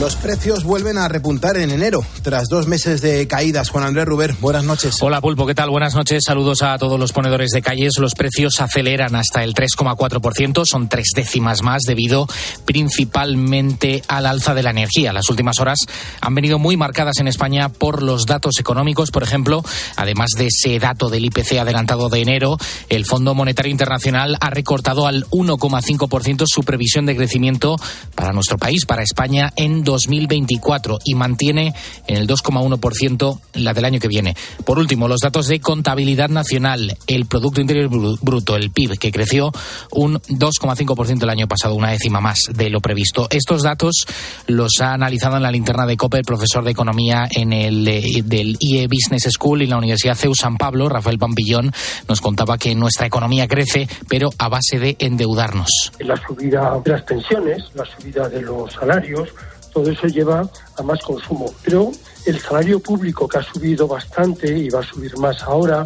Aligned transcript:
Los 0.00 0.16
precios 0.16 0.64
vuelven 0.64 0.98
a 0.98 1.06
repuntar 1.06 1.56
en 1.56 1.70
enero, 1.70 2.04
tras 2.22 2.48
dos 2.48 2.66
meses 2.66 3.00
de 3.00 3.28
caídas. 3.28 3.70
Juan 3.70 3.84
Andrés 3.84 4.06
Ruber, 4.06 4.34
buenas 4.40 4.64
noches. 4.64 4.96
Hola 5.00 5.20
Pulpo, 5.20 5.46
¿qué 5.46 5.54
tal? 5.54 5.70
Buenas 5.70 5.94
noches. 5.94 6.24
Saludos 6.26 6.62
a 6.62 6.76
todos 6.78 6.98
los 6.98 7.12
ponedores 7.12 7.50
de 7.50 7.62
calles. 7.62 7.92
Los 7.98 8.14
precios 8.14 8.60
aceleran 8.60 9.14
hasta 9.14 9.44
el 9.44 9.54
3,4%, 9.54 10.64
son 10.64 10.88
tres 10.88 11.10
décimas 11.14 11.62
más 11.62 11.82
debido 11.86 12.26
principalmente 12.64 14.02
al 14.08 14.26
alza 14.26 14.52
de 14.52 14.64
la 14.64 14.70
energía. 14.70 15.12
Las 15.12 15.30
últimas 15.30 15.60
horas 15.60 15.78
han 16.20 16.34
venido 16.34 16.58
muy 16.58 16.76
marcadas 16.76 17.18
en 17.20 17.28
España 17.28 17.68
por 17.68 18.02
los 18.02 18.26
datos 18.26 18.58
económicos. 18.58 19.12
Por 19.12 19.22
ejemplo, 19.22 19.62
además 19.96 20.30
de 20.36 20.48
ese 20.48 20.78
dato 20.80 21.08
del 21.08 21.24
IPC 21.26 21.58
adelantado 21.60 22.08
de 22.08 22.20
enero, 22.20 22.58
el 22.88 23.06
Fondo 23.06 23.34
Monetario 23.34 23.70
Internacional 23.70 24.36
ha 24.40 24.50
recortado 24.50 25.06
al 25.06 25.24
1,5% 25.26 26.44
su 26.46 26.64
previsión 26.64 27.06
de 27.06 27.16
crecimiento 27.16 27.76
para 28.16 28.32
nuestro 28.32 28.58
país, 28.58 28.86
para 28.86 29.04
España, 29.04 29.52
en 29.54 29.83
2024 29.84 30.98
y 31.04 31.14
mantiene 31.14 31.74
en 32.06 32.16
el 32.16 32.26
2,1% 32.26 33.40
la 33.54 33.74
del 33.74 33.84
año 33.84 34.00
que 34.00 34.08
viene. 34.08 34.36
Por 34.64 34.78
último, 34.78 35.08
los 35.08 35.20
datos 35.20 35.46
de 35.46 35.60
contabilidad 35.60 36.28
nacional, 36.28 36.96
el 37.06 37.26
Producto 37.26 37.60
Interior 37.60 37.88
Bruto, 37.88 38.56
el 38.56 38.70
PIB, 38.70 38.98
que 38.98 39.12
creció 39.12 39.52
un 39.92 40.20
2,5% 40.20 41.22
el 41.22 41.30
año 41.30 41.46
pasado, 41.46 41.74
una 41.74 41.90
décima 41.90 42.20
más 42.20 42.40
de 42.52 42.70
lo 42.70 42.80
previsto. 42.80 43.28
Estos 43.30 43.62
datos 43.62 44.06
los 44.46 44.72
ha 44.80 44.92
analizado 44.92 45.36
en 45.36 45.42
la 45.42 45.50
linterna 45.50 45.86
de 45.86 45.96
COPE 45.96 46.18
el 46.18 46.24
profesor 46.24 46.64
de 46.64 46.70
Economía 46.70 47.28
en 47.30 47.52
el 47.52 47.86
eh, 47.86 48.22
del 48.24 48.56
IE 48.60 48.88
Business 48.88 49.28
School 49.32 49.62
y 49.62 49.66
la 49.66 49.78
Universidad 49.78 50.16
CEU 50.16 50.34
San 50.34 50.56
Pablo, 50.56 50.88
Rafael 50.88 51.18
Pampillón, 51.18 51.72
nos 52.08 52.20
contaba 52.20 52.58
que 52.58 52.74
nuestra 52.74 53.06
economía 53.06 53.48
crece, 53.48 53.88
pero 54.08 54.30
a 54.38 54.48
base 54.48 54.78
de 54.78 54.96
endeudarnos. 54.98 55.92
La 55.98 56.16
subida 56.16 56.80
de 56.84 56.90
las 56.90 57.02
pensiones, 57.02 57.64
la 57.74 57.84
subida 57.84 58.28
de 58.28 58.42
los 58.42 58.72
salarios, 58.72 59.28
todo 59.74 59.90
eso 59.90 60.06
lleva 60.06 60.48
a 60.78 60.82
más 60.82 61.00
consumo. 61.02 61.52
Pero 61.64 61.90
el 62.24 62.40
salario 62.40 62.80
público 62.80 63.28
que 63.28 63.38
ha 63.38 63.42
subido 63.42 63.86
bastante 63.86 64.56
y 64.56 64.70
va 64.70 64.80
a 64.80 64.86
subir 64.86 65.18
más 65.18 65.42
ahora, 65.42 65.84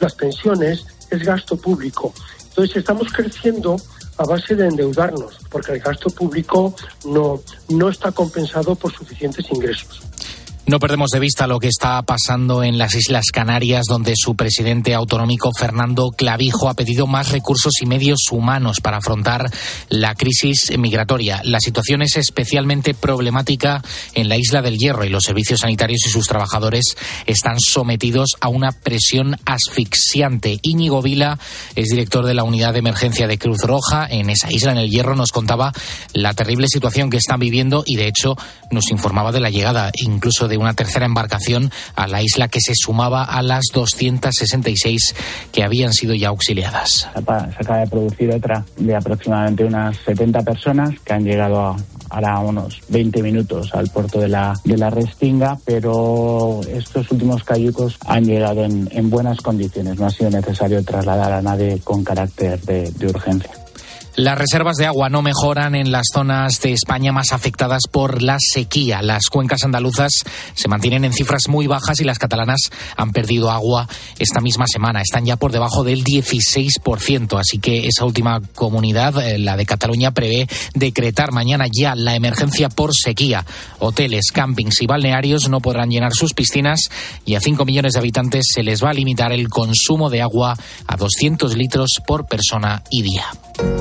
las 0.00 0.14
pensiones, 0.14 0.84
es 1.10 1.22
gasto 1.24 1.56
público. 1.56 2.12
Entonces 2.48 2.76
estamos 2.76 3.10
creciendo 3.12 3.76
a 4.18 4.24
base 4.24 4.54
de 4.54 4.66
endeudarnos, 4.66 5.38
porque 5.48 5.72
el 5.72 5.80
gasto 5.80 6.10
público 6.10 6.74
no, 7.06 7.40
no 7.68 7.88
está 7.88 8.12
compensado 8.12 8.74
por 8.74 8.92
suficientes 8.92 9.50
ingresos. 9.50 10.02
No 10.64 10.78
perdemos 10.78 11.10
de 11.10 11.18
vista 11.18 11.48
lo 11.48 11.58
que 11.58 11.66
está 11.66 12.00
pasando 12.02 12.62
en 12.62 12.78
las 12.78 12.94
Islas 12.94 13.32
Canarias, 13.32 13.86
donde 13.88 14.14
su 14.14 14.36
presidente 14.36 14.94
autonómico 14.94 15.50
Fernando 15.58 16.10
Clavijo 16.10 16.68
ha 16.68 16.74
pedido 16.74 17.08
más 17.08 17.32
recursos 17.32 17.72
y 17.80 17.86
medios 17.86 18.20
humanos 18.30 18.78
para 18.80 18.98
afrontar 18.98 19.50
la 19.88 20.14
crisis 20.14 20.72
migratoria. 20.78 21.40
La 21.42 21.58
situación 21.58 22.00
es 22.02 22.16
especialmente 22.16 22.94
problemática 22.94 23.82
en 24.14 24.28
la 24.28 24.36
isla 24.36 24.62
del 24.62 24.78
Hierro 24.78 25.04
y 25.04 25.08
los 25.08 25.24
servicios 25.24 25.60
sanitarios 25.60 26.06
y 26.06 26.10
sus 26.10 26.28
trabajadores 26.28 26.96
están 27.26 27.58
sometidos 27.58 28.36
a 28.40 28.46
una 28.46 28.70
presión 28.70 29.36
asfixiante. 29.44 30.60
Íñigo 30.62 31.02
Vila 31.02 31.40
es 31.74 31.88
director 31.88 32.24
de 32.24 32.34
la 32.34 32.44
unidad 32.44 32.72
de 32.72 32.78
emergencia 32.78 33.26
de 33.26 33.36
Cruz 33.36 33.62
Roja 33.62 34.06
en 34.08 34.30
esa 34.30 34.52
isla, 34.52 34.70
en 34.70 34.78
el 34.78 34.90
Hierro, 34.90 35.16
nos 35.16 35.32
contaba 35.32 35.72
la 36.12 36.34
terrible 36.34 36.68
situación 36.68 37.10
que 37.10 37.16
están 37.16 37.40
viviendo 37.40 37.82
y 37.84 37.96
de 37.96 38.06
hecho 38.06 38.36
nos 38.70 38.90
informaba 38.92 39.32
de 39.32 39.40
la 39.40 39.50
llegada 39.50 39.90
incluso 39.96 40.48
de 40.48 40.51
una 40.56 40.74
tercera 40.74 41.06
embarcación 41.06 41.70
a 41.94 42.06
la 42.06 42.22
isla 42.22 42.48
que 42.48 42.60
se 42.60 42.72
sumaba 42.74 43.24
a 43.24 43.42
las 43.42 43.64
266 43.72 45.14
que 45.52 45.62
habían 45.62 45.92
sido 45.92 46.14
ya 46.14 46.28
auxiliadas. 46.28 47.08
Se 47.12 47.18
acaba 47.18 47.78
de 47.78 47.86
producir 47.86 48.30
otra 48.30 48.64
de 48.76 48.94
aproximadamente 48.94 49.64
unas 49.64 49.96
70 49.98 50.42
personas 50.42 50.98
que 51.04 51.12
han 51.12 51.24
llegado 51.24 51.60
a, 51.60 51.76
ahora 52.10 52.38
unos 52.40 52.80
20 52.88 53.22
minutos 53.22 53.74
al 53.74 53.88
puerto 53.88 54.20
de 54.20 54.28
la, 54.28 54.54
de 54.64 54.76
la 54.76 54.90
Restinga, 54.90 55.58
pero 55.64 56.60
estos 56.68 57.10
últimos 57.10 57.42
cayucos 57.44 57.96
han 58.06 58.24
llegado 58.24 58.64
en, 58.64 58.88
en 58.92 59.10
buenas 59.10 59.40
condiciones. 59.40 59.98
No 59.98 60.06
ha 60.06 60.10
sido 60.10 60.30
necesario 60.30 60.84
trasladar 60.84 61.32
a 61.32 61.42
nadie 61.42 61.80
con 61.82 62.04
carácter 62.04 62.60
de, 62.60 62.90
de 62.90 63.06
urgencia. 63.06 63.61
Las 64.14 64.36
reservas 64.36 64.76
de 64.76 64.84
agua 64.84 65.08
no 65.08 65.22
mejoran 65.22 65.74
en 65.74 65.90
las 65.90 66.08
zonas 66.12 66.60
de 66.60 66.74
España 66.74 67.12
más 67.12 67.32
afectadas 67.32 67.84
por 67.90 68.20
la 68.20 68.36
sequía. 68.38 69.00
Las 69.00 69.28
cuencas 69.30 69.64
andaluzas 69.64 70.10
se 70.52 70.68
mantienen 70.68 71.06
en 71.06 71.14
cifras 71.14 71.48
muy 71.48 71.66
bajas 71.66 71.98
y 71.98 72.04
las 72.04 72.18
catalanas 72.18 72.70
han 72.94 73.12
perdido 73.12 73.50
agua 73.50 73.88
esta 74.18 74.42
misma 74.42 74.66
semana. 74.66 75.00
Están 75.00 75.24
ya 75.24 75.36
por 75.36 75.50
debajo 75.50 75.82
del 75.82 76.04
16%. 76.04 77.40
Así 77.40 77.58
que 77.58 77.86
esa 77.86 78.04
última 78.04 78.42
comunidad, 78.54 79.16
eh, 79.16 79.38
la 79.38 79.56
de 79.56 79.64
Cataluña, 79.64 80.10
prevé 80.10 80.46
decretar 80.74 81.32
mañana 81.32 81.64
ya 81.72 81.94
la 81.94 82.14
emergencia 82.14 82.68
por 82.68 82.90
sequía. 82.94 83.46
Hoteles, 83.78 84.30
campings 84.30 84.82
y 84.82 84.86
balnearios 84.86 85.48
no 85.48 85.60
podrán 85.60 85.88
llenar 85.88 86.12
sus 86.12 86.34
piscinas 86.34 86.90
y 87.24 87.34
a 87.36 87.40
5 87.40 87.64
millones 87.64 87.94
de 87.94 88.00
habitantes 88.00 88.44
se 88.52 88.62
les 88.62 88.84
va 88.84 88.90
a 88.90 88.94
limitar 88.94 89.32
el 89.32 89.48
consumo 89.48 90.10
de 90.10 90.20
agua 90.20 90.54
a 90.86 90.96
200 90.98 91.56
litros 91.56 91.92
por 92.06 92.26
persona 92.26 92.82
y 92.90 93.00
día. 93.00 93.24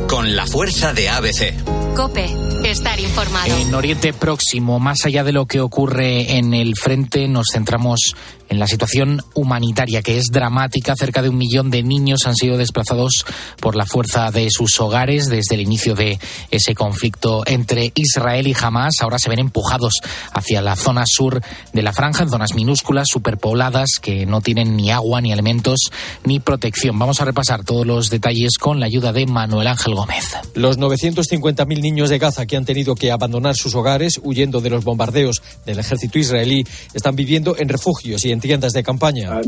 Con 0.07 0.35
la 0.35 0.45
fuerza 0.45 0.93
de 0.93 1.09
ABC. 1.09 1.53
Cope, 1.95 2.25
estar 2.63 2.99
informado. 2.99 3.55
En 3.57 3.73
Oriente 3.73 4.13
Próximo, 4.13 4.79
más 4.79 5.05
allá 5.05 5.23
de 5.23 5.31
lo 5.31 5.45
que 5.45 5.59
ocurre 5.59 6.37
en 6.37 6.53
el 6.53 6.75
frente, 6.75 7.27
nos 7.27 7.47
centramos 7.53 8.15
en 8.51 8.59
la 8.59 8.67
situación 8.67 9.23
humanitaria, 9.33 10.01
que 10.01 10.17
es 10.17 10.25
dramática. 10.29 10.93
Cerca 10.97 11.21
de 11.21 11.29
un 11.29 11.37
millón 11.37 11.71
de 11.71 11.83
niños 11.83 12.27
han 12.27 12.35
sido 12.35 12.57
desplazados 12.57 13.25
por 13.61 13.77
la 13.77 13.85
fuerza 13.85 14.29
de 14.29 14.49
sus 14.51 14.77
hogares 14.81 15.29
desde 15.29 15.55
el 15.55 15.61
inicio 15.61 15.95
de 15.95 16.19
ese 16.51 16.75
conflicto 16.75 17.43
entre 17.47 17.93
Israel 17.95 18.47
y 18.47 18.55
Hamas. 18.61 18.95
Ahora 18.99 19.19
se 19.19 19.29
ven 19.29 19.39
empujados 19.39 19.93
hacia 20.33 20.61
la 20.61 20.75
zona 20.75 21.05
sur 21.07 21.41
de 21.71 21.81
la 21.81 21.93
franja, 21.93 22.23
en 22.23 22.29
zonas 22.29 22.53
minúsculas, 22.53 23.07
superpobladas, 23.09 23.99
que 24.01 24.25
no 24.25 24.41
tienen 24.41 24.75
ni 24.75 24.91
agua, 24.91 25.21
ni 25.21 25.31
alimentos, 25.31 25.89
ni 26.25 26.41
protección. 26.41 26.99
Vamos 26.99 27.21
a 27.21 27.25
repasar 27.25 27.63
todos 27.63 27.87
los 27.87 28.09
detalles 28.09 28.57
con 28.59 28.81
la 28.81 28.87
ayuda 28.87 29.13
de 29.13 29.27
Manuel 29.27 29.67
Ángel 29.67 29.95
Gómez. 29.95 30.25
Los 30.55 30.77
950.000 30.77 31.81
niños 31.81 32.09
de 32.09 32.19
Gaza 32.19 32.45
que 32.45 32.57
han 32.57 32.65
tenido 32.65 32.95
que 32.95 33.13
abandonar 33.13 33.55
sus 33.55 33.75
hogares 33.75 34.19
huyendo 34.21 34.59
de 34.59 34.71
los 34.71 34.83
bombardeos 34.83 35.41
del 35.65 35.79
ejército 35.79 36.19
israelí 36.19 36.65
están 36.93 37.15
viviendo 37.15 37.55
en 37.57 37.69
refugios 37.69 38.25
y 38.25 38.31
en 38.33 38.40
tiendas 38.41 38.73
de 38.73 38.83
campaña. 38.83 39.39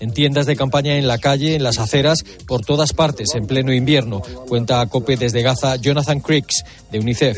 En 0.00 0.12
tiendas 0.12 0.46
de 0.46 0.56
campaña 0.56 0.96
en 0.96 1.08
la 1.08 1.18
calle, 1.18 1.56
en 1.56 1.62
las 1.62 1.78
aceras, 1.78 2.24
por 2.46 2.64
todas 2.64 2.92
partes, 2.92 3.34
en 3.34 3.46
pleno 3.46 3.72
invierno. 3.72 4.22
Cuenta 4.48 4.80
a 4.80 4.86
COPE 4.86 5.16
desde 5.16 5.42
Gaza 5.42 5.76
Jonathan 5.76 6.20
Creeks, 6.20 6.64
de 6.92 7.00
UNICEF. 7.00 7.36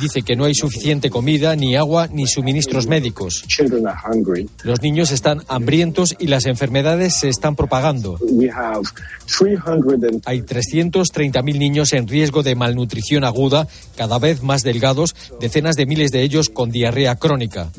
Dice 0.00 0.22
que 0.22 0.36
no 0.36 0.44
hay 0.44 0.54
suficiente 0.54 1.10
comida, 1.10 1.54
ni 1.54 1.76
agua, 1.76 2.08
ni 2.08 2.26
suministros 2.26 2.86
médicos. 2.86 3.44
Los 4.64 4.82
niños 4.82 5.10
están 5.12 5.42
hambrientos 5.48 6.16
y 6.18 6.26
las 6.26 6.46
enfermedades 6.46 7.16
se 7.16 7.28
están 7.28 7.54
propagando. 7.54 8.18
Hay 10.24 10.40
330.000 10.40 11.58
niños 11.58 11.92
en 11.92 12.08
riesgo 12.08 12.42
de 12.42 12.54
malnutrición 12.54 13.24
aguda, 13.24 13.68
cada 13.96 14.18
vez 14.18 14.42
más 14.42 14.62
delgados, 14.62 15.14
decenas 15.40 15.76
de 15.76 15.86
miles 15.86 16.10
de 16.10 16.22
ellos 16.22 16.48
con 16.48 16.61
diarrea 16.70 17.16
crónica. 17.16 17.70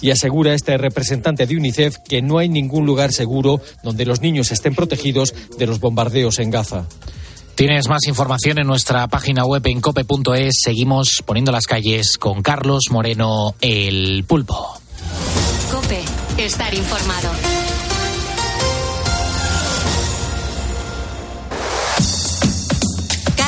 Y 0.00 0.10
asegura 0.10 0.54
este 0.54 0.76
representante 0.76 1.46
de 1.46 1.56
UNICEF 1.56 1.98
que 2.08 2.22
no 2.22 2.38
hay 2.38 2.48
ningún 2.48 2.86
lugar 2.86 3.12
seguro 3.12 3.60
donde 3.82 4.06
los 4.06 4.20
niños 4.20 4.50
estén 4.50 4.74
protegidos 4.74 5.34
de 5.58 5.66
los 5.66 5.80
bombardeos 5.80 6.38
en 6.38 6.50
Gaza. 6.50 6.86
Tienes 7.54 7.88
más 7.88 8.06
información 8.06 8.58
en 8.58 8.66
nuestra 8.66 9.06
página 9.08 9.44
web 9.46 9.62
en 9.66 9.80
cope.es. 9.80 10.56
Seguimos 10.62 11.22
poniendo 11.24 11.52
las 11.52 11.66
calles 11.66 12.18
con 12.18 12.42
Carlos 12.42 12.84
Moreno, 12.90 13.54
el 13.62 14.24
pulpo. 14.24 14.78
Cope, 15.70 16.02
estar 16.36 16.74
informado. 16.74 17.55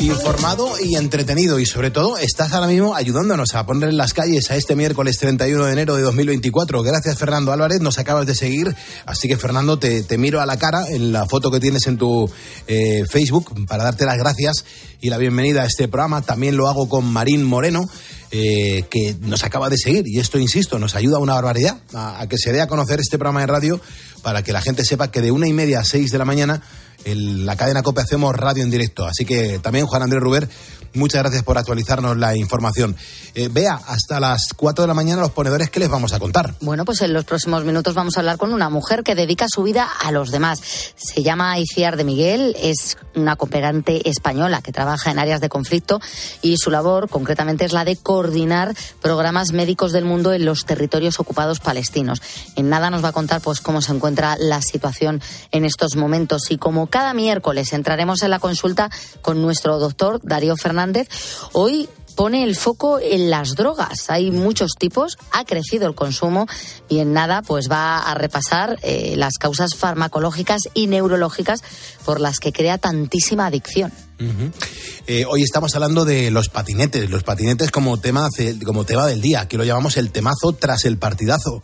Informado 0.00 0.66
y 0.82 0.96
entretenido 0.96 1.58
y 1.58 1.66
sobre 1.66 1.90
todo 1.90 2.16
estás 2.16 2.52
ahora 2.52 2.68
mismo 2.68 2.94
ayudándonos 2.94 3.54
a 3.54 3.66
poner 3.66 3.90
en 3.90 3.98
las 3.98 4.14
calles 4.14 4.50
a 4.50 4.56
este 4.56 4.74
miércoles 4.74 5.18
31 5.18 5.66
de 5.66 5.72
enero 5.72 5.94
de 5.94 6.00
2024. 6.00 6.82
Gracias 6.82 7.18
Fernando 7.18 7.52
Álvarez, 7.52 7.82
nos 7.82 7.98
acabas 7.98 8.24
de 8.24 8.34
seguir. 8.34 8.74
Así 9.04 9.28
que 9.28 9.36
Fernando, 9.36 9.78
te, 9.78 10.06
miro 10.16 10.40
a 10.40 10.46
la 10.46 10.56
cara 10.56 10.88
en 10.88 11.12
la 11.12 11.26
foto 11.26 11.50
que 11.50 11.60
tienes 11.60 11.86
en 11.86 11.98
tu 11.98 12.30
eh, 12.66 13.04
Facebook 13.10 13.66
para 13.66 13.84
darte 13.84 14.06
las 14.06 14.16
gracias 14.16 14.64
y 15.02 15.10
la 15.10 15.18
bienvenida 15.18 15.64
a 15.64 15.66
este 15.66 15.86
programa. 15.86 16.22
También 16.22 16.56
lo 16.56 16.68
hago 16.68 16.88
con 16.88 17.04
Marín 17.04 17.44
Moreno. 17.44 17.86
Eh, 18.32 18.84
que 18.88 19.16
nos 19.22 19.42
acaba 19.42 19.68
de 19.68 19.76
seguir 19.76 20.06
y 20.06 20.20
esto, 20.20 20.38
insisto, 20.38 20.78
nos 20.78 20.94
ayuda 20.94 21.18
una 21.18 21.34
barbaridad 21.34 21.78
a, 21.92 22.20
a 22.20 22.28
que 22.28 22.38
se 22.38 22.52
dé 22.52 22.60
a 22.60 22.68
conocer 22.68 23.00
este 23.00 23.18
programa 23.18 23.40
de 23.40 23.48
radio 23.48 23.80
para 24.22 24.44
que 24.44 24.52
la 24.52 24.60
gente 24.60 24.84
sepa 24.84 25.10
que 25.10 25.20
de 25.20 25.32
una 25.32 25.48
y 25.48 25.52
media 25.52 25.80
a 25.80 25.84
seis 25.84 26.12
de 26.12 26.18
la 26.18 26.24
mañana 26.24 26.62
en 27.04 27.46
la 27.46 27.56
cadena 27.56 27.82
COPE 27.82 28.02
hacemos 28.02 28.34
radio 28.36 28.62
en 28.62 28.70
directo. 28.70 29.06
Así 29.06 29.24
que 29.24 29.58
también 29.58 29.86
Juan 29.86 30.02
Andrés 30.02 30.22
Ruber 30.22 30.48
Muchas 30.92 31.22
gracias 31.22 31.44
por 31.44 31.56
actualizarnos 31.56 32.16
la 32.16 32.36
información. 32.36 32.96
Eh, 33.36 33.48
Vea, 33.48 33.80
hasta 33.86 34.18
las 34.18 34.48
4 34.56 34.82
de 34.82 34.88
la 34.88 34.94
mañana 34.94 35.20
los 35.20 35.30
ponedores, 35.30 35.70
¿qué 35.70 35.78
les 35.78 35.88
vamos 35.88 36.12
a 36.12 36.18
contar? 36.18 36.54
Bueno, 36.60 36.84
pues 36.84 37.00
en 37.02 37.12
los 37.12 37.24
próximos 37.24 37.64
minutos 37.64 37.94
vamos 37.94 38.16
a 38.16 38.20
hablar 38.20 38.38
con 38.38 38.52
una 38.52 38.70
mujer 38.70 39.04
que 39.04 39.14
dedica 39.14 39.46
su 39.48 39.62
vida 39.62 39.88
a 40.02 40.10
los 40.10 40.32
demás. 40.32 40.60
Se 40.96 41.22
llama 41.22 41.56
Iciar 41.60 41.96
de 41.96 42.02
Miguel, 42.02 42.56
es 42.60 42.98
una 43.14 43.36
cooperante 43.36 44.08
española 44.08 44.62
que 44.62 44.72
trabaja 44.72 45.12
en 45.12 45.20
áreas 45.20 45.40
de 45.40 45.48
conflicto 45.48 46.00
y 46.42 46.56
su 46.56 46.72
labor 46.72 47.08
concretamente 47.08 47.64
es 47.64 47.72
la 47.72 47.84
de 47.84 47.96
coordinar 47.96 48.74
programas 49.00 49.52
médicos 49.52 49.92
del 49.92 50.04
mundo 50.04 50.32
en 50.32 50.44
los 50.44 50.64
territorios 50.64 51.20
ocupados 51.20 51.60
palestinos. 51.60 52.20
En 52.56 52.68
nada 52.68 52.90
nos 52.90 53.04
va 53.04 53.10
a 53.10 53.12
contar 53.12 53.40
pues 53.40 53.60
cómo 53.60 53.80
se 53.80 53.92
encuentra 53.92 54.36
la 54.38 54.60
situación 54.60 55.22
en 55.52 55.64
estos 55.64 55.94
momentos 55.94 56.50
y 56.50 56.58
como 56.58 56.88
cada 56.88 57.14
miércoles 57.14 57.72
entraremos 57.72 58.22
en 58.22 58.30
la 58.30 58.40
consulta 58.40 58.90
con 59.22 59.40
nuestro 59.40 59.78
doctor 59.78 60.20
Darío 60.24 60.56
Fernández 60.56 60.79
hoy 61.52 61.88
pone 62.16 62.44
el 62.44 62.56
foco 62.56 62.98
en 63.00 63.30
las 63.30 63.54
drogas. 63.54 64.10
Hay 64.10 64.30
muchos 64.30 64.72
tipos, 64.78 65.16
ha 65.32 65.44
crecido 65.44 65.88
el 65.88 65.94
consumo 65.94 66.46
y 66.88 66.98
en 66.98 67.12
nada 67.12 67.42
pues 67.42 67.70
va 67.70 67.98
a 67.98 68.14
repasar 68.14 68.78
eh, 68.82 69.14
las 69.16 69.38
causas 69.38 69.74
farmacológicas 69.74 70.62
y 70.74 70.86
neurológicas 70.86 71.62
por 72.04 72.20
las 72.20 72.38
que 72.38 72.52
crea 72.52 72.78
tantísima 72.78 73.46
adicción. 73.46 73.92
Eh, 75.06 75.24
hoy 75.26 75.42
estamos 75.42 75.74
hablando 75.74 76.04
de 76.04 76.30
los 76.30 76.48
patinetes, 76.48 77.10
los 77.10 77.22
patinetes 77.22 77.70
como 77.70 77.98
tema, 77.98 78.28
como 78.64 78.84
tema 78.84 79.06
del 79.06 79.20
día, 79.20 79.48
que 79.48 79.56
lo 79.56 79.64
llamamos 79.64 79.96
el 79.96 80.12
temazo 80.12 80.52
tras 80.52 80.84
el 80.84 80.98
partidazo 80.98 81.62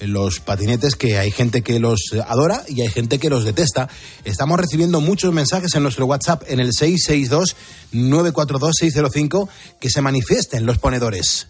los 0.00 0.40
patinetes 0.40 0.94
que 0.94 1.18
hay 1.18 1.30
gente 1.30 1.62
que 1.62 1.78
los 1.80 2.14
adora 2.26 2.62
y 2.68 2.82
hay 2.82 2.88
gente 2.88 3.18
que 3.18 3.30
los 3.30 3.44
detesta. 3.44 3.88
Estamos 4.24 4.58
recibiendo 4.58 5.00
muchos 5.00 5.32
mensajes 5.32 5.74
en 5.74 5.82
nuestro 5.82 6.04
WhatsApp 6.06 6.42
en 6.46 6.60
el 6.60 6.72
662-942-605 6.72 9.48
que 9.80 9.90
se 9.90 10.00
manifiesten 10.00 10.66
los 10.66 10.78
ponedores. 10.78 11.48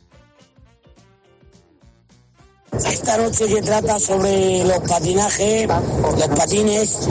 Esta 2.72 3.16
noche 3.16 3.46
que 3.46 3.62
trata 3.62 3.98
sobre 3.98 4.62
los 4.64 4.78
patinajes, 4.80 5.66
los 5.66 6.28
patines, 6.28 7.08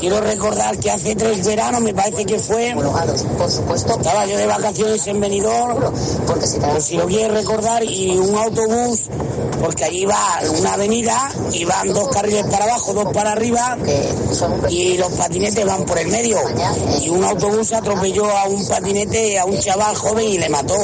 quiero 0.00 0.20
recordar 0.20 0.78
que 0.78 0.90
hace 0.90 1.14
tres 1.14 1.44
veranos, 1.44 1.82
me 1.82 1.92
parece 1.92 2.24
que 2.24 2.38
fue, 2.38 2.74
por 3.38 3.50
supuesto, 3.50 3.94
estaba 3.94 4.26
yo 4.26 4.36
de 4.36 4.46
vacaciones 4.46 5.06
en 5.06 5.20
Benidorm, 5.20 5.92
porque 6.26 6.46
si, 6.80 6.96
lo 6.96 7.06
quieres 7.06 7.32
recordar, 7.32 7.84
y 7.84 8.18
un 8.18 8.36
autobús, 8.36 9.02
porque 9.60 9.84
allí 9.84 10.06
va 10.06 10.40
una 10.58 10.74
avenida 10.74 11.16
y 11.52 11.64
van 11.64 11.92
dos 11.92 12.08
carriles 12.08 12.46
para 12.46 12.64
abajo, 12.64 12.92
dos 12.94 13.12
para 13.12 13.32
arriba, 13.32 13.76
y 14.68 14.96
los 14.96 15.12
patinetes 15.12 15.64
van 15.64 15.84
por 15.84 15.98
el 15.98 16.08
medio. 16.08 16.38
Y 17.02 17.10
un 17.10 17.22
autobús 17.22 17.72
atropelló 17.72 18.24
a 18.36 18.44
un 18.46 18.66
patinete, 18.66 19.38
a 19.38 19.44
un 19.44 19.58
chaval 19.58 19.94
joven 19.94 20.26
y 20.26 20.38
le 20.38 20.48
mató. 20.48 20.76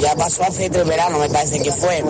Ya 0.00 0.14
pasó 0.16 0.42
hace 0.44 0.68
tres 0.70 0.86
veranos, 0.86 1.20
me 1.20 1.28
parece 1.28 1.60
que 1.60 1.72
fue. 1.72 2.02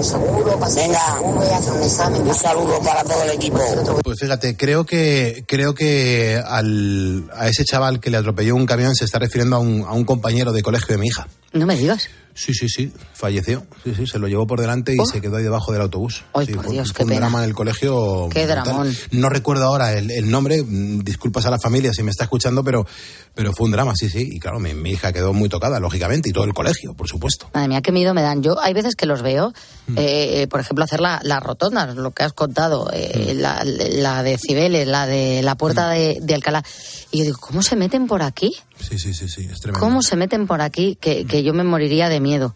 Venga, 0.74 1.01
un 1.20 2.34
saludo 2.34 2.80
para 2.80 3.02
todo 3.02 3.22
el 3.24 3.30
equipo. 3.30 3.58
Pues 4.02 4.18
fíjate, 4.18 4.56
creo 4.56 4.84
que 4.84 5.44
creo 5.46 5.74
que 5.74 6.40
al, 6.44 7.30
a 7.34 7.48
ese 7.48 7.64
chaval 7.64 8.00
que 8.00 8.10
le 8.10 8.16
atropelló 8.18 8.54
un 8.54 8.66
camión 8.66 8.94
se 8.94 9.04
está 9.04 9.18
refiriendo 9.18 9.56
a 9.56 9.58
un, 9.58 9.84
a 9.86 9.92
un 9.92 10.04
compañero 10.04 10.52
de 10.52 10.62
colegio 10.62 10.88
de 10.88 10.98
mi 10.98 11.08
hija. 11.08 11.26
No 11.52 11.66
me 11.66 11.76
digas. 11.76 12.08
Sí, 12.34 12.54
sí, 12.54 12.68
sí, 12.68 12.92
falleció. 13.12 13.66
Sí, 13.84 13.94
sí, 13.94 14.06
se 14.06 14.18
lo 14.18 14.26
llevó 14.26 14.46
por 14.46 14.60
delante 14.60 14.94
y 14.94 14.98
oh. 14.98 15.04
se 15.04 15.20
quedó 15.20 15.36
ahí 15.36 15.42
debajo 15.42 15.72
del 15.72 15.82
autobús. 15.82 16.24
Ay, 16.34 16.46
por 16.46 16.68
Dios, 16.68 16.92
fue 16.92 17.04
un 17.04 17.14
drama 17.14 17.42
en 17.42 17.50
el 17.50 17.54
colegio. 17.54 18.28
Qué 18.32 18.46
dramón. 18.46 18.94
No 19.10 19.28
recuerdo 19.28 19.64
ahora 19.64 19.92
el, 19.92 20.30
nombre, 20.30 20.64
disculpas 20.66 21.44
a 21.46 21.50
la 21.50 21.58
familia 21.58 21.92
si 21.92 22.02
me 22.02 22.10
está 22.10 22.24
escuchando, 22.24 22.64
pero, 22.64 22.86
pero 23.34 23.52
fue 23.52 23.66
un 23.66 23.72
drama, 23.72 23.92
sí, 23.94 24.08
sí. 24.08 24.28
Y 24.32 24.40
claro, 24.40 24.58
mi, 24.60 24.90
hija 24.90 25.12
quedó 25.12 25.32
muy 25.32 25.48
tocada, 25.48 25.78
lógicamente, 25.78 26.30
y 26.30 26.32
todo 26.32 26.44
el 26.44 26.54
colegio, 26.54 26.94
por 26.94 27.08
supuesto. 27.08 27.50
Madre 27.52 27.68
mía, 27.68 27.82
qué 27.82 27.92
miedo 27.92 28.14
me 28.14 28.22
dan. 28.22 28.42
Yo 28.42 28.58
hay 28.60 28.72
veces 28.72 28.96
que 28.96 29.04
los 29.04 29.22
veo, 29.22 29.52
mm. 29.88 29.94
eh, 29.98 30.46
por 30.48 30.60
ejemplo, 30.60 30.84
hacer 30.84 31.00
la, 31.00 31.20
la, 31.22 31.40
rotonda, 31.40 31.86
lo 31.86 32.12
que 32.12 32.22
has 32.22 32.32
contado, 32.32 32.90
eh, 32.92 33.34
mm. 33.34 33.40
la, 33.40 33.64
la, 33.64 34.22
de 34.22 34.38
Cibeles, 34.38 34.88
la 34.88 35.06
de 35.06 35.42
la 35.42 35.54
puerta 35.56 35.90
de, 35.90 36.18
de 36.20 36.34
Alcalá. 36.34 36.64
Y 37.10 37.18
yo 37.18 37.24
digo, 37.24 37.38
¿cómo 37.40 37.62
se 37.62 37.76
meten 37.76 38.06
por 38.06 38.22
aquí? 38.22 38.54
Sí, 38.80 38.98
sí, 38.98 39.14
sí, 39.14 39.28
sí, 39.28 39.48
es 39.50 39.60
tremendo. 39.60 39.80
¿Cómo 39.80 40.02
se 40.02 40.16
meten 40.16 40.46
por 40.46 40.60
aquí? 40.60 40.96
Que, 41.00 41.24
que 41.24 41.42
yo 41.42 41.52
me 41.52 41.62
moriría 41.62 42.08
de 42.08 42.20
miedo. 42.22 42.54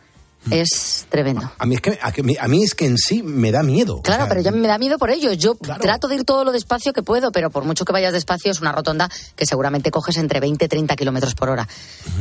Es 0.51 1.07
tremendo. 1.09 1.51
A 1.59 1.67
mí 1.67 1.75
es 1.75 1.81
que, 1.81 1.99
a, 2.01 2.49
mí 2.49 2.63
es 2.63 2.75
que 2.75 2.87
en 2.87 2.99
sí 2.99 3.23
me 3.23 3.51
da 3.51 3.63
miedo. 3.63 4.01
Claro, 4.03 4.27
pero 4.29 4.41
ya 4.41 4.53
me 4.53 4.69
da 4.69 4.79
miedo 4.79 4.97
por 4.97 5.11
ello. 5.11 5.33
Yo 5.33 5.57
trato 5.57 6.07
de 6.09 6.17
ir 6.17 6.25
todo 6.25 6.45
lo 6.45 6.53
despacio 6.53 6.93
que 6.93 7.03
puedo, 7.03 7.33
pero 7.33 7.51
por 7.51 7.65
mucho 7.65 7.85
que 7.85 7.93
vayas 7.93 8.13
despacio 8.13 8.53
es 8.53 8.61
una 8.61 8.73
rotonda 8.73 9.11
que 9.35 9.45
seguramente 9.45 9.91
coges 9.91 10.17
entre 10.19 10.41
20 10.41 10.65
y 10.65 10.69
30 10.69 10.95
kilómetros 10.95 11.35
por 11.35 11.49
hora. 11.49 11.67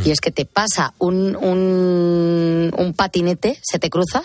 Y 0.03 0.12
es 0.12 0.21
que 0.21 0.31
te 0.31 0.45
pasa 0.45 0.94
un, 0.97 1.36
un, 1.36 2.74
un 2.75 2.94
patinete, 2.94 3.59
se 3.62 3.77
te 3.77 3.89
cruza 3.89 4.24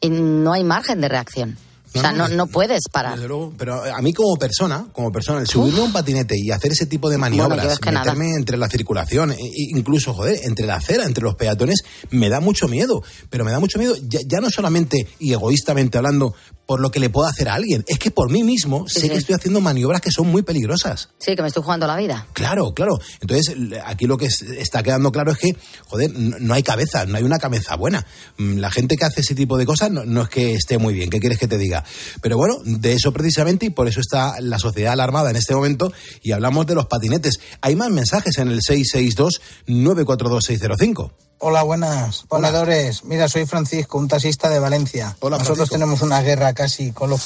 y 0.00 0.10
no 0.10 0.52
hay 0.52 0.64
margen 0.64 1.00
de 1.00 1.08
reacción. 1.08 1.56
O 1.94 2.00
sea, 2.00 2.12
no, 2.12 2.28
no 2.28 2.46
puedes 2.46 2.82
parar. 2.92 3.18
pero 3.56 3.82
a 3.82 4.02
mí 4.02 4.12
como 4.12 4.36
persona, 4.36 4.86
como 4.92 5.10
persona, 5.10 5.40
el 5.40 5.48
subirme 5.48 5.80
a 5.80 5.84
un 5.84 5.92
patinete 5.92 6.36
y 6.38 6.50
hacer 6.50 6.72
ese 6.72 6.86
tipo 6.86 7.08
de 7.08 7.18
maniobras, 7.18 7.78
meterme 7.84 8.34
entre 8.34 8.56
la 8.56 8.68
circulación, 8.68 9.32
e, 9.32 9.36
e 9.36 9.76
incluso, 9.76 10.14
joder, 10.14 10.38
entre 10.44 10.66
la 10.66 10.76
acera, 10.76 11.04
entre 11.04 11.24
los 11.24 11.34
peatones, 11.34 11.84
me 12.10 12.28
da 12.28 12.40
mucho 12.40 12.68
miedo. 12.68 13.02
Pero 13.30 13.44
me 13.44 13.50
da 13.50 13.58
mucho 13.58 13.78
miedo, 13.78 13.94
ya, 14.02 14.40
no 14.40 14.50
solamente 14.50 15.08
y 15.18 15.32
egoístamente 15.32 15.98
hablando, 15.98 16.34
por 16.66 16.80
lo 16.80 16.90
que 16.90 17.00
le 17.00 17.08
puedo 17.08 17.26
hacer 17.26 17.48
a 17.48 17.54
alguien, 17.54 17.82
es 17.88 17.98
que 17.98 18.10
por 18.10 18.30
mí 18.30 18.44
mismo 18.44 18.86
sé 18.88 19.08
que 19.08 19.16
estoy 19.16 19.34
haciendo 19.34 19.62
maniobras 19.62 20.02
que 20.02 20.10
son 20.10 20.28
muy 20.28 20.42
peligrosas. 20.42 21.08
Sí, 21.18 21.34
que 21.34 21.40
me 21.40 21.48
estoy 21.48 21.62
jugando 21.62 21.86
la 21.86 21.96
vida. 21.96 22.26
Claro, 22.34 22.74
claro. 22.74 22.98
Entonces, 23.22 23.56
aquí 23.86 24.06
lo 24.06 24.18
que 24.18 24.26
está 24.26 24.82
quedando 24.82 25.10
claro 25.10 25.32
es 25.32 25.38
que, 25.38 25.56
joder, 25.86 26.10
no 26.14 26.52
hay 26.52 26.62
cabeza, 26.62 27.06
no 27.06 27.16
hay 27.16 27.24
una 27.24 27.38
cabeza 27.38 27.74
buena. 27.76 28.04
Mm, 28.36 28.58
la 28.58 28.70
gente 28.70 28.96
que 28.96 29.06
hace 29.06 29.22
ese 29.22 29.34
tipo 29.34 29.56
de 29.56 29.64
cosas 29.64 29.90
no, 29.90 30.04
no 30.04 30.22
es 30.22 30.28
que 30.28 30.54
esté 30.54 30.76
muy 30.76 30.92
bien. 30.92 31.08
¿Qué 31.08 31.20
quieres 31.20 31.38
que 31.38 31.48
te 31.48 31.56
diga? 31.56 31.77
Pero 32.20 32.36
bueno, 32.36 32.56
de 32.64 32.94
eso 32.94 33.12
precisamente 33.12 33.66
y 33.66 33.70
por 33.70 33.86
eso 33.88 34.00
está 34.00 34.40
la 34.40 34.58
sociedad 34.58 34.92
alarmada 34.92 35.30
en 35.30 35.36
este 35.36 35.54
momento 35.54 35.92
y 36.22 36.32
hablamos 36.32 36.66
de 36.66 36.74
los 36.74 36.86
patinetes. 36.86 37.38
Hay 37.60 37.76
más 37.76 37.90
mensajes 37.90 38.38
en 38.38 38.48
el 38.48 38.60
662-942-605. 38.60 41.12
Hola, 41.40 41.62
buenas, 41.62 42.24
ponedores. 42.28 43.04
Mira, 43.04 43.28
soy 43.28 43.46
Francisco, 43.46 43.96
un 43.96 44.08
taxista 44.08 44.48
de 44.48 44.58
Valencia. 44.58 45.16
Nosotros 45.22 45.70
tenemos 45.70 46.02
una 46.02 46.20
guerra 46.20 46.52
casi 46.52 46.90
con 46.90 47.10
los 47.10 47.22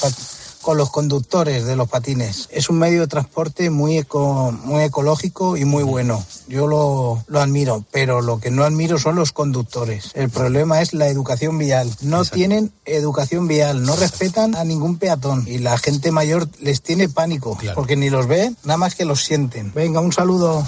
con 0.63 0.77
los 0.77 0.89
conductores 0.89 1.65
de 1.65 1.75
los 1.75 1.87
patines. 1.87 2.47
Es 2.51 2.69
un 2.69 2.79
medio 2.79 3.01
de 3.01 3.07
transporte 3.07 3.69
muy, 3.69 3.99
eco, 3.99 4.51
muy 4.51 4.83
ecológico 4.83 5.57
y 5.57 5.65
muy 5.65 5.83
bueno. 5.83 6.25
Yo 6.47 6.65
lo, 6.65 7.23
lo, 7.27 7.41
admiro, 7.41 7.85
pero 7.91 8.21
lo 8.21 8.39
que 8.39 8.49
no 8.49 8.63
admiro 8.63 8.97
son 8.97 9.15
los 9.15 9.31
conductores. 9.31 10.11
El 10.15 10.29
problema 10.29 10.81
es 10.81 10.93
la 10.93 11.07
educación 11.07 11.59
vial. 11.59 11.93
No 12.01 12.25
tienen 12.25 12.71
educación 12.85 13.47
vial, 13.47 13.83
no 13.83 13.95
respetan 13.95 14.55
a 14.55 14.63
ningún 14.63 14.97
peatón 14.97 15.45
y 15.47 15.59
la 15.59 15.77
gente 15.77 16.11
mayor 16.11 16.47
les 16.59 16.81
tiene 16.81 17.09
pánico 17.09 17.57
porque 17.75 17.95
ni 17.95 18.09
los 18.09 18.27
ve, 18.27 18.53
nada 18.63 18.77
más 18.77 18.95
que 18.95 19.05
los 19.05 19.23
sienten. 19.23 19.73
Venga, 19.73 19.99
un 19.99 20.13
saludo. 20.13 20.65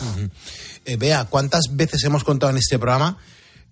Eh, 0.86 0.98
vea, 0.98 1.26
¿cuántas 1.26 1.76
veces 1.76 2.04
hemos 2.04 2.24
contado 2.24 2.52
en 2.52 2.58
este 2.58 2.78
programa 2.78 3.18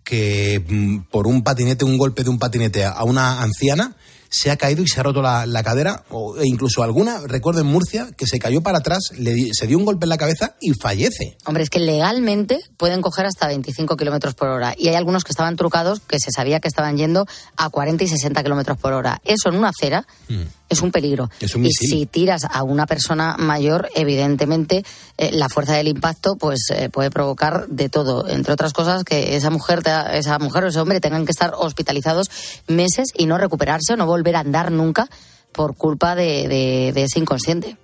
que 0.04 0.64
mm, 0.68 1.12
por 1.12 1.28
un 1.28 1.44
patinete, 1.44 1.86
un 1.86 1.98
golpe 1.98 2.24
de 2.24 2.30
un 2.30 2.40
patinete 2.40 2.86
a 2.86 3.04
una 3.04 3.42
anciana, 3.42 3.96
se 4.34 4.50
ha 4.50 4.58
caído 4.58 4.82
y 4.82 4.88
se 4.88 5.00
ha 5.00 5.04
roto 5.04 5.22
la, 5.22 5.64
cadera, 5.64 6.04
o, 6.10 6.38
e 6.38 6.48
incluso 6.48 6.82
alguna, 6.82 7.20
recuerdo 7.28 7.62
en 7.62 7.68
Murcia, 7.68 8.10
que 8.18 8.26
se 8.26 8.40
cayó 8.40 8.62
para 8.62 8.80
atrás, 8.80 9.12
le, 9.16 9.54
se 9.54 9.68
dio 9.68 9.78
un 9.78 9.86
golpe 9.86 10.06
en 10.06 10.10
la 10.10 10.18
cabeza 10.18 10.56
y 10.60 10.74
fallece. 10.74 11.38
Hombre, 11.46 11.62
es 11.62 11.70
que 11.70 11.80
legalmente 11.80 12.58
pueden 12.76 13.02
coger 13.02 13.28
hasta 13.28 13.48
25 13.48 13.96
kilómetros 13.96 14.34
por 14.34 14.50
hora. 14.50 14.74
Y 14.76 14.88
hay 14.88 14.96
algunos 14.96 15.24
que 15.24 15.32
estaban 15.32 15.56
trucados 15.56 16.00
que 16.00 16.18
se 16.20 16.32
sabía 16.36 16.60
que 16.60 16.68
estaban 16.68 16.98
yendo 16.98 17.28
a 17.58 17.70
40 17.70 18.04
y 18.04 18.08
60 18.08 18.42
kilómetros 18.42 18.78
por 18.80 18.94
hora. 18.94 19.22
Eso 19.24 19.50
en 19.50 19.56
una 19.56 19.70
acera. 19.70 20.08
Mm 20.28 20.63
es 20.74 20.82
un 20.82 20.92
peligro. 20.92 21.30
y 21.40 21.72
si 21.72 22.06
tiras 22.06 22.44
a 22.50 22.64
una 22.64 22.86
persona 22.86 23.36
mayor, 23.38 23.90
evidentemente 23.96 24.84
eh, 25.18 25.32
la 25.32 25.50
fuerza 25.50 25.76
del 25.76 25.88
impacto 25.88 26.36
pues 26.36 26.70
eh, 26.70 26.90
puede 26.90 27.12
provocar 27.12 27.68
de 27.68 27.90
todo, 27.90 28.28
entre 28.28 28.54
otras 28.54 28.74
cosas 28.74 29.04
que 29.04 29.36
esa 29.36 29.50
mujer, 29.50 29.82
esa 30.14 30.40
mujer 30.40 30.66
o 30.66 30.68
ese 30.68 30.80
hombre 30.80 31.00
tengan 31.00 31.26
que 31.26 31.32
estar 31.32 31.54
hospitalizados 31.58 32.30
meses 32.68 33.10
y 33.18 33.26
no 33.26 33.38
recuperarse 33.38 33.94
o 33.94 33.98
no 33.98 34.06
volver 34.06 34.36
a 34.36 34.42
andar 34.42 34.72
nunca 34.72 35.10
por 35.54 35.78
culpa 35.78 36.16
de, 36.16 36.90
ese 36.90 37.20
inconsciente. 37.20 37.78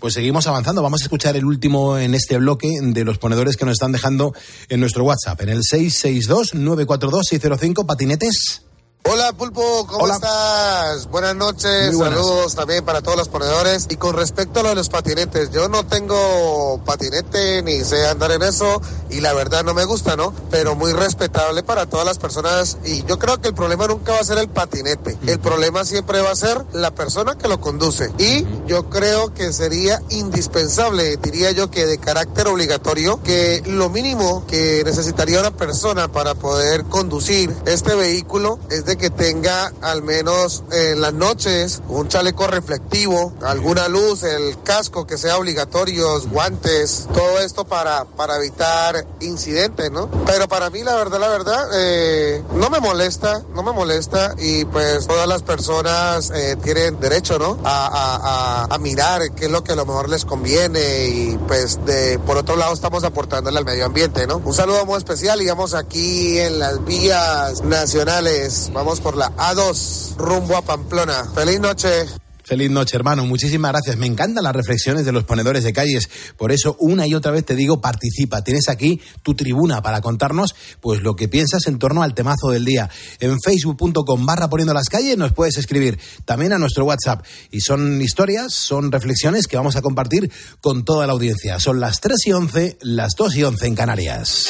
Pues 0.00 0.14
seguimos 0.14 0.46
avanzando. 0.46 0.82
Vamos 0.82 1.02
a 1.02 1.04
escuchar 1.04 1.36
el 1.36 1.44
último 1.44 1.98
en 1.98 2.14
este 2.14 2.38
bloque 2.38 2.68
de 2.80 3.04
los 3.04 3.18
ponedores 3.18 3.56
que 3.56 3.64
nos 3.64 3.74
están 3.74 3.92
dejando 3.92 4.34
en 4.68 4.80
nuestro 4.80 5.04
WhatsApp, 5.04 5.40
en 5.42 5.50
el 5.50 5.60
662-942-605, 5.60 7.86
patinetes. 7.86 8.62
Hola 9.10 9.32
Pulpo, 9.32 9.86
¿cómo 9.86 10.06
estás? 10.06 11.08
Buenas 11.08 11.34
noches, 11.34 11.96
saludos 11.96 12.54
también 12.54 12.84
para 12.84 13.00
todos 13.00 13.16
los 13.16 13.28
ponedores. 13.28 13.86
Y 13.88 13.96
con 13.96 14.14
respecto 14.14 14.60
a 14.60 14.64
lo 14.64 14.68
de 14.68 14.74
los 14.74 14.90
patinetes, 14.90 15.50
yo 15.50 15.66
no 15.70 15.86
tengo 15.86 16.78
patinete 16.84 17.62
ni 17.62 17.82
sé 17.84 18.06
andar 18.06 18.32
en 18.32 18.42
eso 18.42 18.82
y 19.08 19.22
la 19.22 19.32
verdad 19.32 19.64
no 19.64 19.72
me 19.72 19.86
gusta, 19.86 20.14
¿no? 20.14 20.34
Pero 20.50 20.74
muy 20.74 20.92
respetable 20.92 21.62
para 21.62 21.86
todas 21.86 22.04
las 22.04 22.18
personas 22.18 22.76
y 22.84 23.02
yo 23.04 23.18
creo 23.18 23.40
que 23.40 23.48
el 23.48 23.54
problema 23.54 23.86
nunca 23.86 24.12
va 24.12 24.18
a 24.18 24.24
ser 24.24 24.36
el 24.36 24.50
patinete, 24.50 25.16
el 25.26 25.40
problema 25.40 25.86
siempre 25.86 26.20
va 26.20 26.30
a 26.30 26.36
ser 26.36 26.62
la 26.74 26.90
persona 26.90 27.38
que 27.38 27.48
lo 27.48 27.62
conduce. 27.62 28.12
Y 28.18 28.44
yo 28.66 28.90
creo 28.90 29.32
que 29.32 29.54
sería 29.54 30.02
indispensable, 30.10 31.16
diría 31.16 31.50
yo 31.52 31.70
que 31.70 31.86
de 31.86 31.96
carácter 31.96 32.46
obligatorio, 32.46 33.22
que 33.22 33.62
lo 33.64 33.88
mínimo 33.88 34.44
que 34.46 34.82
necesitaría 34.84 35.40
una 35.40 35.56
persona 35.56 36.08
para 36.08 36.34
poder 36.34 36.84
conducir 36.84 37.56
este 37.64 37.94
vehículo 37.94 38.58
es 38.68 38.84
de 38.84 38.97
que 38.98 39.10
tenga 39.10 39.72
al 39.80 40.02
menos 40.02 40.64
en 40.72 41.00
las 41.00 41.14
noches 41.14 41.80
un 41.88 42.08
chaleco 42.08 42.46
reflectivo, 42.46 43.32
alguna 43.42 43.88
luz, 43.88 44.24
el 44.24 44.60
casco 44.62 45.06
que 45.06 45.16
sea 45.16 45.38
obligatorio, 45.38 46.20
guantes, 46.28 47.08
todo 47.14 47.38
esto 47.38 47.64
para, 47.64 48.04
para 48.04 48.36
evitar 48.36 49.06
incidentes, 49.20 49.90
¿no? 49.90 50.10
Pero 50.26 50.48
para 50.48 50.68
mí 50.70 50.82
la 50.82 50.96
verdad, 50.96 51.20
la 51.20 51.28
verdad, 51.28 51.68
eh, 51.74 52.42
no 52.54 52.68
me 52.70 52.80
molesta, 52.80 53.42
no 53.54 53.62
me 53.62 53.72
molesta 53.72 54.34
y 54.38 54.64
pues 54.64 55.06
todas 55.06 55.28
las 55.28 55.42
personas 55.42 56.30
eh, 56.34 56.56
tienen 56.62 56.98
derecho, 57.00 57.38
¿no? 57.38 57.58
A, 57.64 58.66
a, 58.68 58.74
a, 58.74 58.78
mirar 58.78 59.32
qué 59.32 59.46
es 59.46 59.50
lo 59.50 59.62
que 59.64 59.72
a 59.72 59.76
lo 59.76 59.86
mejor 59.86 60.08
les 60.08 60.24
conviene 60.24 61.06
y 61.08 61.38
pues 61.46 61.84
de, 61.84 62.18
por 62.20 62.36
otro 62.36 62.56
lado 62.56 62.74
estamos 62.74 63.04
aportándole 63.04 63.58
al 63.58 63.64
medio 63.64 63.86
ambiente, 63.86 64.26
¿no? 64.26 64.38
Un 64.38 64.54
saludo 64.54 64.84
muy 64.86 64.98
especial 64.98 65.40
y 65.40 65.46
vamos 65.46 65.74
aquí 65.74 66.38
en 66.38 66.58
las 66.58 66.84
vías 66.84 67.62
nacionales. 67.62 68.70
Vamos 68.72 68.87
por 68.96 69.16
la 69.18 69.30
A2 69.36 70.16
rumbo 70.16 70.56
a 70.56 70.62
Pamplona. 70.62 71.30
Feliz 71.34 71.60
noche. 71.60 72.06
Feliz 72.42 72.70
noche, 72.70 72.96
hermano. 72.96 73.26
Muchísimas 73.26 73.72
gracias. 73.72 73.98
Me 73.98 74.06
encantan 74.06 74.42
las 74.42 74.56
reflexiones 74.56 75.04
de 75.04 75.12
los 75.12 75.24
ponedores 75.24 75.62
de 75.62 75.74
calles. 75.74 76.08
Por 76.38 76.50
eso, 76.50 76.74
una 76.80 77.06
y 77.06 77.14
otra 77.14 77.30
vez 77.30 77.44
te 77.44 77.54
digo, 77.54 77.82
participa. 77.82 78.42
Tienes 78.42 78.70
aquí 78.70 79.02
tu 79.22 79.34
tribuna 79.34 79.82
para 79.82 80.00
contarnos 80.00 80.54
pues 80.80 81.02
lo 81.02 81.14
que 81.14 81.28
piensas 81.28 81.66
en 81.66 81.78
torno 81.78 82.02
al 82.02 82.14
temazo 82.14 82.48
del 82.48 82.64
día. 82.64 82.88
En 83.20 83.38
facebook.com 83.38 84.24
barra 84.24 84.48
poniendo 84.48 84.72
las 84.72 84.88
calles 84.88 85.18
nos 85.18 85.34
puedes 85.34 85.58
escribir 85.58 85.98
también 86.24 86.54
a 86.54 86.58
nuestro 86.58 86.86
WhatsApp. 86.86 87.22
Y 87.50 87.60
son 87.60 88.00
historias, 88.00 88.54
son 88.54 88.90
reflexiones 88.90 89.46
que 89.46 89.58
vamos 89.58 89.76
a 89.76 89.82
compartir 89.82 90.32
con 90.62 90.86
toda 90.86 91.06
la 91.06 91.12
audiencia. 91.12 91.60
Son 91.60 91.80
las 91.80 92.00
3 92.00 92.16
y 92.24 92.32
11, 92.32 92.78
las 92.80 93.14
2 93.14 93.36
y 93.36 93.44
11 93.44 93.66
en 93.66 93.74
Canarias. 93.74 94.46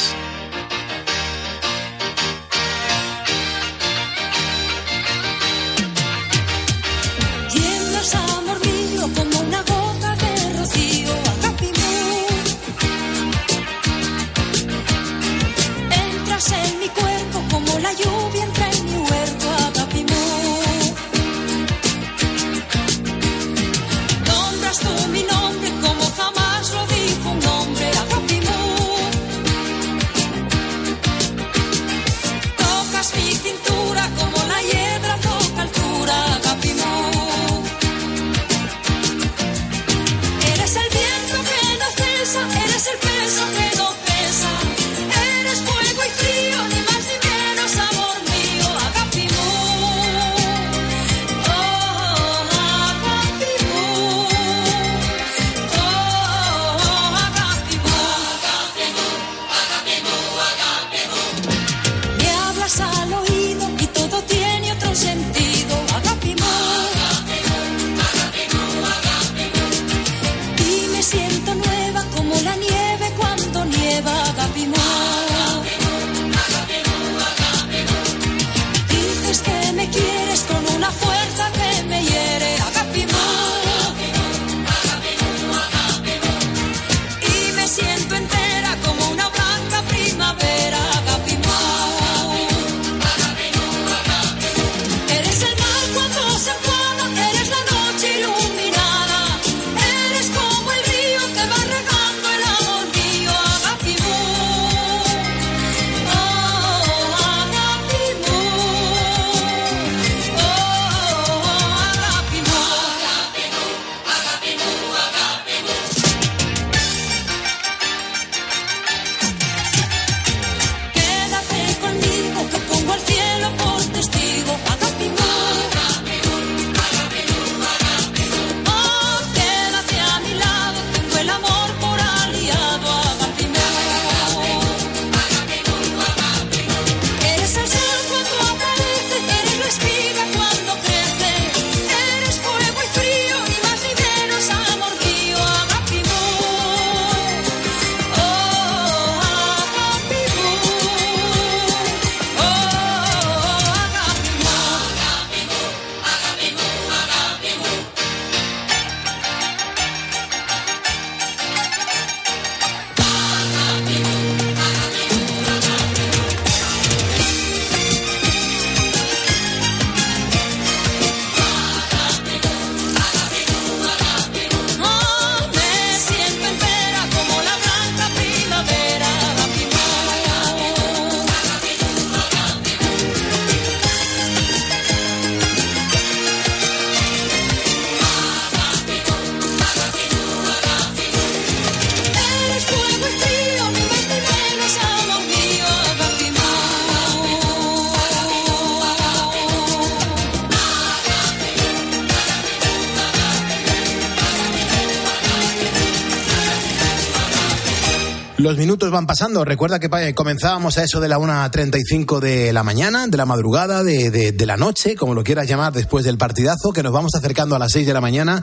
Los 208.48 208.56
minutos 208.56 208.90
van 208.90 209.06
pasando. 209.06 209.44
Recuerda 209.44 209.78
que 209.78 210.14
comenzábamos 210.14 210.78
a 210.78 210.82
eso 210.82 211.00
de 211.00 211.08
la 211.08 211.18
1.35 211.18 212.18
de 212.18 212.50
la 212.54 212.62
mañana, 212.62 213.06
de 213.06 213.18
la 213.18 213.26
madrugada, 213.26 213.84
de, 213.84 214.10
de, 214.10 214.46
la 214.46 214.56
noche, 214.56 214.96
como 214.96 215.12
lo 215.12 215.22
quieras 215.22 215.46
llamar, 215.46 215.74
después 215.74 216.02
del 216.02 216.16
partidazo, 216.16 216.72
que 216.72 216.82
nos 216.82 216.90
vamos 216.90 217.14
acercando 217.14 217.56
a 217.56 217.58
las 217.58 217.72
6 217.72 217.86
de 217.86 217.92
la 217.92 218.00
mañana. 218.00 218.42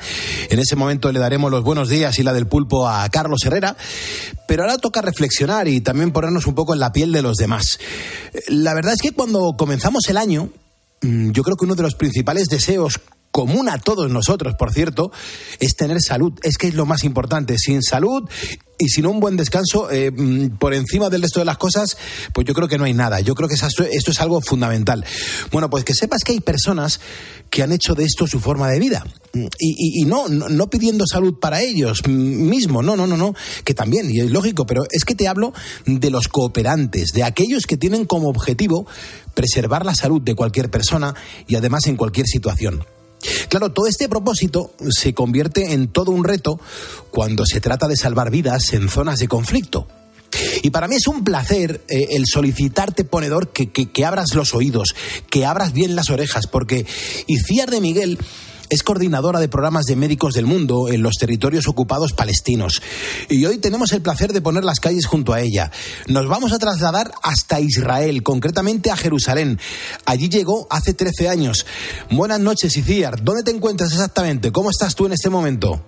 En 0.52 0.60
ese 0.60 0.76
momento 0.76 1.12
le 1.12 1.20
daremos 1.20 1.50
los 1.50 1.64
buenos 1.64 1.90
días 1.90 2.20
y 2.20 2.24
la 2.24 2.34
del 2.34 2.46
pulpo 2.46 2.88
a 2.88 3.10
Carlos 3.10 3.44
Herrera. 3.46 3.76
Pero 4.48 4.62
ahora 4.62 4.78
toca 4.78 5.02
reflexionar 5.02 5.68
y 5.68 5.82
también 5.82 6.12
ponernos 6.12 6.46
un 6.46 6.54
poco 6.54 6.76
en 6.76 6.82
la 6.82 6.92
piel 6.92 7.12
de 7.12 7.24
los 7.24 7.38
demás. 7.38 7.80
La 8.48 8.76
verdad 8.76 8.94
es 8.94 9.02
que 9.02 9.12
cuando 9.12 9.56
comenzamos 9.58 10.08
el 10.08 10.18
año, 10.18 10.52
mm, 11.02 11.32
yo 11.32 11.42
creo 11.42 11.58
que 11.58 11.66
uno 11.66 11.74
de 11.74 11.82
los 11.82 11.96
principales 11.96 12.48
deseos 12.48 13.00
común 13.36 13.68
a 13.68 13.80
todos 13.80 14.10
nosotros, 14.10 14.56
por 14.56 14.72
cierto, 14.72 15.12
es 15.60 15.76
tener 15.76 15.98
salud. 16.00 16.32
Es 16.42 16.58
que 16.58 16.70
es 16.70 16.74
lo 16.74 16.86
más 16.86 17.04
importante. 17.04 17.58
Sin 17.58 17.84
salud 17.84 18.24
y 18.78 18.88
sin 18.88 19.06
un 19.06 19.20
buen 19.20 19.36
descanso, 19.36 19.92
eh, 19.92 20.10
mm, 20.10 20.58
por 20.58 20.74
encima 20.74 21.10
del 21.10 21.22
resto 21.22 21.42
de 21.42 21.46
las 21.46 21.58
cosas, 21.58 21.98
pues 22.34 22.48
yo 22.48 22.54
creo 22.54 22.70
que 22.70 22.78
no 22.78 22.86
hay 22.86 22.94
nada. 22.94 23.20
Yo 23.20 23.36
creo 23.36 23.50
que 23.50 23.56
esto 23.56 23.84
es 24.12 24.22
algo 24.22 24.40
fundamental. 24.40 25.04
Bueno, 25.52 25.70
pues 25.70 25.84
que 25.84 25.94
sepas 25.94 26.22
que 26.24 26.32
hay 26.32 26.40
personas 26.40 27.02
que 27.50 27.62
han 27.62 27.74
hecho 27.74 27.94
de 27.94 28.06
esto 28.06 28.26
su 28.26 28.40
forma 28.40 28.70
de 28.70 28.80
vida. 28.80 29.06
Y, 29.60 30.06
no, 30.06 30.30
no, 30.30 30.70
pidiendo 30.70 31.04
salud 31.06 31.38
para 31.38 31.62
ellos 31.62 32.08
mismos, 32.08 32.86
no, 32.86 32.96
no, 32.96 33.06
no, 33.06 33.18
no, 33.18 33.36
que 33.66 33.74
también, 33.74 34.10
y 34.10 34.22
es 34.22 34.32
lógico, 34.32 34.66
pero 34.66 34.84
es 34.90 35.04
que 35.04 35.14
te 35.14 35.28
hablo 35.28 35.52
de 35.86 36.10
los 36.10 36.30
cooperantes, 36.30 37.12
de 37.12 37.26
aquellos 37.26 37.66
que 37.66 37.76
tienen 37.76 38.06
como 38.06 38.30
objetivo 38.30 38.88
preservar 39.34 39.86
la 39.86 39.94
salud 39.94 40.22
de 40.22 40.36
cualquier 40.36 40.72
persona 40.72 41.16
y 41.48 41.56
además 41.56 41.88
en 41.88 41.98
cualquier 41.98 42.28
situación. 42.28 42.86
Claro, 43.50 43.72
todo 43.72 43.88
este 43.88 44.10
propósito 44.10 44.74
se 44.90 45.14
convierte 45.14 45.74
en 45.74 45.88
todo 45.88 46.12
un 46.12 46.24
reto 46.24 46.60
cuando 47.12 47.46
se 47.46 47.62
trata 47.62 47.88
de 47.88 47.96
salvar 47.96 48.32
vidas 48.32 48.74
en 48.74 48.90
zonas 48.90 49.20
de 49.20 49.28
conflicto. 49.28 49.88
Y 50.64 50.70
para 50.70 50.88
mí 50.88 50.96
es 50.96 51.08
un 51.08 51.24
placer 51.24 51.82
eh, 51.88 52.08
el 52.12 52.26
solicitarte, 52.26 53.04
ponedor, 53.04 53.52
que, 53.52 53.72
que, 53.72 54.06
abras 54.06 54.34
los 54.34 54.54
oídos, 54.54 54.96
que 55.30 55.46
abras 55.46 55.74
bien 55.74 55.96
las 55.96 56.10
orejas, 56.10 56.48
porque 56.48 56.86
Iciar 57.28 57.70
de 57.70 57.82
Miguel 57.82 58.18
es 58.70 58.84
coordinadora 58.84 59.40
de 59.40 59.48
programas 59.48 59.86
de 59.86 59.96
médicos 59.96 60.34
del 60.34 60.46
mundo 60.46 60.90
en 60.90 61.02
los 61.02 61.16
territorios 61.16 61.68
ocupados 61.68 62.14
palestinos. 62.14 62.82
Y 63.30 63.46
hoy 63.46 63.58
tenemos 63.58 63.92
el 63.92 64.02
placer 64.02 64.34
de 64.34 64.42
poner 64.42 64.64
las 64.64 64.80
calles 64.80 65.06
junto 65.06 65.34
a 65.34 65.42
ella. 65.42 65.72
Nos 66.08 66.28
vamos 66.28 66.54
a 66.54 66.60
trasladar 66.60 67.12
hasta 67.24 67.60
Israel, 67.60 68.24
concretamente 68.24 68.92
a 68.92 68.98
Jerusalén. 68.98 69.60
Allí 70.06 70.30
llegó 70.30 70.68
hace 70.70 70.94
13 70.94 71.30
años. 71.30 71.66
Buenas 72.10 72.40
noches, 72.40 72.76
Iciar. 72.78 73.24
¿Dónde 73.24 73.44
te 73.44 73.52
encuentras 73.52 73.92
exactamente? 73.92 74.52
¿Cómo 74.52 74.70
estás 74.70 74.96
tú 74.96 75.06
en 75.06 75.14
este 75.14 75.30
momento? 75.30 75.82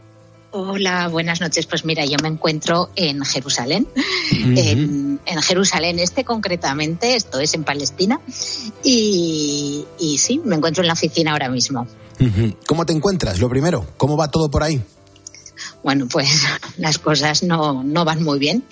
Hola, 0.52 1.08
buenas 1.10 1.42
noches. 1.42 1.66
Pues 1.66 1.84
mira, 1.84 2.06
yo 2.06 2.18
me 2.22 2.30
encuentro 2.30 2.90
en 2.96 3.24
Jerusalén, 3.24 3.88
en, 4.32 5.20
Jerusalén 5.42 6.00
este 6.00 6.24
concretamente, 6.24 7.16
esto 7.16 7.40
es 7.40 7.54
en 7.54 7.64
Palestina, 7.64 8.20
y, 8.82 9.86
y 10.00 10.18
sí, 10.18 10.42
me 10.44 10.56
encuentro 10.56 10.84
en 10.84 10.88
la 10.88 10.94
oficina 10.94 11.34
ahora 11.34 11.50
mismo. 11.50 11.86
¿Cómo 12.66 12.86
te 12.86 12.94
encuentras? 12.94 13.40
Lo 13.40 13.50
primero, 13.50 13.86
¿cómo 13.98 14.18
va 14.18 14.30
todo 14.30 14.50
por 14.50 14.64
ahí? 14.64 14.82
Bueno, 15.84 16.08
pues 16.12 16.28
las 16.78 16.98
cosas 17.00 17.44
no, 17.44 17.84
van 17.84 18.24
muy 18.24 18.40
bien, 18.40 18.64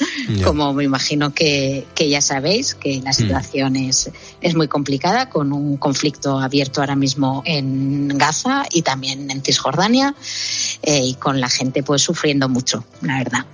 como 0.43 0.73
me 0.73 0.83
imagino 0.83 1.33
que, 1.33 1.85
ya 1.97 2.21
sabéis, 2.21 2.75
que 2.75 3.01
la 3.01 3.11
mm. 3.11 3.13
situación 3.13 3.75
es, 3.75 4.09
es 4.41 4.55
muy 4.55 4.67
complicada, 4.67 5.29
con 5.29 5.53
un 5.53 5.77
conflicto 5.77 6.39
abierto 6.39 6.81
ahora 6.81 6.95
mismo 6.95 7.43
en 7.45 8.09
Gaza 8.09 8.65
y 8.71 8.81
también 8.81 9.29
en 9.31 9.41
Cisjordania, 9.41 10.15
eh, 10.81 11.01
y 11.03 11.13
con 11.15 11.39
la 11.39 11.49
gente 11.49 11.83
pues 11.83 12.01
sufriendo 12.01 12.49
mucho, 12.49 12.83
la 13.01 13.19
verdad. 13.19 13.45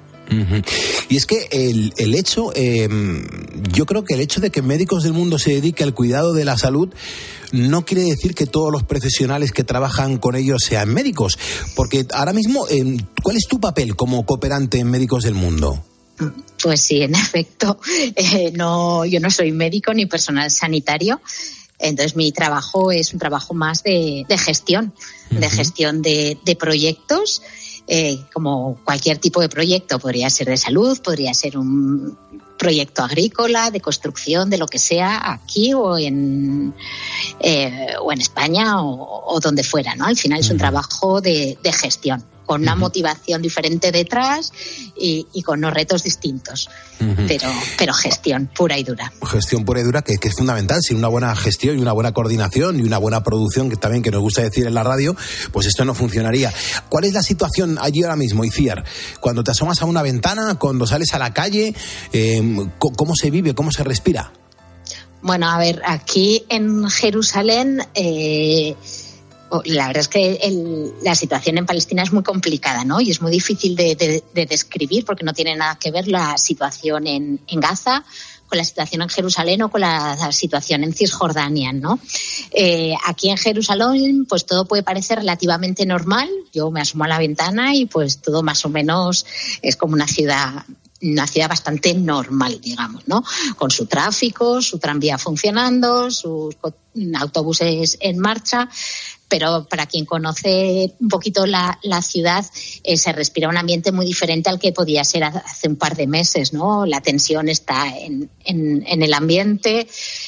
Y 1.10 1.18
es 1.18 1.26
que 1.26 1.48
el, 1.52 1.94
el 1.98 2.16
hecho, 2.16 2.52
em, 2.56 3.26
yo 3.74 3.86
creo 3.86 4.04
que 4.04 4.14
el 4.14 4.22
hecho 4.22 4.40
de 4.40 4.50
que 4.50 4.62
Médicos 4.62 5.04
del 5.04 5.14
Mundo 5.14 5.38
se 5.38 5.52
dedique 5.52 5.84
al 5.84 5.94
cuidado 5.94 6.34
de 6.34 6.46
la 6.46 6.58
salud 6.58 6.90
no 7.52 7.86
quiere 7.86 8.04
decir 8.04 8.34
que 8.34 8.46
todos 8.46 8.72
los 8.72 8.84
profesionales 8.84 9.52
que 9.52 9.64
trabajan 9.64 10.18
con 10.18 10.36
ellos 10.36 10.64
sean 10.66 10.94
médicos. 10.94 11.38
Porque 11.76 12.06
ahora 12.14 12.34
mismo, 12.34 12.66
em, 12.70 12.98
¿cuál 13.22 13.36
es 13.36 13.48
tu 13.48 13.60
papel 13.60 13.96
como 13.96 14.26
cooperante 14.26 14.80
en 14.80 14.90
Médicos 14.90 15.24
del 15.24 15.34
Mundo? 15.34 15.84
Pues 16.64 16.82
sí, 16.82 17.02
en 17.02 17.16
efecto, 17.16 17.80
eh, 18.16 18.52
no, 18.56 19.06
yo 19.06 19.20
no 19.20 19.30
soy 19.30 19.52
médico 19.52 19.94
ni 19.94 20.06
personal 20.06 20.50
sanitario. 20.50 21.22
Entonces 21.80 22.16
mi 22.16 22.32
trabajo 22.32 22.92
es 22.92 23.12
un 23.12 23.20
trabajo 23.20 23.56
más 23.56 23.84
de, 23.84 24.24
gestión, 24.38 24.94
de 25.32 25.50
gestión 25.50 26.04
de, 26.04 26.38
de 26.46 26.56
proyectos 26.56 27.42
eh, 27.88 28.20
como 28.34 28.78
cualquier 28.84 29.18
tipo 29.18 29.42
de 29.42 29.50
proyecto, 29.50 30.00
podría 30.00 30.30
ser 30.30 30.48
de 30.48 30.58
salud, 30.58 31.00
podría 31.02 31.34
ser 31.34 31.58
un 31.58 32.18
proyecto 32.58 33.04
agrícola, 33.04 33.72
de 33.72 33.82
construcción, 33.82 34.50
de 34.50 34.58
lo 34.58 34.68
que 34.68 34.80
sea, 34.80 35.32
aquí 35.32 35.74
o 35.74 35.98
en, 35.98 36.74
eh, 37.40 37.94
o 38.00 38.12
en 38.12 38.22
España 38.22 38.84
o, 38.84 39.40
donde 39.42 39.64
fuera, 39.64 39.96
¿no? 39.96 40.06
Al 40.06 40.18
final 40.18 40.40
es 40.40 40.50
un 40.50 40.58
trabajo 40.58 41.22
de 41.22 41.58
gestión 41.74 42.24
con 42.52 42.64
una 42.64 42.76
motivación 42.76 43.42
diferente 43.42 43.94
detrás 43.94 44.52
y, 44.98 45.26
con 45.42 45.60
unos 45.60 45.74
retos 45.74 46.04
distintos. 46.04 46.70
pero, 47.00 47.48
pero 47.78 47.94
gestión 47.94 48.50
pura 48.54 48.78
y 48.78 48.84
dura. 48.84 49.10
Gestión 49.26 49.64
pura 49.64 49.80
y 49.80 49.84
dura 49.84 50.02
que, 50.02 50.16
es 50.22 50.36
fundamental. 50.36 50.82
Sin 50.82 50.98
una 50.98 51.08
buena 51.08 51.34
gestión 51.34 51.80
y 51.80 51.82
una 51.82 51.94
buena 51.94 52.12
coordinación 52.12 52.78
y 52.78 52.84
una 52.84 52.98
buena 52.98 53.24
producción, 53.24 53.70
que 53.70 53.78
también 53.78 54.04
que 54.04 54.12
nos 54.12 54.20
gusta 54.20 54.42
decir 54.42 54.68
en 54.68 54.74
la 54.74 54.84
radio, 54.84 55.16
pues 55.54 55.66
esto 55.66 55.86
no 55.86 55.94
funcionaría. 55.94 56.54
¿Cuál 56.90 57.06
es 57.06 57.14
la 57.14 57.24
situación 57.24 57.78
allí 57.80 58.04
ahora 58.04 58.18
mismo, 58.18 58.44
Iciar? 58.44 58.84
Cuando 59.22 59.46
te 59.46 59.52
asomas 59.52 59.82
a 59.82 59.86
una 59.86 60.02
ventana, 60.02 60.56
cuando 60.56 60.86
sales 60.86 61.14
a 61.14 61.20
la 61.20 61.34
calle, 61.34 61.74
em, 62.12 62.70
¿cómo 62.80 63.16
se 63.16 63.32
vive, 63.32 63.56
cómo 63.56 63.72
se 63.72 63.86
respira? 63.86 64.34
Bueno, 65.22 65.50
a 65.50 65.58
ver, 65.58 65.82
aquí 65.86 66.44
en 66.50 66.90
Jerusalén 66.90 67.82
eh, 67.94 68.76
la 69.66 69.88
verdad 69.88 70.02
es 70.02 70.08
que 70.08 70.94
la 71.04 71.16
situación 71.16 71.58
en 71.58 71.66
Palestina 71.66 72.04
es 72.04 72.14
muy 72.14 72.24
complicada, 72.24 72.86
¿no? 72.86 73.02
Y 73.02 73.12
es 73.12 73.22
muy 73.22 73.32
difícil 73.32 73.76
de, 73.76 74.24
describir 74.34 75.06
porque 75.06 75.24
no 75.24 75.34
tiene 75.34 75.56
nada 75.56 75.78
que 75.78 75.92
ver 75.92 76.08
la 76.08 76.38
situación 76.38 77.08
en, 77.08 77.40
Gaza 77.48 78.04
con 78.48 78.58
la 78.58 78.66
situación 78.66 79.02
en 79.02 79.10
Jerusalén 79.10 79.62
o 79.62 79.70
con 79.70 79.82
la, 79.82 80.32
situación 80.32 80.84
en 80.84 80.94
Cisjordania, 80.94 81.74
¿no? 81.74 82.00
Eh, 82.52 82.94
aquí 83.06 83.30
en 83.30 83.38
Jerusalén, 83.38 84.26
pues 84.28 84.46
todo 84.46 84.66
puede 84.66 84.84
parecer 84.84 85.20
relativamente 85.20 85.86
normal. 85.86 86.30
Yo 86.54 86.72
me 86.72 86.82
asomo 86.82 87.04
a 87.06 87.08
la 87.08 87.20
ventana 87.20 87.76
y 87.76 87.86
pues 87.86 88.22
todo 88.22 88.44
más 88.44 88.66
o 88.66 88.70
menos 88.70 89.26
es 89.62 89.76
como 89.76 89.94
una 89.94 90.08
ciudad 90.08 90.66
una 91.02 91.28
ciudad 91.28 91.50
bastante 91.50 91.94
normal, 91.94 92.60
digamos, 92.62 93.08
¿no? 93.08 93.24
Con 93.58 93.72
su 93.72 93.86
tráfico, 93.88 94.62
su 94.62 94.78
tranvía 94.78 95.18
funcionando, 95.18 96.12
sus 96.12 96.56
autobuses 97.20 97.98
en 98.02 98.20
marcha, 98.20 98.70
pero 99.32 99.66
para 99.70 99.86
quien 99.86 100.06
conoce 100.06 100.94
un 101.00 101.08
poquito 101.08 101.46
la, 101.46 101.80
ciudad, 102.02 102.46
eh, 102.84 102.98
se 102.98 103.14
respira 103.14 103.48
un 103.48 103.56
ambiente 103.56 103.94
muy 103.94 104.06
diferente 104.06 104.50
al 104.50 104.60
que 104.60 104.74
podía 104.74 105.06
ser 105.06 105.24
hace 105.24 105.70
un 105.70 105.78
par 105.78 105.96
de 105.96 106.06
meses, 106.06 106.52
¿no? 106.52 106.86
La 106.86 107.00
tensión 107.00 107.48
está 107.48 107.86
en, 107.88 108.30
el 108.44 109.14
ambiente, 109.14 109.88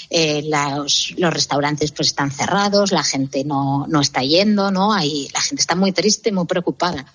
eh, 0.09 0.43
los, 0.45 1.15
restaurantes 1.17 1.91
pues 1.91 2.07
están 2.07 2.31
cerrados, 2.31 2.93
la 2.93 3.03
gente 3.03 3.43
no, 3.43 3.85
está 3.99 4.21
yendo, 4.21 4.71
¿no? 4.71 4.93
Ahí, 4.93 5.27
la 5.33 5.41
gente 5.41 5.59
está 5.59 5.75
muy 5.75 5.91
triste, 5.91 6.31
muy 6.31 6.45
preocupada. 6.45 7.05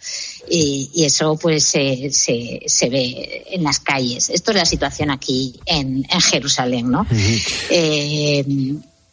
Y, 0.51 0.91
eso 1.07 1.39
pues 1.41 1.65
se, 1.65 2.89
ve 2.91 3.47
en 3.51 3.65
las 3.65 3.81
calles. 3.81 4.29
Esto 4.29 4.51
es 4.51 4.57
la 4.59 4.67
situación 4.67 5.11
aquí 5.11 5.59
en, 5.65 6.05
Jerusalén, 6.05 6.91
¿no? 6.91 7.07
Eh, 7.71 8.45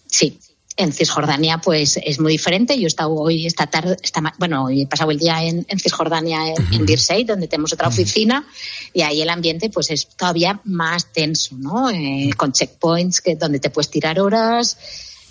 sí 0.07 0.37
en 0.77 0.91
Cisjordania 0.91 1.59
pues 1.59 1.97
es 2.03 2.19
muy 2.19 2.33
diferente. 2.33 2.77
Yo 2.77 2.83
he 2.83 2.87
estado 2.87 3.13
hoy 3.13 3.45
esta 3.45 3.67
tarde, 3.67 3.97
bueno, 4.37 4.69
he 4.69 4.85
pasado 4.87 5.11
el 5.11 5.19
día 5.19 5.43
en, 5.43 5.65
Cisjordania, 5.79 6.53
en, 6.71 6.85
Birsey, 6.85 7.23
donde 7.23 7.47
tenemos 7.47 7.73
otra 7.73 7.87
oficina, 7.87 8.45
y 8.93 9.01
ahí 9.01 9.21
el 9.21 9.29
ambiente 9.29 9.69
pues 9.69 9.89
es 9.91 10.07
todavía 10.07 10.59
más 10.65 11.11
tenso, 11.11 11.55
¿no? 11.57 11.89
Eh, 11.89 12.31
con 12.35 12.51
checkpoints 12.51 13.21
que, 13.21 13.35
donde 13.35 13.59
te 13.59 13.69
puedes 13.69 13.89
tirar 13.89 14.19
horas, 14.19 14.77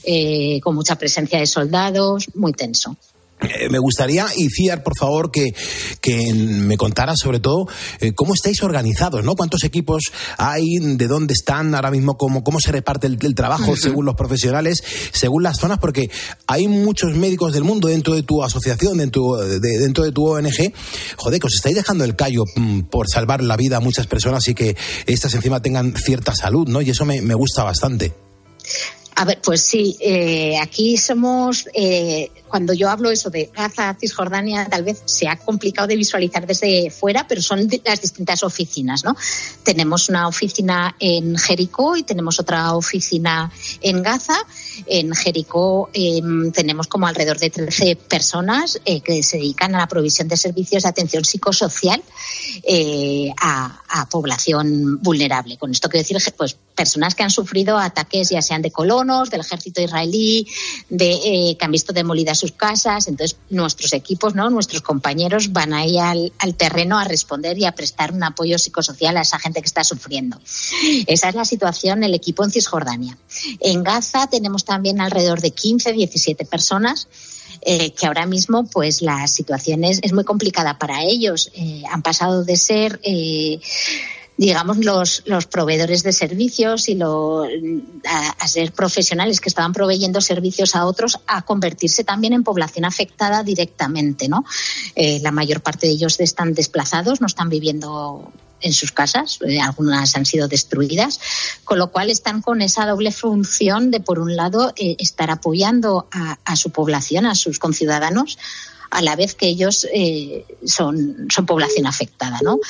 eh, 0.04 0.60
con 0.62 0.74
mucha 0.74 0.96
presencia 0.96 1.38
de 1.38 1.46
soldados, 1.46 2.26
muy 2.34 2.52
tenso. 2.52 2.96
Eh, 3.40 3.68
me 3.68 3.78
gustaría, 3.78 4.26
Iciar, 4.36 4.82
por 4.82 4.94
favor, 4.98 5.30
que, 5.30 5.54
que 6.00 6.32
me 6.32 6.76
contara 6.76 7.14
sobre 7.16 7.40
todo 7.40 7.66
eh, 8.00 8.12
cómo 8.14 8.34
estáis 8.34 8.62
organizados, 8.62 9.24
¿no? 9.24 9.34
¿Cuántos 9.34 9.64
equipos 9.64 10.04
hay? 10.38 10.78
¿De 10.78 11.06
dónde 11.06 11.34
están 11.34 11.74
ahora 11.74 11.90
mismo? 11.90 12.16
¿Cómo, 12.16 12.42
cómo 12.42 12.58
se 12.60 12.72
reparte 12.72 13.06
el, 13.06 13.34
trabajo 13.34 13.76
según 13.76 14.06
los 14.06 14.14
profesionales, 14.14 14.82
según 15.12 15.42
las 15.42 15.58
zonas? 15.58 15.78
Porque 15.78 16.10
hay 16.46 16.68
muchos 16.68 17.14
médicos 17.16 17.52
del 17.52 17.64
mundo 17.64 17.88
dentro 17.88 18.14
de 18.14 18.22
tu 18.22 18.42
asociación, 18.42 18.98
dentro 18.98 19.36
de, 19.36 19.58
dentro 19.60 20.04
de 20.04 20.12
tu 20.12 20.26
ONG. 20.26 20.72
Joder, 21.16 21.40
que 21.40 21.46
os 21.46 21.54
estáis 21.54 21.74
dejando 21.74 22.04
el 22.04 22.16
callo 22.16 22.44
mm, 22.56 22.82
por 22.82 23.08
salvar 23.10 23.42
la 23.42 23.56
vida 23.56 23.78
a 23.78 23.80
muchas 23.80 24.06
personas 24.06 24.46
y 24.48 24.54
que 24.54 24.76
estas 25.06 25.34
encima 25.34 25.60
tengan 25.60 25.94
cierta 25.96 26.34
salud, 26.34 26.68
¿no? 26.68 26.80
Y 26.80 26.90
eso 26.90 27.04
me, 27.04 27.20
me 27.20 27.34
gusta 27.34 27.64
bastante. 27.64 28.14
A 29.16 29.24
ver, 29.24 29.40
pues 29.42 29.60
sí, 29.60 29.96
eh, 30.00 30.58
aquí 30.58 30.96
somos, 30.96 31.68
eh, 31.72 32.30
cuando 32.54 32.72
yo 32.72 32.88
hablo 32.88 33.10
eso 33.10 33.30
de 33.30 33.50
Gaza, 33.52 33.96
Cisjordania, 33.98 34.68
tal 34.70 34.84
vez 34.84 35.02
se 35.06 35.26
ha 35.26 35.34
complicado 35.34 35.88
de 35.88 35.96
visualizar 35.96 36.46
desde 36.46 36.88
fuera, 36.88 37.26
pero 37.26 37.42
son 37.42 37.68
las 37.84 38.00
distintas 38.00 38.44
oficinas, 38.44 39.02
¿no? 39.02 39.16
Tenemos 39.64 40.08
una 40.08 40.28
oficina 40.28 40.94
en 41.00 41.36
Jericó 41.36 41.96
y 41.96 42.04
tenemos 42.04 42.38
otra 42.38 42.76
oficina 42.76 43.50
en 43.80 44.04
Gaza. 44.04 44.36
En 44.86 45.12
Jericó 45.16 45.90
em, 45.94 46.52
tenemos 46.52 46.86
como 46.86 47.08
alrededor 47.08 47.40
de 47.40 47.50
13 47.50 47.96
personas 47.96 48.80
eh, 48.84 49.00
que 49.00 49.24
se 49.24 49.38
dedican 49.38 49.74
a 49.74 49.78
la 49.78 49.88
provisión 49.88 50.28
de 50.28 50.36
servicios 50.36 50.84
de 50.84 50.90
atención 50.90 51.24
psicosocial 51.24 52.00
a, 53.40 53.82
a, 53.88 54.08
población 54.08 55.02
vulnerable. 55.02 55.56
Con 55.58 55.72
esto 55.72 55.88
quiero 55.88 56.06
decir, 56.06 56.34
pues, 56.36 56.56
personas 56.74 57.14
que 57.14 57.22
han 57.22 57.30
sufrido 57.30 57.78
ataques 57.78 58.30
ya 58.30 58.42
sean 58.42 58.62
de 58.62 58.70
colonos, 58.70 59.30
del 59.30 59.40
ejército 59.40 59.80
israelí, 59.80 60.46
de, 60.88 61.12
eh, 61.12 61.56
que 61.56 61.64
han 61.64 61.72
visto 61.72 61.92
demolidas 61.92 62.43
sus 62.44 62.52
casas. 62.52 63.08
Entonces, 63.08 63.38
nuestros 63.48 63.92
equipos, 63.92 64.34
¿no? 64.34 64.50
nuestros 64.50 64.82
compañeros 64.82 65.52
van 65.52 65.72
ahí 65.72 65.98
al, 65.98 66.32
terreno 66.56 66.98
a 66.98 67.04
responder 67.04 67.58
y 67.58 67.64
a 67.64 67.72
prestar 67.72 68.12
un 68.12 68.22
apoyo 68.22 68.58
psicosocial 68.58 69.16
a 69.16 69.22
esa 69.22 69.38
gente 69.38 69.60
que 69.60 69.66
está 69.66 69.82
sufriendo. 69.82 70.38
Esa 71.06 71.28
es 71.30 71.34
la 71.34 71.44
situación 71.44 72.04
el 72.04 72.14
equipo 72.14 72.44
en 72.44 72.50
Cisjordania. 72.50 73.16
En 73.60 73.82
Gaza 73.82 74.26
tenemos 74.26 74.64
también 74.64 75.00
alrededor 75.00 75.40
de 75.40 75.50
15, 75.50 75.92
17 75.92 76.44
personas. 76.44 77.08
Eh, 77.66 77.92
que 77.92 78.06
ahora 78.06 78.26
mismo 78.26 78.66
pues 78.66 79.00
la 79.00 79.26
situación 79.26 79.84
es, 79.84 79.98
es 80.02 80.12
muy 80.12 80.24
complicada 80.24 80.78
para 80.78 81.02
ellos. 81.02 81.50
Eh, 81.54 81.82
han 81.90 82.02
pasado 82.02 82.44
de 82.44 82.56
ser 82.58 83.00
eh, 83.02 83.58
digamos, 84.36 84.78
los, 84.78 85.22
los 85.26 85.46
proveedores 85.46 86.02
de 86.02 86.12
servicios 86.12 86.88
y 86.88 86.94
lo, 86.94 87.44
a, 87.44 88.48
ser 88.48 88.72
profesionales 88.72 89.40
que 89.40 89.48
estaban 89.48 89.72
proveyendo 89.72 90.20
servicios 90.20 90.74
a 90.74 90.86
otros 90.86 91.20
a 91.26 91.42
convertirse 91.42 92.04
también 92.04 92.32
en 92.32 92.42
población 92.42 92.84
afectada 92.84 93.42
directamente, 93.42 94.28
¿no? 94.28 94.44
Eh, 94.96 95.20
la 95.22 95.30
mayor 95.30 95.60
parte 95.60 95.86
de 95.86 95.92
ellos 95.92 96.18
están 96.20 96.54
desplazados, 96.54 97.20
no 97.20 97.26
están 97.26 97.48
viviendo 97.48 98.32
en 98.60 98.72
sus 98.72 98.92
casas, 98.92 99.38
eh, 99.46 99.60
algunas 99.60 100.16
han 100.16 100.24
sido 100.24 100.48
destruidas, 100.48 101.20
con 101.64 101.78
lo 101.78 101.90
cual 101.90 102.10
están 102.10 102.40
con 102.40 102.62
esa 102.62 102.86
doble 102.86 103.12
función 103.12 103.90
de, 103.90 104.00
por 104.00 104.18
un 104.18 104.36
lado, 104.36 104.72
eh, 104.76 104.96
estar 104.98 105.30
apoyando 105.30 106.08
a, 106.10 106.38
a 106.44 106.56
su 106.56 106.70
población, 106.70 107.26
a 107.26 107.34
sus 107.34 107.58
conciudadanos, 107.58 108.38
a 108.94 109.02
la 109.02 109.16
vez 109.16 109.34
que 109.34 109.46
ellos 109.46 109.86
eh, 109.92 110.44
son, 110.64 111.26
son 111.28 111.46
población 111.46 111.86
afectada. 111.86 112.38
¿no? 112.42 112.60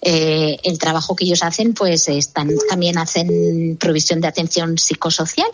Eh, 0.00 0.58
el 0.62 0.78
trabajo 0.78 1.16
que 1.16 1.24
ellos 1.24 1.42
hacen, 1.42 1.74
pues 1.74 2.08
están, 2.08 2.50
también 2.68 2.98
hacen 2.98 3.76
provisión 3.78 4.20
de 4.20 4.28
atención 4.28 4.78
psicosocial 4.78 5.48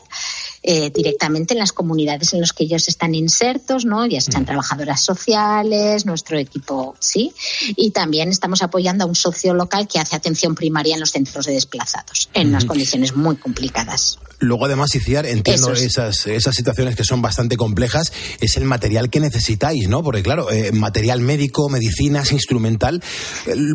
eh, 0.63 0.91
directamente 0.91 1.55
en 1.55 1.61
las 1.61 1.73
comunidades 1.73 2.33
en 2.33 2.41
las 2.41 2.53
que 2.53 2.65
ellos 2.65 2.89
están 2.89 3.15
insertos, 3.15 3.85
¿no? 3.85 4.07
ya 4.07 4.21
sean 4.21 4.43
mm. 4.43 4.47
trabajadoras 4.47 5.03
sociales, 5.03 6.07
nuestro 6.07 6.39
equipo, 6.39 6.97
sí, 6.99 7.33
y 7.77 7.91
también 7.91 8.31
estamos 8.31 8.63
apoyando 8.63 9.05
a 9.05 9.07
un 9.07 9.15
socio 9.15 9.55
local 9.55 9.87
que 9.87 9.99
hace 9.99 10.17
atención 10.17 10.55
primaria 10.55 10.95
en 10.95 11.01
los 11.01 11.11
centros 11.11 11.47
de 11.47 11.53
desplazados, 11.53 12.29
en 12.35 12.49
unas 12.49 12.65
condiciones 12.65 13.15
muy 13.15 13.37
complicadas. 13.37 14.19
Luego, 14.41 14.67
además, 14.67 14.95
Iciar, 14.95 15.27
entiendo 15.27 15.73
esas, 15.73 16.27
esas 16.27 16.55
situaciones 16.55 16.95
que 16.95 17.05
son 17.05 17.21
bastante 17.21 17.57
complejas, 17.57 18.13
es 18.41 18.57
el 18.57 18.65
material 18.65 19.11
que 19.11 19.19
necesitáis, 19.19 19.89
¿no? 19.89 20.03
Porque, 20.03 20.23
claro, 20.23 20.51
eh, 20.53 20.71
material 20.71 21.21
médico, 21.21 21.69
medicinas, 21.69 22.31
instrumental, 22.31 23.03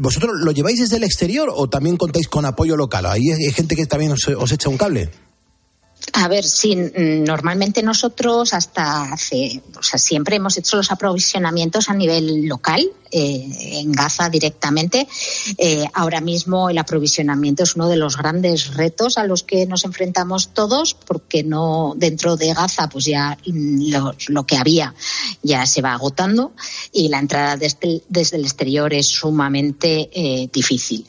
¿vosotros 0.01 0.31
lo 0.41 0.51
lleváis 0.51 0.79
desde 0.79 0.97
el 0.97 1.03
exterior 1.03 1.49
o 1.53 1.67
también 1.69 1.97
contáis 1.97 2.29
con 2.29 2.45
apoyo 2.45 2.77
local? 2.77 3.05
Ahí 3.05 3.29
hay 3.31 3.51
gente 3.51 3.75
que 3.75 3.85
también 3.85 4.13
os 4.13 4.51
echa 4.51 4.69
un 4.69 4.77
cable. 4.77 5.09
A 6.15 6.28
ver, 6.28 6.43
sí, 6.43 6.76
normalmente 6.76 7.82
nosotros 7.82 8.54
hasta 8.54 9.13
hace, 9.13 9.62
o 9.76 9.82
sea, 9.82 9.97
siempre 9.97 10.36
hemos 10.36 10.56
hecho 10.58 10.78
los 10.78 10.91
aprovisionamientos 10.91 11.89
a 11.89 11.95
nivel 11.95 12.47
local, 12.47 12.88
eh, 13.15 13.80
en 13.80 13.91
Gaza 13.91 14.28
directamente. 14.28 15.08
Eh, 15.60 15.86
ahora 15.93 16.19
mismo 16.19 16.69
el 16.71 16.80
aprovisionamiento 16.80 17.62
es 17.62 17.76
uno 17.76 17.88
de 17.88 17.95
los 17.95 18.17
grandes 18.17 18.73
retos 18.73 19.19
a 19.19 19.26
los 19.26 19.43
que 19.43 19.67
nos 19.67 19.86
enfrentamos 19.86 20.49
todos, 20.49 20.95
porque 20.95 21.43
no 21.43 21.93
dentro 21.95 22.38
de 22.38 22.54
Gaza, 22.56 22.89
pues 22.89 23.06
ya 23.06 23.38
lo, 23.45 24.45
que 24.45 24.58
había 24.58 24.95
ya 25.43 25.65
se 25.67 25.84
va 25.84 25.93
agotando 25.93 26.54
y 26.91 27.10
la 27.10 27.19
entrada 27.19 27.56
desde, 27.56 28.02
desde 28.10 28.38
el 28.38 28.45
exterior 28.45 28.91
es 28.93 29.08
sumamente 29.08 30.10
eh, 30.12 30.49
difícil. 30.52 31.06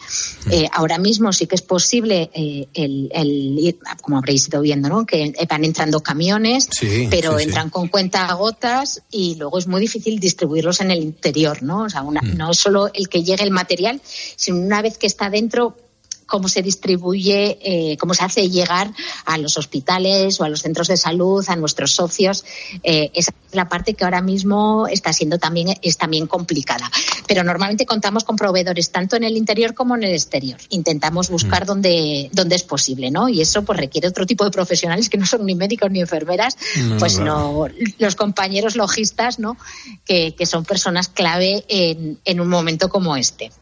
ahora 0.73 0.99
mismo 0.99 1.33
sí 1.33 1.47
que 1.47 1.55
es 1.55 1.63
posible 1.63 2.31
el, 2.35 3.11
el, 3.13 3.79
como 4.03 4.19
habréis 4.19 4.49
ido 4.49 4.61
viendo, 4.61 4.89
¿no? 4.89 5.07
que 5.07 5.33
van 5.49 5.65
entrando 5.65 6.01
camiones, 6.01 6.69
pero 7.09 7.39
entran 7.39 7.71
con 7.71 7.89
cuenta 7.89 8.31
gotas 8.35 9.03
y 9.11 9.37
luego 9.37 9.59
es 9.59 9.67
muy 9.67 9.81
difícil 9.81 10.21
distribuirlos 10.21 10.81
en 10.81 10.91
el 10.91 11.03
interior, 11.03 11.63
¿no? 11.63 11.89
Mm. 12.03 12.37
no 12.37 12.55
solo 12.55 12.91
el 12.93 13.09
que 13.09 13.23
llegue 13.23 13.45
el 13.45 13.51
material, 13.51 14.01
sino 14.05 14.59
una 14.59 14.83
vez 14.83 14.99
que 14.99 15.07
está 15.07 15.31
dentro, 15.31 15.77
cómo 16.35 16.49
se 16.49 16.63
distribuye, 16.63 17.59
eh, 17.63 17.97
cómo 17.97 18.13
se 18.13 18.25
hace 18.25 18.51
llegar 18.51 18.93
a 19.25 19.39
los 19.39 19.57
hospitales 19.57 20.41
o 20.41 20.43
a 20.43 20.49
los 20.49 20.63
centros 20.63 20.89
de 20.89 20.97
salud, 20.97 21.45
a 21.47 21.55
nuestros 21.55 21.93
socios. 21.93 22.45
Eh, 22.83 23.13
esa 23.15 23.31
es 23.31 23.55
la 23.55 23.69
parte 23.69 23.95
que 23.95 24.03
ahora 24.03 24.21
mismo 24.21 24.89
está 24.89 25.13
siendo 25.13 25.39
también, 25.39 25.79
es 25.81 25.97
también 25.97 26.27
complicada. 26.27 26.91
Pero 27.29 27.45
normalmente 27.45 27.87
contamos 27.87 28.25
con 28.25 28.35
proveedores 28.35 28.91
tanto 28.91 29.15
en 29.15 29.23
el 29.23 29.37
interior 29.37 29.75
como 29.75 29.95
en 29.95 30.03
el 30.03 30.13
exterior. 30.13 30.59
Intentamos 30.71 31.31
buscar 31.31 31.63
mm. 31.63 31.67
donde, 31.67 32.31
donde 32.33 32.57
es 32.57 32.65
posible, 32.65 33.13
¿no? 33.13 33.29
Y 33.29 33.41
eso 33.41 33.63
pues 33.63 33.79
requiere 33.79 34.09
otro 34.09 34.27
tipo 34.27 34.45
de 34.45 34.51
profesionales 34.51 35.09
que 35.09 35.19
no 35.19 35.27
son 35.27 35.47
ni 35.47 35.55
médicos 35.55 35.89
ni 35.93 36.01
enfermeras, 36.01 36.59
pues 36.99 37.21
no, 37.21 37.69
los 37.99 38.17
compañeros 38.17 38.75
logistas, 38.75 39.39
¿no? 39.39 39.57
Que, 40.05 40.35
que 40.35 40.47
son 40.47 40.65
personas 40.65 41.07
clave 41.07 41.65
en, 41.69 42.19
en 42.25 42.41
un 42.41 42.49
momento 42.49 42.89
como 42.89 43.15
este. 43.15 43.53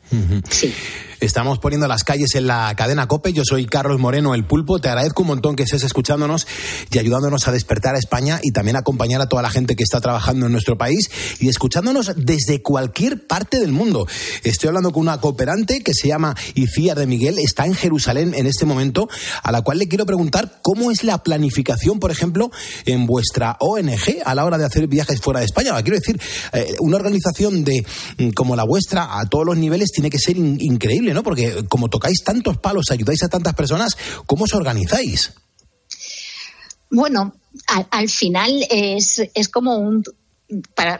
Sí. 0.50 0.74
Estamos 1.22 1.60
poniendo 1.60 1.86
las 1.86 2.02
calles 2.02 2.34
en 2.34 2.48
la 2.48 2.74
cadena 2.76 3.06
Cope. 3.06 3.32
Yo 3.32 3.44
soy 3.44 3.64
Carlos 3.66 4.00
Moreno, 4.00 4.34
el 4.34 4.44
pulpo. 4.44 4.80
Te 4.80 4.88
agradezco 4.88 5.22
un 5.22 5.28
montón 5.28 5.54
que 5.54 5.62
estés 5.62 5.84
escuchándonos 5.84 6.48
y 6.90 6.98
ayudándonos 6.98 7.46
a 7.46 7.52
despertar 7.52 7.94
a 7.94 7.98
España 7.98 8.40
y 8.42 8.50
también 8.50 8.74
acompañar 8.74 9.20
a 9.20 9.28
toda 9.28 9.40
la 9.40 9.48
gente 9.48 9.76
que 9.76 9.84
está 9.84 10.00
trabajando 10.00 10.46
en 10.46 10.52
nuestro 10.52 10.76
país 10.76 11.08
y 11.38 11.48
escuchándonos 11.48 12.10
desde 12.16 12.60
cualquier 12.60 13.24
parte 13.24 13.60
del 13.60 13.70
mundo. 13.70 14.08
Estoy 14.42 14.66
hablando 14.66 14.90
con 14.90 15.02
una 15.02 15.20
cooperante 15.20 15.84
que 15.84 15.94
se 15.94 16.08
llama 16.08 16.34
Icía 16.56 16.96
de 16.96 17.06
Miguel. 17.06 17.38
Está 17.38 17.66
en 17.66 17.76
Jerusalén 17.76 18.34
en 18.34 18.46
este 18.48 18.66
momento, 18.66 19.08
a 19.44 19.52
la 19.52 19.62
cual 19.62 19.78
le 19.78 19.86
quiero 19.86 20.04
preguntar 20.04 20.58
cómo 20.60 20.90
es 20.90 21.04
la 21.04 21.22
planificación, 21.22 22.00
por 22.00 22.10
ejemplo, 22.10 22.50
en 22.84 23.06
vuestra 23.06 23.58
ONG 23.60 24.22
a 24.24 24.34
la 24.34 24.44
hora 24.44 24.58
de 24.58 24.64
hacer 24.64 24.88
viajes 24.88 25.20
fuera 25.20 25.38
de 25.38 25.46
España. 25.46 25.80
Quiero 25.82 26.00
decir, 26.00 26.20
eh, 26.52 26.74
una 26.80 26.96
organización 26.96 27.62
de 27.62 27.86
mm, 28.18 28.30
como 28.30 28.56
la 28.56 28.64
vuestra 28.64 29.20
a 29.20 29.24
todos 29.26 29.46
los 29.46 29.56
niveles 29.56 29.90
tiene 30.02 30.10
que 30.10 30.18
ser 30.18 30.36
increíble 30.36 31.14
¿no? 31.14 31.22
Porque 31.22 31.64
como 31.68 31.88
tocáis 31.88 32.24
tantos 32.24 32.58
palos, 32.58 32.86
ayudáis 32.90 33.22
a 33.22 33.28
tantas 33.28 33.54
personas, 33.54 33.96
¿cómo 34.26 34.44
os 34.44 34.54
organizáis? 34.54 35.32
Bueno, 36.90 37.34
al, 37.90 38.08
final 38.08 38.66
es, 38.68 39.22
es 39.32 39.48
como 39.48 39.76
un, 39.76 40.02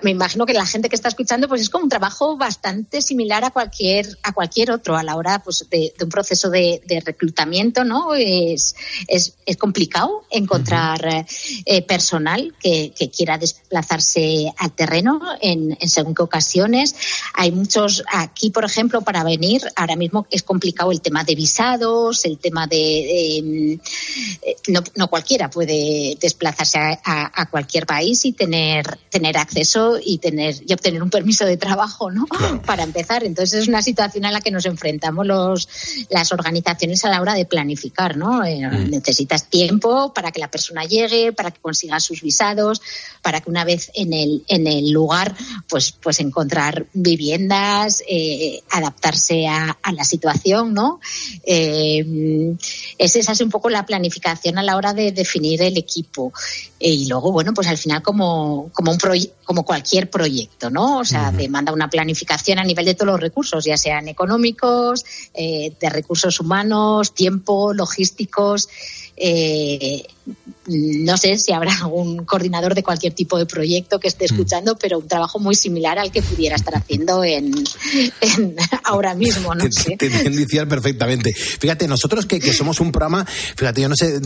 me 0.03 0.11
imagino 0.11 0.47
que 0.47 0.55
la 0.55 0.67
gente 0.67 0.89
que 0.89 0.97
está 0.97 1.09
escuchando, 1.09 1.49
pues 1.49 1.61
es 1.61 1.71
como 1.71 1.85
un 1.85 1.91
trabajo 1.91 2.37
bastante 2.37 3.03
similar 3.03 3.45
a 3.45 3.51
cualquier, 3.51 4.07
a 4.23 4.33
cualquier 4.33 4.71
otro 4.71 4.97
a 4.97 5.03
la 5.03 5.17
hora 5.17 5.41
pues, 5.41 5.67
de, 5.71 5.93
un 6.03 6.09
proceso 6.09 6.51
de, 6.51 6.81
reclutamiento, 7.05 7.85
¿no? 7.85 8.15
Es, 8.15 8.75
es, 9.09 9.35
es 9.45 9.57
complicado 9.57 10.25
encontrar 10.31 11.27
eh, 11.67 11.83
personal 11.83 12.55
que, 12.61 12.93
quiera 13.15 13.37
desplazarse 13.37 14.53
al 14.57 14.73
terreno 14.73 15.21
en, 15.41 15.77
según 15.89 16.15
qué 16.15 16.23
ocasiones. 16.23 16.95
Hay 17.35 17.51
muchos, 17.53 18.05
aquí, 18.11 18.51
por 18.51 18.65
ejemplo, 18.65 19.03
para 19.03 19.25
venir, 19.25 19.63
ahora 19.77 19.97
mismo 19.97 20.27
es 20.31 20.43
complicado 20.43 20.93
el 20.93 21.01
tema 21.01 21.25
de 21.25 21.35
visados, 21.35 22.25
el 22.25 22.39
tema 22.39 22.67
de, 22.67 23.73
eh, 23.73 23.81
no, 24.69 25.09
cualquiera 25.09 25.51
puede 25.51 26.17
desplazarse 26.21 26.79
a, 26.79 26.99
a, 27.05 27.47
cualquier 27.47 27.87
país 27.87 28.25
y 28.25 28.33
tener, 28.33 28.99
tener 29.11 29.37
acceso 29.43 29.99
y 30.03 30.19
tener 30.19 30.57
y 30.67 30.73
obtener 30.73 31.03
un 31.03 31.11
permiso 31.11 31.45
de 31.45 31.57
trabajo, 31.57 32.11
¿no? 32.11 32.27
Para 32.67 32.83
empezar. 32.83 33.25
Entonces 33.25 33.63
es 33.63 33.69
una 33.69 33.83
situación 33.83 34.25
a 34.25 34.31
la 34.31 34.41
que 34.41 34.51
nos 34.51 34.67
enfrentamos 34.67 35.27
los, 35.27 35.69
las 36.11 36.33
organizaciones 36.33 37.05
a 37.05 37.11
la 37.11 37.21
hora 37.21 37.35
de 37.35 37.45
planificar, 37.45 38.17
¿no? 38.17 38.45
Eh, 38.45 38.67
mm. 38.67 38.91
Necesitas 38.91 39.49
tiempo 39.49 40.13
para 40.15 40.33
que 40.33 40.41
la 40.41 40.51
persona 40.51 40.85
llegue, 40.85 41.33
para 41.33 41.51
que 41.51 41.61
consiga 41.61 42.01
sus 42.01 42.23
visados, 42.23 42.81
para 43.23 43.41
que 43.41 43.51
una 43.51 43.65
vez 43.65 43.91
en 43.95 44.13
el, 44.13 44.45
en 44.49 44.67
el 44.67 44.91
lugar, 44.91 45.35
pues, 45.69 45.93
pues 45.93 46.21
encontrar 46.21 46.87
viviendas, 46.93 48.03
eh, 48.09 48.63
adaptarse 48.71 49.47
a, 49.47 49.79
a, 49.83 49.93
la 49.93 50.05
situación, 50.05 50.75
¿no? 50.75 51.01
Eh, 51.45 52.55
es, 52.99 53.17
esa 53.17 53.33
es 53.33 53.41
un 53.41 53.51
poco 53.51 53.71
la 53.71 53.87
planificación 53.87 54.59
a 54.59 54.63
la 54.63 54.77
hora 54.77 54.93
de 54.95 55.13
definir 55.13 55.63
el 55.63 55.77
equipo. 55.77 56.33
y 56.79 57.07
luego, 57.09 57.33
bueno, 57.33 57.53
pues 57.55 57.69
al 57.69 57.79
final 57.79 58.03
como, 58.03 58.71
como 58.73 58.93
un 58.93 58.99
proyecto 58.99 59.22
como 59.45 59.65
cualquier 59.65 60.09
proyecto, 60.11 60.71
¿no? 60.71 60.99
O 60.99 61.05
sea, 61.05 61.31
demanda 61.31 61.73
una 61.73 61.91
planificación 61.91 62.59
a 62.59 62.65
nivel 62.65 62.85
de 62.85 62.95
todos 62.95 63.13
los 63.13 63.21
recursos, 63.21 63.65
ya 63.65 63.77
sean 63.77 64.09
económicos, 64.09 65.05
eh, 65.35 65.73
de 65.79 65.91
recursos 65.91 66.41
humanos, 66.41 67.15
tiempo, 67.15 67.75
logísticos. 67.75 68.69
Eh, 69.17 70.05
no 70.67 71.17
sé 71.17 71.37
si 71.39 71.53
habrá 71.53 71.75
algún 71.75 72.25
coordinador 72.25 72.75
de 72.75 72.83
cualquier 72.83 73.13
tipo 73.13 73.37
de 73.37 73.47
proyecto 73.47 73.99
que 73.99 74.09
esté 74.09 74.25
mm. 74.25 74.33
escuchando, 74.33 74.77
pero 74.77 74.99
un 74.99 75.09
trabajo 75.09 75.39
muy 75.39 75.55
similar 75.55 75.99
al 75.99 76.13
que 76.13 76.23
pudiera 76.23 76.55
estar 76.55 76.75
haciendo 76.77 77.25
en, 77.25 77.53
ahora 78.85 79.15
mismo, 79.15 79.55
no 79.55 79.71
sé. 79.71 79.97
Te, 79.97 80.09
te 80.09 80.67
perfectamente. 80.67 81.33
Fíjate, 81.33 81.89
nosotros 81.89 82.27
que, 82.27 82.41
somos 82.53 82.81
un 82.81 82.93
programa, 82.93 83.27
fíjate, 83.57 83.81
yo 83.81 83.89
no 83.89 83.97
sé, 83.97 84.21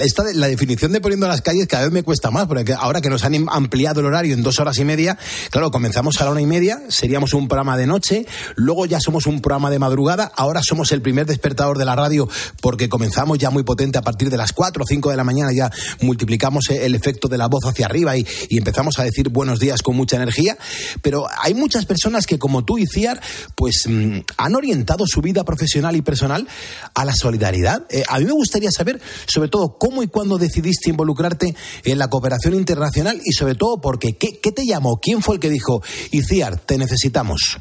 esta, 0.00 0.24
la 0.32 0.48
definición 0.48 0.92
de 0.92 1.00
poniendo 1.00 1.28
las 1.28 1.42
calles 1.42 1.66
cada 1.66 1.84
vez 1.84 1.92
me 1.92 2.02
cuesta 2.02 2.30
más, 2.30 2.46
porque 2.46 2.72
ahora 2.72 3.00
que 3.00 3.10
nos 3.10 3.24
han 3.24 3.46
ampliado 3.50 4.00
el 4.00 4.06
horario 4.06 4.34
en 4.34 4.42
dos 4.42 4.58
horas 4.60 4.78
y 4.78 4.84
media, 4.84 5.18
claro, 5.50 5.70
comenzamos 5.70 6.20
a 6.20 6.24
la 6.24 6.30
una 6.30 6.40
y 6.40 6.46
media, 6.46 6.80
seríamos 6.88 7.34
un 7.34 7.48
programa 7.48 7.76
de 7.76 7.86
noche, 7.86 8.26
luego 8.56 8.86
ya 8.86 9.00
somos 9.00 9.26
un 9.26 9.40
programa 9.40 9.70
de 9.70 9.78
madrugada, 9.78 10.32
ahora 10.34 10.60
somos 10.62 10.92
el 10.92 11.02
primer 11.02 11.26
despertador 11.26 11.76
de 11.76 11.84
la 11.84 11.94
radio 11.94 12.28
porque 12.62 12.88
comenzamos 12.88 13.38
ya 13.38 13.50
muy 13.50 13.64
potente 13.64 13.98
a 13.98 14.02
partir 14.02 14.30
de 14.30 14.36
las 14.36 14.52
cuatro 14.52 14.84
o 14.84 14.86
cinco 14.86 15.10
de 15.10 15.16
la 15.16 15.17
mañana 15.24 15.50
ya 15.52 15.70
multiplicamos 16.00 16.70
el 16.70 16.94
efecto 16.94 17.28
de 17.28 17.38
la 17.38 17.46
voz 17.46 17.64
hacia 17.64 17.86
arriba 17.86 18.16
y, 18.16 18.26
empezamos 18.50 18.98
a 18.98 19.04
decir 19.04 19.28
buenos 19.28 19.60
días 19.60 19.82
con 19.82 19.96
mucha 19.96 20.16
energía. 20.16 20.58
Pero 21.02 21.26
hay 21.42 21.54
muchas 21.54 21.86
personas 21.86 22.26
que, 22.26 22.38
como 22.38 22.64
tú 22.64 22.78
y 22.78 22.86
Ciar, 22.86 23.20
pues 23.54 23.84
mm, 23.88 24.18
han 24.36 24.54
orientado 24.54 25.06
su 25.06 25.20
vida 25.20 25.44
profesional 25.44 25.96
y 25.96 26.02
personal 26.02 26.46
a 26.94 27.04
la 27.04 27.14
solidaridad. 27.14 27.84
Eh, 27.90 28.02
a 28.08 28.18
mí 28.18 28.24
me 28.24 28.32
gustaría 28.32 28.70
saber, 28.70 29.00
sobre 29.26 29.48
todo, 29.48 29.78
cómo 29.78 30.02
y 30.02 30.08
cuándo 30.08 30.38
decidiste 30.38 30.90
involucrarte 30.90 31.54
en 31.84 31.98
la 31.98 32.08
cooperación 32.08 32.54
internacional 32.54 33.20
y, 33.24 33.32
sobre 33.32 33.54
todo, 33.54 33.80
porque 33.80 34.16
¿qué, 34.16 34.40
qué 34.40 34.52
te 34.52 34.66
llamó? 34.66 34.98
¿Quién 35.00 35.22
fue 35.22 35.36
el 35.36 35.40
que 35.40 35.50
dijo, 35.50 35.82
Iciar, 36.10 36.58
te 36.58 36.78
necesitamos? 36.78 37.58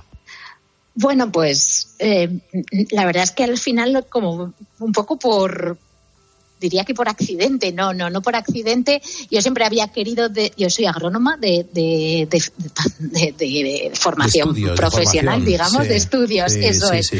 Bueno, 0.99 1.31
pues 1.31 1.89
eh, 1.99 2.39
la 2.89 3.05
verdad 3.05 3.23
es 3.23 3.31
que 3.31 3.43
al 3.43 3.59
final, 3.59 4.05
como 4.09 4.53
un 4.79 4.91
poco 4.91 5.19
por, 5.19 5.77
diría 6.59 6.83
que 6.83 6.93
por 6.93 7.09
accidente, 7.09 7.71
no, 7.71 7.93
no, 7.93 8.09
no 8.09 8.21
por 8.21 8.35
accidente. 8.35 9.01
Yo 9.29 9.41
siempre 9.41 9.65
había 9.65 9.87
querido, 9.89 10.29
de, 10.29 10.53
yo 10.57 10.69
soy 10.69 10.85
agrónoma 10.85 11.37
de, 11.37 11.65
de, 11.73 12.27
de, 12.29 13.91
formación 13.93 14.55
profesional, 14.75 15.43
digamos, 15.43 15.87
de 15.87 15.95
estudios, 15.95 16.53
eso 16.53 16.91
es, 16.91 17.11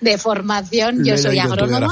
de 0.00 0.18
formación, 0.18 1.04
yo 1.04 1.16
soy 1.16 1.38
agrónoma. 1.38 1.88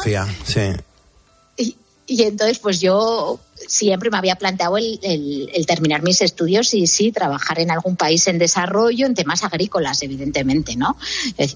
Y, 1.56 1.76
y 2.06 2.22
entonces, 2.22 2.58
pues 2.58 2.80
yo 2.80 3.40
siempre 3.66 4.10
me 4.10 4.18
había 4.18 4.36
planteado 4.36 4.76
el, 4.76 4.98
el, 5.02 5.66
terminar 5.66 6.02
mis 6.02 6.20
estudios 6.20 6.74
y 6.74 6.86
sí, 6.86 7.12
trabajar 7.12 7.60
en 7.60 7.70
algún 7.70 7.96
país 7.96 8.26
en 8.26 8.38
desarrollo, 8.38 9.06
en 9.06 9.14
temas 9.14 9.42
agrícolas, 9.44 10.02
evidentemente, 10.02 10.76
¿no? 10.76 10.96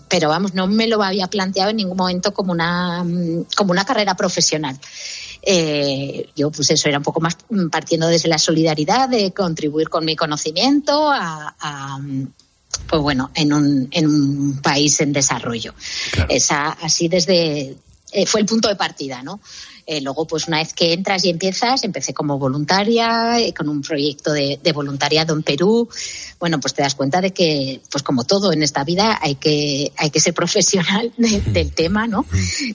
Pero 0.08 0.28
vamos, 0.28 0.54
no 0.54 0.66
me 0.66 0.86
lo 0.86 1.02
había 1.02 1.26
planteado 1.28 1.70
en 1.70 1.76
ningún 1.76 1.96
momento 1.96 2.32
como 2.32 2.52
una, 2.52 3.04
como 3.56 3.72
una 3.72 3.84
carrera 3.84 4.14
profesional. 4.14 4.78
Eh, 5.42 6.30
yo, 6.34 6.50
pues 6.50 6.70
eso 6.70 6.88
era 6.88 6.98
un 6.98 7.04
poco 7.04 7.20
más 7.20 7.36
partiendo 7.70 8.08
desde 8.08 8.28
la 8.28 8.38
solidaridad, 8.38 9.08
de 9.08 9.32
contribuir 9.32 9.88
con 9.88 10.04
mi 10.04 10.16
conocimiento 10.16 11.10
a, 11.10 11.98
pues 12.88 13.02
bueno, 13.02 13.30
en 13.34 13.52
un, 13.52 13.88
en 13.90 14.06
un 14.06 14.60
país 14.62 15.00
en 15.00 15.12
desarrollo. 15.12 15.74
Esa, 16.28 16.70
así 16.70 17.08
desde, 17.08 17.76
eh, 18.12 18.26
fue 18.26 18.40
el 18.40 18.46
punto 18.46 18.68
de 18.68 18.76
partida, 18.76 19.22
¿no? 19.22 19.40
Eh, 19.90 20.02
luego, 20.02 20.26
pues 20.26 20.46
una 20.48 20.58
vez 20.58 20.74
que 20.74 20.92
entras 20.92 21.24
y 21.24 21.30
empiezas, 21.30 21.82
empecé 21.82 22.12
como 22.12 22.38
voluntaria, 22.38 23.40
eh, 23.40 23.54
con 23.54 23.70
un 23.70 23.80
proyecto 23.80 24.34
de, 24.34 24.60
voluntariado 24.74 25.34
en 25.34 25.42
Perú. 25.42 25.88
Bueno, 26.38 26.60
pues 26.60 26.74
te 26.74 26.82
das 26.82 26.94
cuenta 26.94 27.22
de 27.22 27.30
que, 27.30 27.80
pues 27.90 28.02
como 28.02 28.24
todo 28.24 28.52
en 28.52 28.62
esta 28.62 28.84
vida, 28.84 29.18
hay 29.18 29.36
que, 29.36 29.90
hay 29.96 30.10
que 30.10 30.20
ser 30.20 30.34
profesional 30.34 31.10
del 31.16 31.72
tema, 31.72 32.06
¿no? 32.06 32.26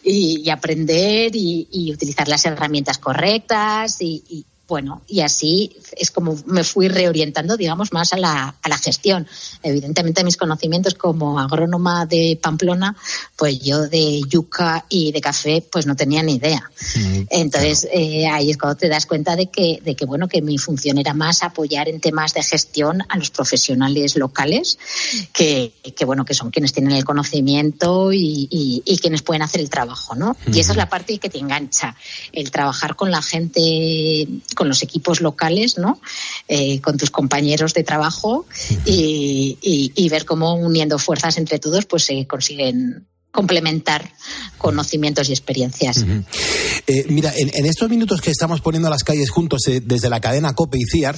Y, 0.04 0.50
aprender 0.50 1.36
y, 1.36 1.94
utilizar 1.94 2.28
las 2.28 2.46
herramientas 2.46 2.98
correctas 2.98 3.98
y, 4.00 4.44
bueno, 4.66 5.02
y 5.08 5.20
así 5.20 5.76
es 5.98 6.10
como 6.10 6.38
me 6.46 6.64
fui 6.64 6.88
reorientando, 6.88 7.58
digamos, 7.58 7.92
más 7.92 8.14
a 8.14 8.18
la, 8.18 8.56
a 8.62 8.70
la 8.70 8.78
gestión. 8.78 9.28
Evidentemente, 9.62 10.24
mis 10.24 10.38
conocimientos 10.38 10.94
como 10.94 11.38
agrónoma 11.38 12.06
de 12.06 12.40
Pamplona, 12.42 12.96
pues 13.36 13.60
yo 13.60 13.90
de 13.90 14.22
yuca 14.28 14.86
y 14.88 15.12
de 15.12 15.20
café, 15.20 15.64
pues 15.70 15.86
no 15.86 15.98
tenía 15.98 16.24
ni 16.24 16.36
idea. 16.36 16.72
Mm, 16.96 17.22
Entonces, 17.30 17.88
eh, 17.92 18.26
ahí 18.28 18.52
es 18.52 18.58
cuando 18.58 18.78
te 18.78 18.88
das 18.88 19.06
cuenta 19.06 19.36
de 19.36 19.48
que, 19.48 19.82
de 19.84 19.96
que, 19.96 20.06
bueno, 20.06 20.30
que 20.30 20.42
mi 20.42 20.58
función 20.58 20.98
era 20.98 21.14
más 21.14 21.44
apoyar 21.44 21.90
en 21.90 22.00
temas 22.00 22.34
de 22.34 22.42
gestión 22.42 23.04
a 23.10 23.18
los 23.18 23.32
profesionales 23.32 24.16
locales, 24.16 24.80
que, 25.34 25.74
que 25.96 26.06
bueno, 26.06 26.24
que 26.24 26.34
son 26.34 26.52
quienes 26.52 26.72
tienen 26.72 26.94
el 26.94 27.04
conocimiento 27.04 28.14
y, 28.14 28.48
y, 28.50 28.98
quienes 28.98 29.22
pueden 29.22 29.42
hacer 29.42 29.60
el 29.60 29.70
trabajo, 29.70 30.16
¿no? 30.16 30.38
Y 30.48 30.62
esa 30.62 30.72
es 30.72 30.78
la 30.78 30.88
parte 30.88 31.18
que 31.18 31.30
te 31.30 31.40
engancha, 31.40 31.98
el 32.32 32.52
trabajar 32.52 32.96
con 32.96 33.12
la 33.12 33.22
gente 33.22 34.28
con 34.54 34.68
los 34.68 34.84
equipos 34.84 35.22
locales, 35.22 35.78
¿no? 35.78 36.00
Eh, 36.48 36.82
con 36.82 36.98
tus 36.98 37.10
compañeros 37.10 37.74
de 37.74 37.84
trabajo 37.84 38.46
y, 38.86 40.10
ver 40.10 40.26
cómo 40.26 40.54
uniendo 40.54 41.00
fuerzas 41.00 41.40
entre 41.40 41.58
todos 41.58 41.86
pues 41.86 42.04
se 42.04 42.28
consiguen 42.28 43.08
complementar 43.34 44.14
conocimientos 44.60 45.28
y 45.28 45.34
experiencias. 45.34 46.06
Eh, 46.88 47.06
mira, 47.10 47.34
en, 47.36 47.66
estos 47.66 47.90
minutos 47.90 48.22
que 48.22 48.30
estamos 48.30 48.62
poniendo 48.62 48.88
a 48.88 48.92
las 48.92 49.04
calles 49.04 49.30
juntos 49.32 49.68
eh, 49.68 49.82
desde 49.84 50.08
la 50.08 50.22
cadena 50.22 50.54
COPE 50.54 50.78
y 50.78 50.86
CIAR, 50.86 51.18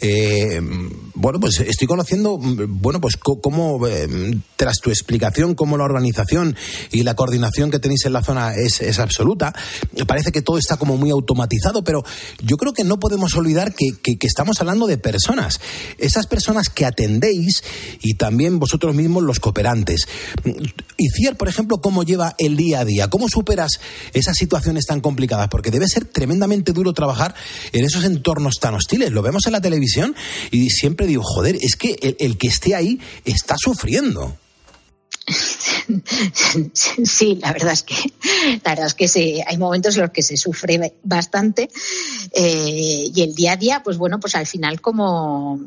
eh, 0.00 0.60
bueno, 1.14 1.38
pues 1.38 1.60
estoy 1.60 1.86
conociendo, 1.86 2.36
bueno, 2.36 3.00
pues 3.00 3.16
cómo, 3.16 3.80
tras 4.56 4.78
tu 4.78 4.90
explicación, 4.90 5.54
cómo 5.54 5.78
la 5.78 5.84
organización 5.84 6.56
y 6.90 7.04
la 7.04 7.14
coordinación 7.14 7.70
que 7.70 7.78
tenéis 7.78 8.04
en 8.06 8.12
la 8.12 8.24
zona 8.24 8.54
es, 8.54 8.80
es, 8.80 8.98
absoluta. 8.98 9.54
Parece 10.08 10.32
que 10.32 10.42
todo 10.42 10.58
está 10.58 10.76
como 10.76 10.96
muy 10.96 11.10
automatizado, 11.10 11.84
pero 11.84 12.04
yo 12.42 12.56
creo 12.56 12.72
que 12.72 12.82
no 12.82 12.98
podemos 12.98 13.36
olvidar 13.36 13.72
que, 13.74 13.92
que 14.02 14.26
estamos 14.26 14.60
hablando 14.60 14.88
de 14.88 14.98
personas. 14.98 15.60
Esas 15.98 16.26
personas 16.26 16.68
que 16.68 16.84
atendéis 16.84 17.62
y 18.00 18.14
también 18.14 18.58
vosotros 18.58 18.96
mismos 18.96 19.22
los 19.22 19.38
cooperantes. 19.38 20.08
Y 20.98 21.08
CIAR, 21.10 21.36
por 21.36 21.51
ejemplo, 21.52 21.80
cómo 21.80 22.02
lleva 22.02 22.34
el 22.38 22.56
día 22.56 22.80
a 22.80 22.84
día, 22.84 23.08
cómo 23.08 23.28
superas 23.28 23.80
esas 24.12 24.36
situaciones 24.36 24.86
tan 24.86 25.00
complicadas, 25.00 25.48
porque 25.48 25.70
debe 25.70 25.86
ser 25.88 26.04
tremendamente 26.04 26.72
duro 26.72 26.92
trabajar 26.92 27.34
en 27.72 27.84
esos 27.84 28.04
entornos 28.04 28.56
tan 28.60 28.74
hostiles. 28.74 29.12
Lo 29.12 29.22
vemos 29.22 29.46
en 29.46 29.52
la 29.52 29.60
televisión 29.60 30.14
y 30.50 30.70
siempre 30.70 31.06
digo, 31.06 31.22
joder, 31.24 31.56
es 31.60 31.76
que 31.76 32.16
el, 32.18 32.38
que 32.38 32.48
esté 32.48 32.74
ahí 32.74 33.00
está 33.24 33.56
sufriendo. 33.58 34.36
Sí, 37.04 37.38
la 37.40 37.52
verdad 37.52 37.72
es 37.72 37.82
que 37.82 37.94
la 38.64 38.70
verdad 38.72 38.86
es 38.86 38.94
que 38.94 39.08
sí, 39.08 39.40
hay 39.46 39.56
momentos 39.56 39.94
en 39.96 40.02
los 40.02 40.10
que 40.10 40.22
se 40.22 40.36
sufre 40.36 40.94
bastante 41.02 41.68
eh, 42.32 43.10
y 43.14 43.22
el 43.22 43.34
día 43.34 43.52
a 43.52 43.56
día, 43.56 43.82
pues 43.82 43.98
bueno, 43.98 44.18
pues 44.18 44.34
al 44.34 44.46
final 44.46 44.80
como 44.80 45.60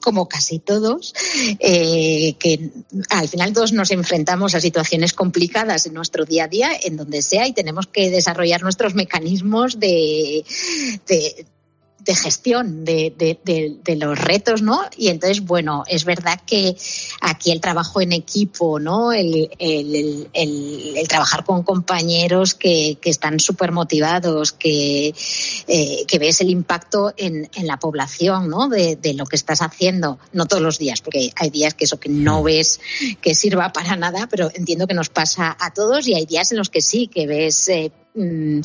como 0.00 0.28
casi 0.28 0.58
todos, 0.58 1.14
eh, 1.58 2.34
que 2.38 2.70
al 3.10 3.28
final 3.28 3.52
todos 3.52 3.72
nos 3.72 3.90
enfrentamos 3.90 4.54
a 4.54 4.60
situaciones 4.60 5.12
complicadas 5.12 5.86
en 5.86 5.94
nuestro 5.94 6.24
día 6.24 6.44
a 6.44 6.48
día, 6.48 6.70
en 6.82 6.96
donde 6.96 7.22
sea, 7.22 7.46
y 7.46 7.52
tenemos 7.52 7.86
que 7.86 8.10
desarrollar 8.10 8.62
nuestros 8.62 8.94
mecanismos 8.94 9.78
de, 9.78 10.44
de 11.06 11.46
de 12.04 12.14
gestión 12.14 12.84
de, 12.84 13.12
de, 13.16 13.96
los 13.96 14.18
retos, 14.18 14.62
¿no? 14.62 14.82
Y 14.96 15.08
entonces, 15.08 15.42
bueno, 15.42 15.84
es 15.86 16.04
verdad 16.04 16.40
que 16.46 16.76
aquí 17.20 17.50
el 17.50 17.60
trabajo 17.60 18.00
en 18.00 18.12
equipo, 18.12 18.80
¿no? 18.80 19.12
El, 19.12 19.50
el, 19.58 20.28
el, 20.32 21.08
trabajar 21.08 21.44
con 21.44 21.62
compañeros 21.62 22.54
que, 22.54 22.98
que 23.00 23.10
están 23.10 23.40
súper 23.40 23.72
motivados, 23.72 24.52
que, 24.52 25.14
eh, 25.66 26.04
que 26.06 26.18
ves 26.18 26.40
el 26.40 26.50
impacto 26.50 27.12
en, 27.16 27.50
en 27.54 27.66
la 27.66 27.78
población, 27.78 28.48
¿no? 28.48 28.68
De, 28.68 28.98
lo 29.14 29.26
que 29.26 29.36
estás 29.36 29.60
haciendo, 29.60 30.18
no 30.32 30.46
todos 30.46 30.62
los 30.62 30.78
días, 30.78 31.00
porque 31.00 31.32
hay 31.34 31.50
días 31.50 31.74
que 31.74 31.84
eso 31.84 31.98
que 31.98 32.08
no 32.08 32.44
ves 32.44 32.80
que 33.20 33.34
sirva 33.34 33.72
para 33.72 33.96
nada, 33.96 34.28
pero 34.30 34.50
entiendo 34.54 34.86
que 34.86 34.94
nos 34.94 35.08
pasa 35.08 35.56
a 35.58 35.72
todos 35.72 36.06
y 36.06 36.14
hay 36.14 36.26
días 36.26 36.52
en 36.52 36.58
los 36.58 36.70
que 36.70 36.80
sí, 36.80 37.08
que 37.08 37.26
ves 37.26 37.68
eh, 37.68 37.90
Mm, 38.12 38.60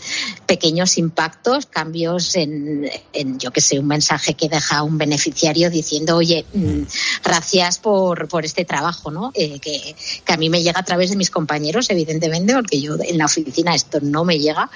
pequeños 0.48 0.98
impactos, 0.98 1.68
cambios 1.68 2.36
en, 2.36 2.90
yo 3.38 3.52
que 3.52 3.62
sé, 3.62 3.78
un 3.78 3.86
mensaje 3.86 4.34
que 4.34 4.50
deja 4.50 4.82
un 4.82 4.98
beneficiario 4.98 5.70
diciendo, 5.70 6.16
oye, 6.16 6.46
mm, 6.52 6.82
gracias 7.24 7.78
por, 7.78 8.28
por 8.28 8.44
este 8.44 8.66
trabajo, 8.66 9.12
¿no? 9.12 9.32
Eh, 9.36 9.60
que, 9.60 9.96
que, 10.26 10.34
a 10.34 10.38
mí 10.38 10.50
me 10.50 10.64
llega 10.64 10.80
a 10.80 10.84
través 10.84 11.12
de 11.12 11.16
mis 11.16 11.30
compañeros, 11.30 11.92
evidentemente, 11.92 12.56
porque 12.56 12.82
yo 12.82 12.96
en 13.00 13.20
la 13.20 13.26
oficina 13.26 13.76
esto 13.76 14.00
no 14.02 14.26
me 14.26 14.40
llega, 14.40 14.68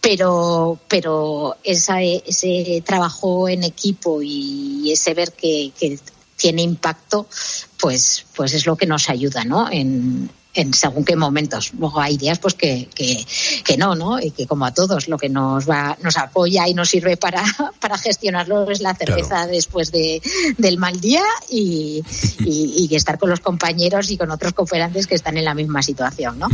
pero, 0.00 0.78
pero 0.88 1.58
esa, 1.62 2.00
ese 2.00 2.82
trabajo 2.86 3.46
en 3.46 3.62
equipo 3.62 4.22
y 4.22 4.90
ese 4.90 5.12
ver 5.12 5.32
que, 5.32 5.70
que 5.78 5.98
tiene 6.36 6.62
impacto, 6.62 7.26
pues, 7.78 8.24
pues 8.34 8.54
es 8.54 8.64
lo 8.64 8.74
que 8.76 8.86
nos 8.86 9.10
ayuda, 9.10 9.44
¿no? 9.44 9.70
En, 9.70 10.30
en 10.54 10.74
según 10.74 11.04
qué 11.04 11.16
momentos. 11.16 11.72
Luego 11.78 12.00
hay 12.00 12.16
días 12.16 12.38
pues 12.38 12.54
que, 12.54 12.88
que, 12.94 13.76
no, 13.76 13.94
¿no? 13.94 14.20
Y 14.20 14.30
que 14.30 14.46
como 14.46 14.66
a 14.66 14.72
todos 14.74 15.08
lo 15.08 15.16
que 15.16 15.28
nos 15.28 15.68
va, 15.68 15.96
nos 16.02 16.16
apoya 16.16 16.66
y 16.66 16.74
nos 16.74 16.88
sirve 16.88 17.16
para, 17.16 17.42
para 17.80 17.98
gestionarlo 17.98 18.70
es 18.70 18.80
la 18.80 18.94
cerveza 18.94 19.46
después 19.46 19.92
de, 19.92 20.20
del 20.56 20.78
mal 20.78 21.00
día 21.00 21.22
y, 21.50 22.02
y, 22.40 22.88
estar 22.98 23.18
con 23.18 23.30
los 23.30 23.40
compañeros 23.40 24.10
y 24.10 24.16
con 24.16 24.30
otros 24.30 24.54
cooperantes 24.54 25.06
que 25.06 25.14
están 25.14 25.36
en 25.36 25.44
la 25.44 25.54
misma 25.54 25.82
situación, 25.82 26.38
¿no? 26.38 26.48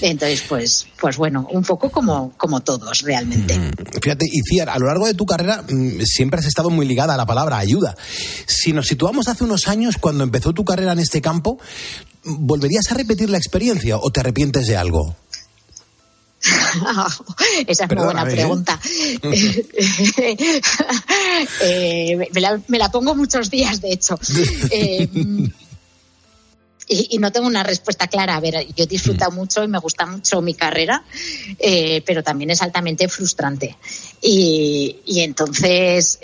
Entonces, 0.00 0.42
pues, 0.48 0.86
pues 1.00 1.16
bueno, 1.16 1.46
un 1.52 1.62
poco 1.62 1.90
como, 1.90 2.32
como 2.36 2.60
todos 2.60 3.02
realmente. 3.02 3.70
Fíjate, 4.02 4.26
Iciar, 4.32 4.70
a 4.70 4.78
lo 4.78 4.86
largo 4.86 5.06
de 5.06 5.14
tu 5.14 5.24
carrera 5.24 5.62
mm, 5.62 6.00
siempre 6.04 6.40
has 6.40 6.46
estado 6.46 6.70
muy 6.70 6.86
ligada 6.86 7.14
a 7.14 7.16
la 7.16 7.26
palabra 7.26 7.58
ayuda. 7.58 7.94
Si 8.46 8.72
nos 8.72 8.88
situamos 8.88 9.28
hace 9.28 9.44
unos 9.44 9.68
años, 9.68 9.96
cuando 10.00 10.24
empezó 10.24 10.52
tu 10.52 10.64
carrera 10.64 10.92
en 10.92 10.98
este 10.98 11.20
campo, 11.20 11.58
¿volverías 12.24 12.90
a 12.90 12.94
repetir 12.94 13.30
la 13.30 13.38
experiencia 13.38 13.98
o 13.98 14.10
te 14.10 14.20
arrepientes 14.20 14.66
de 14.66 14.76
algo? 14.76 15.16
Esa 17.66 17.84
es 17.84 17.90
una 17.90 18.04
buena 18.04 18.22
¿eh? 18.22 18.34
pregunta. 18.34 18.80
Eh, 21.60 22.16
me, 22.68 22.78
la, 22.78 22.90
pongo 22.90 23.14
muchos 23.14 23.50
días, 23.50 23.80
de 23.80 23.92
hecho. 23.92 24.18
Eh, 26.86 27.08
y, 27.10 27.18
no 27.18 27.32
tengo 27.32 27.46
una 27.46 27.62
respuesta 27.62 28.06
clara. 28.06 28.36
A 28.36 28.40
ver, 28.40 28.66
yo 28.76 28.84
he 28.84 28.86
disfrutado 28.86 29.30
mm. 29.32 29.34
mucho 29.34 29.64
y 29.64 29.68
me 29.68 29.78
gusta 29.78 30.06
mucho 30.06 30.42
mi 30.42 30.54
carrera, 30.54 31.02
pero 32.06 32.22
también 32.22 32.50
es 32.50 32.62
altamente 32.62 33.08
frustrante. 33.08 33.76
Y, 34.20 34.96
entonces, 35.06 36.18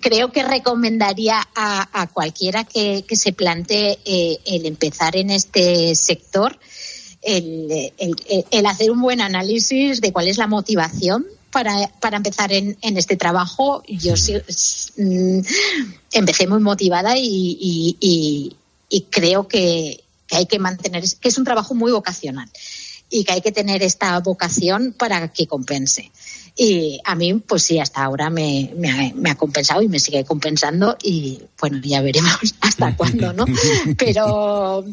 creo 0.00 0.32
que 0.32 0.42
recomendaría 0.42 1.46
a, 1.54 2.08
cualquiera 2.12 2.64
que, 2.64 3.04
se 3.10 3.32
plantee 3.32 3.98
eh, 4.04 4.38
el 4.46 4.66
empezar 4.66 5.16
en 5.16 5.30
este 5.30 5.94
sector, 5.94 6.58
el, 7.22 7.92
hacer 8.66 8.90
un 8.90 9.00
buen 9.00 9.20
análisis 9.20 10.00
de 10.00 10.12
cuál 10.12 10.28
es 10.28 10.38
la 10.38 10.46
motivación 10.46 11.26
para, 11.50 12.16
empezar 12.16 12.52
en, 12.52 12.76
este 12.82 13.16
trabajo. 13.16 13.82
Yo 13.86 14.14
mm, 14.14 15.40
empecé 16.12 16.46
muy 16.46 16.60
motivada 16.60 17.14
y, 17.16 18.56
creo 19.10 19.48
que, 19.48 20.02
que, 20.26 20.36
hay 20.36 20.46
que 20.46 20.58
mantener, 20.58 21.04
que 21.20 21.28
es 21.28 21.38
un 21.38 21.44
trabajo 21.44 21.74
muy 21.74 21.92
vocacional 21.92 22.50
y 23.10 23.24
que 23.24 23.32
hay 23.32 23.40
que 23.40 23.52
tener 23.52 23.82
esta 23.82 24.18
vocación 24.20 24.94
para 24.96 25.28
que 25.32 25.46
compense. 25.46 26.10
Y 26.56 27.00
a 27.04 27.16
mí, 27.16 27.34
pues 27.34 27.64
sí, 27.64 27.80
hasta 27.80 28.04
ahora 28.04 28.30
me, 28.30 28.70
ha, 29.26 29.34
compensado 29.34 29.82
y 29.82 29.88
me 29.88 29.98
sigue 29.98 30.24
compensando 30.24 30.96
y 31.02 31.42
bueno, 31.60 31.80
ya 31.82 32.00
veremos 32.00 32.54
hasta 32.60 32.96
cuándo, 32.96 33.32
¿no? 33.32 33.44
Pero, 33.98 34.84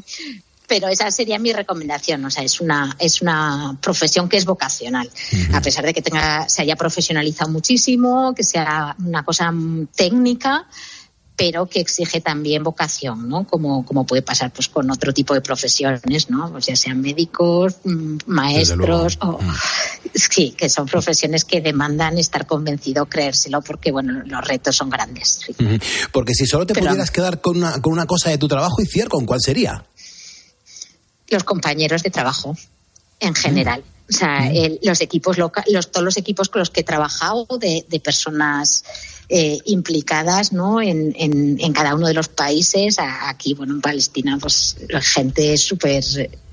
pero 0.68 0.88
esa 0.88 1.12
sería 1.12 1.38
mi 1.38 1.52
recomendación. 1.52 2.24
O 2.24 2.32
sea, 2.32 2.44
es 2.44 2.62
una, 2.62 2.96
es 2.98 3.22
una 3.22 3.78
profesión 3.82 4.30
que 4.30 4.38
es 4.38 4.46
vocacional. 4.46 5.10
A 5.54 5.62
pesar 5.62 5.86
de 5.86 5.94
que 5.94 6.02
tenga, 6.02 6.48
se 6.48 6.62
haya 6.62 6.78
profesionalizado 6.78 7.52
muchísimo, 7.52 8.34
que 8.34 8.44
sea 8.44 8.96
una 9.00 9.24
cosa 9.26 9.54
técnica, 9.94 10.66
pero 11.42 11.66
que 11.66 11.80
exige 11.80 12.22
también 12.22 12.62
vocación, 12.62 13.28
¿no? 13.28 13.48
Como, 13.48 13.84
como 13.84 14.06
puede 14.06 14.22
pasar 14.22 14.52
pues 14.52 14.68
con 14.68 14.92
otro 14.92 15.12
tipo 15.12 15.34
de 15.34 15.42
profesiones, 15.42 16.30
¿no? 16.30 16.52
Pues 16.52 16.68
ya 16.68 16.76
sean 16.76 17.02
médicos, 17.02 17.78
mm, 17.84 18.18
maestros, 18.28 19.18
o, 19.22 19.42
mm. 19.42 19.56
sí, 20.14 20.54
que 20.56 20.70
son 20.70 20.86
profesiones 20.86 21.44
que 21.44 21.60
demandan 21.60 22.20
estar 22.20 22.46
convencido, 22.46 23.08
creérselo, 23.08 23.64
porque 23.64 23.92
bueno, 23.92 24.22
los 24.24 24.48
retos 24.48 24.76
son 24.76 24.92
grandes. 24.92 25.40
Porque 26.12 26.36
si 26.36 26.46
solo 26.46 26.68
te 26.68 26.76
pudieras 26.76 27.10
quedar 27.10 27.42
con 27.42 27.58
una, 27.58 27.82
con 27.82 27.92
una 27.92 28.06
cosa 28.06 28.30
de 28.30 28.38
tu 28.38 28.48
trabajo, 28.48 28.76
y 28.80 29.02
¿con 29.08 29.26
cuál 29.26 29.40
sería? 29.42 29.84
Los 31.28 31.44
compañeros 31.44 32.04
de 32.04 32.12
trabajo, 32.12 32.56
en 33.20 33.34
general. 33.34 33.84
O 34.08 34.14
sea, 34.14 34.52
los 34.84 35.02
equipos 35.02 35.40
locales, 35.40 35.74
los, 35.74 35.90
todos 35.90 36.04
los 36.04 36.18
equipos 36.18 36.50
con 36.50 36.60
los 36.60 36.70
que 36.70 36.82
he 36.82 36.84
trabajado 36.84 37.48
de, 37.60 37.84
de 37.90 38.00
personas 38.00 38.84
eh, 39.34 39.60
implicadas 39.64 40.52
¿no? 40.52 40.82
En, 40.82 41.16
en, 41.18 41.74
cada 41.74 41.96
uno 41.96 42.06
de 42.06 42.14
los 42.14 42.28
países. 42.28 42.98
Aquí, 43.00 43.54
bueno, 43.54 43.74
en 43.74 43.80
Palestina, 43.82 44.38
pues 44.42 44.76
gente 45.00 45.58
súper 45.58 46.04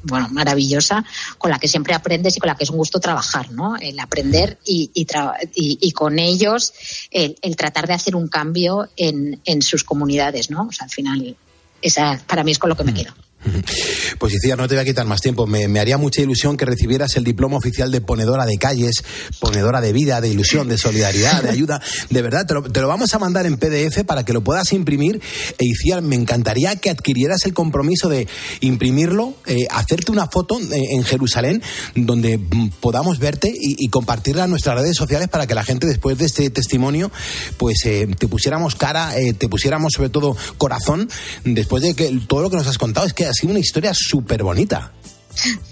bueno, 0.05 0.29
maravillosa, 0.31 1.05
con 1.39 1.51
la 1.51 1.59
que 1.59 1.67
siempre 1.67 1.93
aprendes 1.93 2.37
y 2.37 2.41
con 2.41 2.47
la 2.47 2.57
que 2.57 2.63
es 2.63 2.71
un 2.71 2.77
gusto 2.77 3.01
trabajar, 3.01 3.51
¿no? 3.51 3.77
El 3.77 3.99
aprender 3.99 4.59
y, 4.65 4.93
y, 4.95 5.07
y, 5.55 5.91
con 5.91 6.21
ellos 6.21 6.73
el, 7.11 7.37
el, 7.43 7.57
tratar 7.57 7.89
de 7.89 7.95
hacer 7.95 8.15
un 8.15 8.29
cambio 8.29 8.89
en, 8.97 9.41
en 9.45 9.61
sus 9.61 9.83
comunidades, 9.83 10.49
¿no? 10.49 10.69
O 10.69 10.73
sea, 10.73 10.85
al 10.85 10.91
final, 10.91 11.37
esa 11.83 12.23
para 12.29 12.45
mí 12.45 12.53
es 12.53 12.61
con 12.61 12.71
lo 12.71 12.77
que 12.77 12.85
me 12.85 12.93
mm. 12.93 12.95
quedo. 12.95 13.13
Pues 14.19 14.35
no 14.57 14.67
te 14.67 14.75
voy 14.75 14.83
a 14.83 14.85
quitar 14.85 15.07
más 15.07 15.21
tiempo. 15.21 15.47
Me, 15.47 15.79
haría 15.79 15.97
mucha 15.97 16.23
ilusión 16.23 16.57
que 16.57 16.65
recibieras 16.65 17.17
el 17.17 17.25
diploma 17.25 17.57
oficial 17.57 17.93
de 17.93 18.01
ponedora 18.01 18.47
de 18.47 18.59
calles, 18.59 19.05
ponedora 19.39 19.81
de 19.81 19.93
vida, 19.93 20.21
de 20.21 20.29
ilusión, 20.29 20.69
de 20.69 20.77
solidaridad, 20.77 21.43
de 21.43 21.51
ayuda. 21.51 21.81
De 22.11 22.23
verdad, 22.23 22.47
te 22.47 22.81
lo, 22.81 22.89
vamos 22.89 23.15
a 23.15 23.19
mandar 23.19 23.47
en 23.47 23.57
PDF 23.59 24.05
para 24.05 24.25
que 24.25 24.33
lo 24.33 24.43
puedas 24.43 24.73
imprimir. 24.73 25.21
E 25.59 26.01
me 26.01 26.17
encantaría 26.17 26.75
que 26.77 26.91
adquirieras 26.91 27.45
el 27.45 27.55
compromiso 27.55 28.09
de 28.09 28.27
imprimirlo, 28.61 29.35
eh, 29.47 29.67
hacerte 29.71 30.11
una 30.11 30.27
foto 30.27 30.59
eh, 30.59 30.65
en 30.93 31.05
Jerusalén 31.05 31.63
donde 31.95 32.39
mm, 32.39 32.71
podamos 32.81 33.19
verte 33.19 33.53
y, 33.55 33.89
compartirla 33.89 34.45
en 34.45 34.51
nuestras 34.51 34.77
redes 34.77 34.97
sociales 34.97 35.29
para 35.29 35.47
que 35.47 35.55
la 35.55 35.65
gente 35.65 35.87
después 35.87 36.19
de 36.19 36.27
este 36.27 36.51
testimonio 36.51 37.11
pues 37.57 37.87
eh, 37.87 38.07
te 38.19 38.29
pusiéramos 38.29 38.75
cara, 38.75 39.15
te 39.39 39.49
pusiéramos 39.49 39.95
sobre 39.95 40.11
todo 40.11 40.37
corazón 40.59 41.09
después 41.45 41.83
de 41.83 41.95
que 41.95 42.21
todo 42.27 42.43
lo 42.43 42.51
que 42.51 42.57
nos 42.57 42.67
has 42.67 42.77
contado 42.77 43.07
es 43.07 43.15
que 43.15 43.28
ha 43.29 43.33
sido 43.33 43.51
una 43.51 43.61
historia 43.61 43.93
súper 43.95 44.43
bonita. 44.43 44.93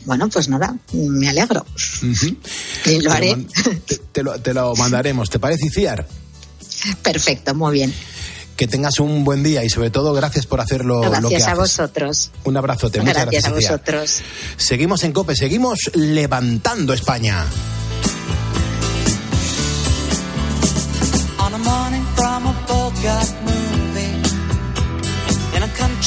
Bueno, 0.05 0.29
pues 0.29 0.49
nada, 0.49 0.77
me 0.93 1.29
alegro. 1.29 1.67
lo 3.03 3.13
haré. 3.13 3.37
Te, 4.13 4.55
lo, 4.55 4.75
mandaremos. 4.77 5.31
¿Te 5.31 5.39
parece, 5.39 5.67
Iciar? 5.67 6.07
Perfecto, 7.03 7.55
muy 7.55 7.73
bien. 7.75 7.95
Que 8.57 8.67
tengas 8.67 9.01
un 9.01 9.25
buen 9.25 9.43
día 9.43 9.65
y 9.65 9.69
sobre 9.69 9.91
todo 9.91 10.15
gracias 10.15 10.47
por 10.47 10.61
hacerlo 10.61 11.01
gracias 11.01 11.23
lo 11.23 11.29
que 11.29 11.43
a 11.43 11.55
vosotros. 11.55 12.31
Un 12.45 12.57
abrazote. 12.57 13.01
Muchas 13.01 13.27
gracias, 13.27 13.45
gracias 13.45 13.71
a 13.71 13.73
vosotros. 13.75 14.21
Seguimos 14.57 15.05
en 15.05 15.13
COPE, 15.13 15.37
seguimos 15.37 15.79
levantando 15.95 16.95
España. 16.95 17.45
On 21.39 21.55
a 21.55 21.59
morning 21.59 22.05
from 22.17 22.47
a 22.47 23.46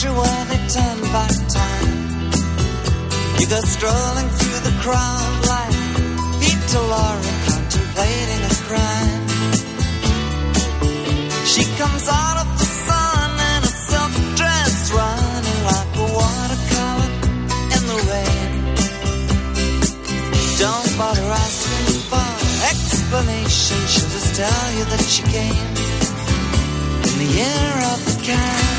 they 0.01 0.67
turn 0.71 1.01
back 1.11 1.35
time. 1.51 2.31
You 3.37 3.47
go 3.47 3.59
strolling 3.59 4.29
through 4.29 4.59
the 4.63 4.75
crowd 4.79 5.39
like 5.51 5.75
Peter 6.39 6.79
Laura 6.79 7.33
contemplating 7.47 8.41
a 8.47 8.55
crime. 8.63 9.27
She 11.45 11.63
comes 11.75 12.07
out 12.07 12.37
of 12.43 12.47
the 12.59 12.65
sun 12.87 13.31
in 13.51 13.63
a 13.63 13.73
silk 13.87 14.13
dress, 14.39 14.91
running 14.95 15.61
like 15.67 15.91
a 15.97 16.07
watercolor 16.15 17.11
in 17.75 17.81
the 17.91 17.99
rain. 18.07 18.51
Don't 20.59 20.97
bother 20.97 21.27
asking 21.43 21.99
for 22.07 22.29
explanation, 22.71 23.79
she'll 23.91 24.09
just 24.15 24.35
tell 24.35 24.65
you 24.77 24.85
that 24.85 25.03
she 25.03 25.23
came 25.23 25.67
in 27.03 27.13
the 27.19 27.29
year 27.35 27.73
of 27.91 27.99
the 28.05 28.23
cat. 28.23 28.78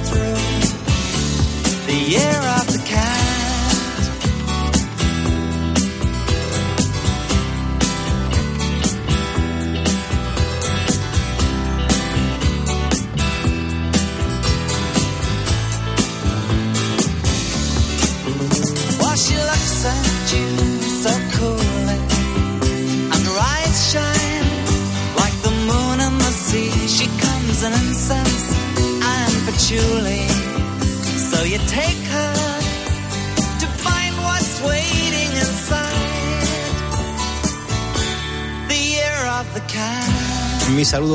the 1.91 2.15
of 2.47 2.60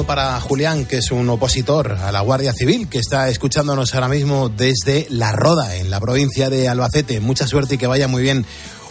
para 0.04 0.40
Julián, 0.40 0.84
que 0.84 0.98
es 0.98 1.10
un 1.10 1.28
opositor 1.30 1.92
a 1.92 2.12
la 2.12 2.20
Guardia 2.20 2.52
Civil, 2.52 2.88
que 2.88 2.98
está 2.98 3.28
escuchándonos 3.28 3.94
ahora 3.94 4.08
mismo 4.08 4.48
desde 4.48 5.06
La 5.10 5.32
Roda, 5.32 5.76
en 5.76 5.90
la 5.90 6.00
provincia 6.00 6.50
de 6.50 6.68
Albacete. 6.68 7.20
Mucha 7.20 7.46
suerte 7.46 7.76
y 7.76 7.78
que 7.78 7.86
vaya 7.86 8.08
muy 8.08 8.22
bien 8.22 8.44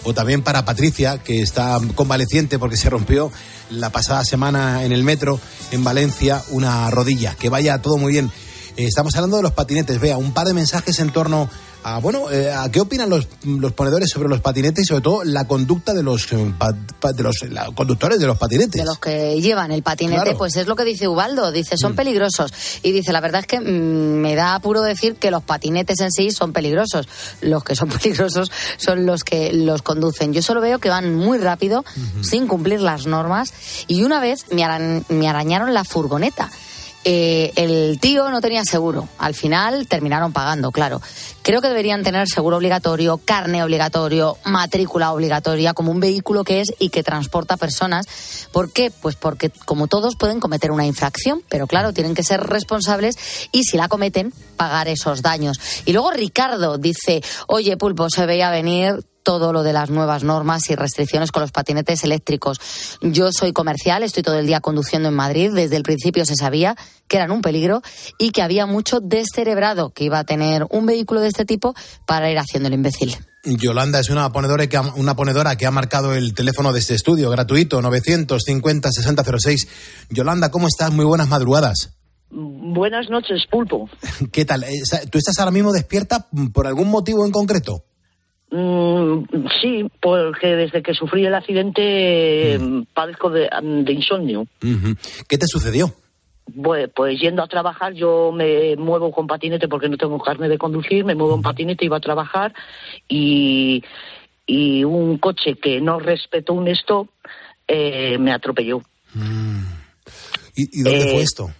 o 0.04 0.14
también 0.14 0.42
para 0.42 0.66
Patricia, 0.66 1.18
que 1.18 1.42
está 1.42 1.80
convaleciente 1.96 2.58
porque 2.60 2.78
se 2.78 2.90
rompió 2.90 3.32
la 3.70 3.90
pasada 3.90 4.24
semana 4.24 4.84
en 4.84 4.92
el 4.92 5.04
metro 5.04 5.40
en 5.72 5.84
Valencia 5.84 6.42
una 6.50 6.90
rodilla. 6.92 7.36
Que 7.36 7.50
vaya 7.50 7.82
todo 7.82 7.98
muy 7.98 8.14
bien. 8.14 8.32
Eh, 8.78 8.86
estamos 8.86 9.16
hablando 9.16 9.38
de 9.38 9.44
los 9.44 9.54
patinetes. 9.54 10.00
Vea, 10.00 10.18
un 10.18 10.34
par 10.34 10.48
de 10.48 10.54
mensajes 10.54 11.00
en 11.00 11.12
torno 11.12 11.50
a, 11.86 12.00
bueno, 12.00 12.32
eh, 12.32 12.52
a 12.52 12.72
qué 12.72 12.82
opinan 12.82 13.12
los, 13.12 13.28
los, 13.44 13.72
ponedores 13.74 14.10
sobre 14.10 14.28
los 14.28 14.42
patinetes 14.42 14.86
y 14.86 14.88
sobre 14.88 15.02
todo 15.02 15.24
la 15.24 15.46
conducta 15.46 15.94
de 15.94 16.02
los, 16.02 16.34
eh, 16.34 16.54
de 17.16 17.24
los 17.24 17.36
conductores 17.76 18.18
de 18.18 18.26
los 18.26 18.40
patinetes. 18.40 18.82
De 18.82 18.86
los 18.86 18.98
que 18.98 19.40
llevan 19.40 19.72
el 19.72 19.84
patinete, 19.84 20.34
pues 20.34 20.56
es 20.56 20.66
lo 20.66 20.76
que 20.76 20.84
dice 20.84 21.08
Ubaldo, 21.08 21.52
dice, 21.52 21.78
son 21.78 21.94
mm. 21.94 21.96
peligrosos. 21.96 22.52
Y 22.82 22.92
dice, 22.92 23.14
la 23.14 23.22
verdad 23.22 23.42
es 23.42 23.46
que 23.46 23.60
mm, 23.60 23.64
me 23.64 24.34
da 24.34 24.56
apuro 24.56 24.82
decir 24.82 25.18
que 25.18 25.30
los 25.30 25.44
patinetes 25.44 26.00
en 26.00 26.12
sí 26.12 26.32
son 26.32 26.54
peligrosos. 26.54 27.08
Los 27.42 27.64
que 27.64 27.76
son 27.76 27.90
peligrosos 28.02 28.52
son 28.78 29.06
los 29.06 29.24
que 29.24 29.54
los 29.54 29.84
conducen. 29.84 30.34
Yo 30.34 30.42
solo 30.42 30.62
veo 30.62 30.80
que 30.80 30.90
van 30.90 31.14
muy 31.14 31.38
rápido, 31.38 31.86
sin 32.24 32.48
cumplir 32.48 32.82
las 32.82 33.06
normas, 33.06 33.54
y 33.86 34.02
una 34.02 34.20
vez 34.20 34.46
me, 34.50 35.04
me 35.10 35.30
arañaron 35.30 35.72
la 35.76 35.84
furgoneta. 35.84 36.50
Eh, 37.08 37.54
el 37.56 38.00
tío 38.00 38.32
no 38.32 38.42
tenía 38.42 38.66
seguro. 38.66 39.08
Al 39.20 39.36
final 39.36 39.88
terminaron 39.88 40.34
pagando, 40.34 40.72
claro. 40.72 41.02
Creo 41.44 41.62
que 41.62 41.68
deberían 41.68 42.04
tener 42.04 42.28
seguro 42.28 42.58
obligatorio, 42.58 43.20
carne 43.24 43.64
obligatorio, 43.64 44.40
matrícula 44.44 45.14
obligatoria, 45.14 45.76
como 45.76 45.92
un 45.92 46.00
vehículo 46.00 46.44
que 46.44 46.62
es 46.62 46.74
y 46.80 46.90
que 46.90 47.04
transporta 47.04 47.58
personas. 47.58 48.08
¿Por 48.52 48.74
qué? 48.74 48.92
Pues 48.92 49.16
porque, 49.16 49.52
como 49.66 49.86
todos, 49.86 50.16
pueden 50.16 50.40
cometer 50.40 50.72
una 50.72 50.88
infracción, 50.88 51.44
pero 51.48 51.68
claro, 51.68 51.94
tienen 51.94 52.16
que 52.16 52.24
ser 52.24 52.42
responsables 52.42 53.18
y 53.52 53.66
si 53.66 53.78
la 53.78 53.88
cometen, 53.88 54.34
pagar 54.58 54.88
esos 54.88 55.22
daños. 55.22 55.60
Y 55.86 55.94
luego 55.94 56.10
Ricardo 56.10 56.80
dice, 56.80 57.22
oye, 57.46 57.78
Pulpo, 57.78 58.10
se 58.10 58.26
veía 58.26 58.50
venir 58.50 59.06
todo 59.26 59.52
lo 59.52 59.64
de 59.64 59.74
las 59.74 59.90
nuevas 59.90 60.24
normas 60.24 60.70
y 60.70 60.76
restricciones 60.76 61.32
con 61.32 61.42
los 61.42 61.52
patinetes 61.52 62.04
eléctricos. 62.04 62.60
Yo 63.02 63.32
soy 63.32 63.54
comercial, 63.54 64.04
estoy 64.04 64.22
todo 64.22 64.38
el 64.38 64.46
día 64.46 64.62
conduciendo 64.62 65.10
en 65.10 65.16
Madrid. 65.16 65.52
Desde 65.52 65.76
el 65.76 65.84
principio 65.84 66.26
se 66.26 66.36
sabía 66.36 66.76
que 67.08 67.18
eran 67.18 67.32
un 67.32 67.42
peligro 67.42 67.82
y 68.20 68.30
que 68.30 68.44
había 68.44 68.68
mucho 68.68 69.00
descerebrado 69.02 69.90
que 69.90 70.04
iba 70.04 70.20
a 70.20 70.24
tener 70.26 70.68
un 70.70 70.86
vehículo 70.86 71.22
de 71.22 71.30
este 71.30 71.44
tipo 71.44 71.74
para 72.06 72.30
ir 72.30 72.38
haciendo 72.38 72.68
el 72.68 72.76
imbécil. 72.76 73.18
Yolanda 73.44 74.00
es 74.00 74.12
una 74.12 74.32
ponedora, 74.32 74.68
que 74.68 74.78
ha, 74.78 74.82
una 74.82 75.16
ponedora 75.16 75.56
que 75.56 75.66
ha 75.66 75.72
marcado 75.72 76.14
el 76.14 76.36
teléfono 76.36 76.72
de 76.72 76.80
este 76.80 76.94
estudio, 76.94 77.32
gratuito, 77.32 77.82
950-6006. 77.82 79.68
Yolanda, 80.12 80.52
¿cómo 80.52 80.68
estás? 80.68 80.92
Muy 80.92 81.06
buenas 81.06 81.30
madrugadas. 81.30 81.98
Buenas 82.30 83.10
noches, 83.10 83.44
Pulpo. 83.50 83.90
¿Qué 84.32 84.46
tal? 84.46 84.66
¿Tú 85.10 85.18
estás 85.18 85.40
ahora 85.40 85.52
mismo 85.52 85.72
despierta 85.74 86.28
por 86.54 86.68
algún 86.68 86.90
motivo 86.90 87.26
en 87.26 87.32
concreto? 87.32 87.86
Mm, 88.58 89.26
sí, 89.62 89.86
porque 90.00 90.56
desde 90.56 90.82
que 90.82 90.94
sufrí 90.94 91.26
el 91.26 91.36
accidente 91.36 92.58
mm. 92.58 92.84
padezco 92.94 93.30
de, 93.30 93.50
insomnio. 93.90 94.48
¿Qué 95.28 95.38
te 95.38 95.46
sucedió? 95.46 95.94
Pues, 96.64 96.90
pues, 96.96 97.20
yendo 97.20 97.44
a 97.44 97.48
trabajar, 97.48 97.94
yo 97.94 98.32
me 98.32 98.78
muevo 98.78 99.12
con 99.12 99.28
patinete 99.28 99.68
porque 99.68 99.90
no 99.90 99.98
tengo 99.98 100.20
carne 100.20 100.48
de 100.48 100.58
conducir, 100.58 101.04
me 101.04 101.16
muevo 101.16 101.36
en 101.36 101.42
patinete, 101.42 101.84
iba 101.84 101.98
a 101.98 102.00
trabajar 102.00 102.54
y, 103.10 103.84
y 104.46 104.86
un 104.86 105.18
coche 105.18 105.56
que 105.56 105.82
no 105.82 106.00
respetó 106.00 106.54
un 106.54 106.70
stop 106.70 107.10
eh, 107.68 108.18
me 108.18 108.32
atropelló. 108.32 108.82
Mm. 109.16 109.64
¿Y, 110.56 110.82
dónde 110.82 111.02
fue 111.02 111.20
eh, 111.20 111.22
esto? 111.24 111.52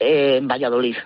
en 0.00 0.48
Valladolid. 0.48 0.96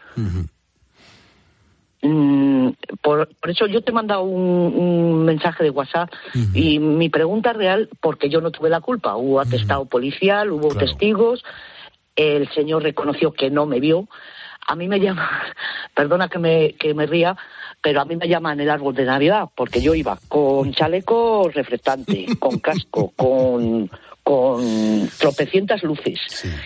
Mm, 2.06 2.68
por, 3.00 3.30
eso 3.48 3.66
yo 3.66 3.80
te 3.80 3.90
he 3.90 3.94
mandado 3.94 4.24
un, 4.24 5.24
mensaje 5.24 5.64
de 5.64 5.70
WhatsApp 5.70 6.12
y 6.52 6.78
mi 6.78 7.08
pregunta 7.08 7.54
real, 7.54 7.88
porque 8.00 8.28
yo 8.28 8.42
no 8.42 8.50
tuve 8.50 8.68
la 8.68 8.82
culpa, 8.82 9.16
hubo 9.16 9.40
atestado 9.40 9.86
policial, 9.86 10.52
hubo 10.52 10.74
testigos, 10.74 11.42
el 12.14 12.46
señor 12.50 12.82
reconoció 12.82 13.32
que 13.32 13.50
no 13.50 13.64
me 13.64 13.80
vio. 13.80 14.06
A 14.66 14.76
mí 14.76 14.86
me 14.86 15.00
llama, 15.00 15.30
perdona 15.94 16.28
que 16.28 16.38
me, 16.38 16.74
que 16.74 16.92
me 16.92 17.06
ría, 17.06 17.36
pero 17.80 18.02
a 18.02 18.04
mí 18.04 18.16
me 18.16 18.28
llaman 18.28 18.60
el 18.60 18.68
árbol 18.68 18.94
de 18.94 19.06
Navidad, 19.06 19.48
porque 19.54 19.80
yo 19.80 19.94
iba 19.94 20.18
con 20.28 20.72
chaleco 20.74 21.48
reflectante, 21.52 22.26
con 22.38 22.58
casco, 22.58 23.12
con, 23.16 23.90
con 24.24 25.06
tropecientas 25.18 25.82
luces 25.82 26.18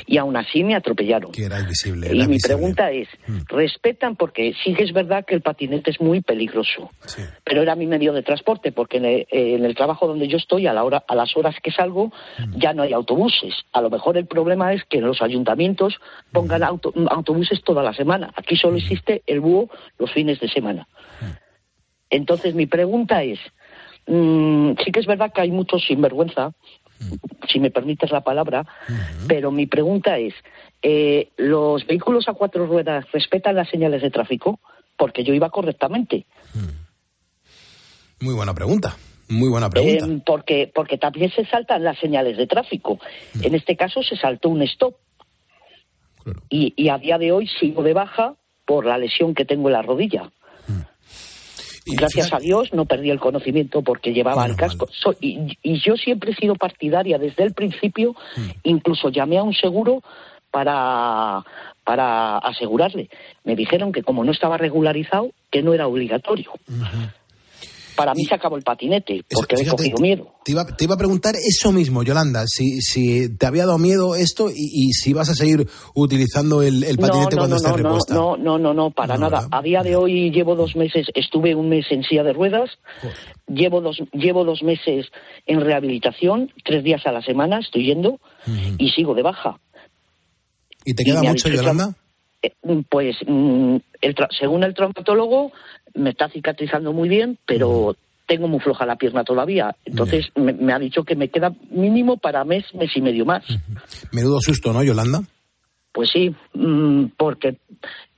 y 0.06 0.16
aún 0.16 0.36
así 0.36 0.62
me 0.62 0.76
atropellaron. 0.76 1.32
era 1.36 1.59
invisible. 1.59 2.09
y 2.14 2.28
mi 2.28 2.38
pregunta 2.38 2.92
es, 2.92 3.09
mm. 3.26 3.38
¿respetan? 3.48 4.14
Porque 4.14 4.54
sí 4.62 4.74
que 4.74 4.84
es 4.84 4.92
verdad 4.92 5.24
que 5.26 5.34
el 5.34 5.42
patinete 5.42 5.90
es 5.90 6.00
muy 6.00 6.20
peligroso, 6.20 6.92
pero 7.42 7.61
era 7.61 7.74
mi 7.74 7.88
medio 7.88 8.12
de 8.12 8.22
transporte 8.22 8.70
porque 8.70 8.98
en 8.98 9.64
el, 9.64 9.74
trabajo 9.74 10.06
donde 10.06 10.28
yo 10.28 10.36
estoy, 10.36 10.68
a, 10.68 10.72
la 10.72 10.84
hora, 10.84 11.04
a 11.09 11.16
las 11.16 11.36
horas 11.36 11.56
que 11.61 11.72
salgo, 11.72 12.12
mm. 12.38 12.59
ya 12.59 12.72
no 12.72 12.84
hay 12.84 12.92
autobuses. 12.92 13.54
A 13.72 13.80
lo 13.80 13.90
mejor 13.90 14.16
el 14.16 14.26
problema 14.26 14.72
es 14.72 14.84
que 14.84 15.00
los 15.00 15.20
ayuntamientos 15.20 15.98
pongan 16.30 16.62
mm. 16.62 17.09
autobuses 17.11 17.64
toda 17.64 17.82
la 17.82 17.92
semana. 17.92 18.32
Aquí 18.36 18.56
solo 18.56 18.76
existe 18.76 19.22
el 19.26 19.40
búho 19.40 19.68
los 19.98 20.12
fines 20.12 20.38
de 20.38 20.48
semana. 20.48 20.86
Entonces 22.09 22.54
mi 22.54 22.66
pregunta 22.66 23.24
es, 23.24 23.40
sí 24.09 24.92
que 24.92 25.00
es 25.00 25.06
verdad 25.06 25.32
que 25.32 25.42
hay 25.42 25.50
muchos 25.50 25.84
sinvergüenza 25.84 26.52
si 27.49 27.61
me 27.61 27.70
permites 27.70 28.11
la 28.11 28.22
palabra, 28.22 28.66
pero 29.26 29.51
mi 29.51 29.66
pregunta 29.66 30.18
es, 30.18 30.34
eh, 30.82 31.30
¿los 31.36 31.86
vehículos 31.86 32.28
a 32.28 32.34
cuatro 32.34 32.66
ruedas 32.66 33.11
respetan 33.12 33.57
las 33.57 33.68
señales 33.68 34.03
de 34.03 34.11
tráfico? 34.11 34.61
Porque 34.96 35.24
yo 35.24 35.34
iba 35.34 35.51
correctamente. 35.51 36.26
Muy 38.20 38.34
buena 38.34 38.55
pregunta. 38.55 38.96
Muy 39.28 39.49
buena 39.49 39.68
pregunta. 39.68 40.07
Eh, 40.07 40.22
porque, 40.24 40.72
porque 40.74 40.99
también 40.99 41.30
se 41.30 41.44
saltan 41.46 41.84
las 41.84 41.99
señales 41.99 42.36
de 42.36 42.46
tráfico. 42.46 42.99
En 43.42 43.55
este 43.55 43.76
caso 43.76 44.03
se 44.03 44.16
saltó 44.16 44.49
un 44.49 44.62
stop. 44.62 44.96
Y, 46.49 46.74
y 46.76 46.88
a 46.88 46.99
día 46.99 47.16
de 47.16 47.32
hoy 47.32 47.46
sigo 47.46 47.82
de 47.82 47.94
baja 47.94 48.34
por 48.66 48.84
la 48.84 48.99
lesión 48.99 49.34
que 49.34 49.44
tengo 49.44 49.68
en 49.68 49.72
la 49.74 49.82
rodilla. 49.82 50.30
Gracias 51.97 52.32
a 52.32 52.39
Dios 52.39 52.72
no 52.72 52.84
perdí 52.84 53.11
el 53.11 53.20
conocimiento 53.20 53.82
porque 53.82 54.12
llevaba 54.12 54.47
el 54.47 54.57
casco. 54.57 54.89
y, 55.20 55.57
yo 55.80 55.97
siempre 55.97 56.32
he 56.32 56.34
sido 56.34 56.55
partidaria 56.55 57.18
desde 57.18 57.45
el 57.45 57.55
principio, 57.55 58.14
mm. 58.36 58.51
incluso 58.64 59.09
llamé 59.09 59.39
a 59.39 59.43
un 59.43 59.55
seguro 59.55 60.03
para, 60.51 61.45
para 61.84 62.39
asegurarle. 62.39 63.09
Me 63.45 63.57
dijeron 63.57 63.93
que 63.93 64.03
como 64.03 64.24
no 64.24 64.32
estaba 64.32 64.57
regularizado, 64.57 65.30
que 65.51 65.62
no 65.62 65.74
era 65.74 65.86
obligatorio 65.86 66.53
para 67.99 68.14
mí 68.14 68.24
se 68.24 68.32
acabó 68.32 68.57
el 68.57 68.62
patinete, 68.62 69.24
porque 69.28 69.57
he 69.57 69.66
cogido 69.66 69.99
miedo. 69.99 70.32
Te 70.44 70.53
iba, 70.53 70.64
te 70.64 70.84
iba, 70.84 70.94
a 70.94 70.96
preguntar 70.96 71.34
eso 71.34 71.72
mismo, 71.72 72.05
Yolanda, 72.05 72.44
si, 72.46 72.80
si 72.80 73.36
te 73.36 73.44
había 73.44 73.66
dado 73.66 73.76
miedo 73.76 74.14
esto 74.14 74.51
y, 74.55 74.92
si 74.92 75.12
vas 75.12 75.28
a 75.30 75.34
seguir 75.34 75.66
utilizando 75.96 76.62
el, 76.62 76.96
patinete 76.96 77.36
cuando 77.36 77.57
esté 77.57 77.72
repuesta. 77.72 78.14
No, 78.14 78.36
no, 78.36 78.57
no, 78.57 78.72
no, 78.72 78.92
para 78.92 79.18
nada. 79.18 79.49
A 79.51 79.61
día 79.62 79.82
de 79.82 79.96
hoy 79.96 80.30
llevo 80.30 80.55
dos 80.55 80.76
meses, 80.76 81.09
estuve 81.12 81.57
un 81.57 81.68
mes 81.70 81.86
en 81.90 82.05
silla 82.05 82.22
de 82.22 82.32
ruedas, 82.32 82.70
llevo 83.49 83.80
dos, 83.80 84.01
llevo 84.12 84.44
dos 84.44 84.62
meses 84.62 85.07
en 85.46 85.61
rehabilitación, 85.61 86.53
tres 86.64 86.84
días 86.84 87.05
a 87.05 87.11
la 87.11 87.20
semana 87.20 87.59
estoy 87.59 87.86
yendo 87.86 88.20
y 88.78 88.90
sigo 88.90 89.14
de 89.14 89.22
baja. 89.22 89.59
¿Y 90.84 90.94
te 90.94 91.03
queda 91.03 91.20
mucho, 91.20 91.49
Yolanda? 91.49 91.96
Eh, 92.43 92.53
pues 92.89 93.16
mm, 93.26 93.76
según 94.39 94.62
el 94.64 94.74
traumatólogo 94.74 95.53
me 95.95 96.11
está 96.11 96.28
cicatrizando 96.28 96.93
muy 96.93 97.09
bien, 97.09 97.39
pero 97.47 97.97
tengo 98.26 98.47
muy 98.47 98.61
floja 98.61 98.86
la 98.86 98.97
pierna 98.97 99.24
todavía. 99.24 99.74
Entonces 99.84 100.26
me, 100.36 100.72
ha 100.72 100.78
dicho 100.78 101.03
que 101.03 101.16
me 101.16 101.28
queda 101.28 101.53
mínimo 101.70 102.18
para 102.18 102.45
mes, 102.45 102.64
mes 102.74 102.91
y 102.95 103.01
medio 103.01 103.24
más. 103.24 103.45
Menudo 104.12 104.41
susto, 104.41 104.72
¿no, 104.72 104.84
Yolanda? 104.84 105.22
Pues 105.91 106.11
sí, 106.11 106.32
mm, 106.53 107.07
porque 107.16 107.57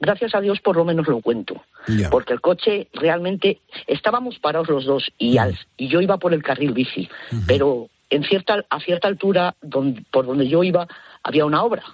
gracias 0.01 0.35
a 0.35 0.41
Dios 0.41 0.61
por 0.61 0.77
lo 0.77 0.85
menos 0.85 1.07
lo 1.07 1.21
cuento. 1.21 1.63
Porque 2.11 2.35
el 2.35 2.41
coche 2.41 2.89
realmente 2.93 3.61
estábamos 3.87 4.39
parados 4.39 4.69
los 4.69 4.85
dos 4.85 5.11
y, 5.19 5.39
y 5.79 5.89
yo 5.89 6.01
iba 6.01 6.19
por 6.19 6.35
el 6.35 6.43
carril 6.43 6.73
bici, 6.73 7.09
pero 7.47 7.89
en 8.11 8.25
cierta, 8.25 8.65
a 8.69 8.81
cierta 8.81 9.09
altura 9.09 9.55
donde, 9.63 10.03
por 10.11 10.27
donde 10.27 10.47
yo 10.49 10.63
iba 10.63 10.87
había 11.23 11.47
una 11.47 11.63
obra. 11.63 11.85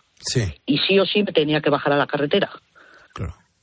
Y 0.67 0.79
sí 0.79 0.99
o 0.99 1.07
sí 1.07 1.23
me 1.23 1.33
tenía 1.33 1.61
que 1.61 1.71
bajar 1.71 1.93
a 1.93 1.97
la 1.97 2.07
carretera. 2.07 2.51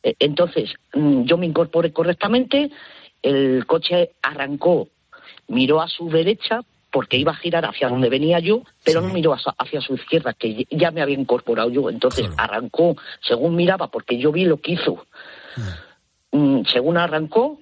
E, 0.03 0.15
entonces, 0.19 0.73
mm, 0.93 1.23
yo 1.23 1.37
me 1.37 1.45
incorporé 1.45 1.93
correctamente, 1.93 2.69
el 3.21 3.65
coche 3.65 4.11
arrancó, 4.21 4.89
miró 5.47 5.81
a 5.81 5.87
su 5.87 6.09
derecha 6.09 6.59
porque 6.91 7.17
iba 7.17 7.31
a 7.31 7.35
girar 7.35 7.65
hacia 7.65 7.89
donde 7.89 8.07
venía 8.07 8.37
yo, 8.39 8.61
pero 8.83 9.01
no 9.01 9.11
miró 9.11 9.33
hacia, 9.33 9.81
su 9.81 9.95
izquierda, 9.95 10.33
que 10.33 10.67
ya 10.69 10.91
me 10.91 11.01
había 11.01 11.17
incorporado 11.17 11.71
yo. 11.71 11.89
Entonces 11.89 12.29
arrancó, 12.37 12.95
según 13.27 13.55
miraba, 13.55 13.87
porque 13.87 14.19
yo 14.19 14.31
vi 14.31 14.45
lo 14.45 14.57
que 14.57 14.73
hizo. 14.73 15.07
Mm, 16.31 16.65
según 16.71 16.97
arrancó, 16.97 17.59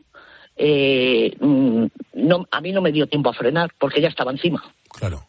eh, 0.57 1.33
mm, 1.39 1.85
no, 2.15 2.45
a 2.51 2.59
mí 2.59 2.73
no 2.73 2.81
me 2.81 2.91
dio 2.91 3.07
tiempo 3.07 3.29
a 3.29 3.33
frenar 3.33 3.71
porque 3.79 4.01
ya 4.01 4.09
estaba 4.09 4.31
encima. 4.31 4.61
Claro. 4.89 5.25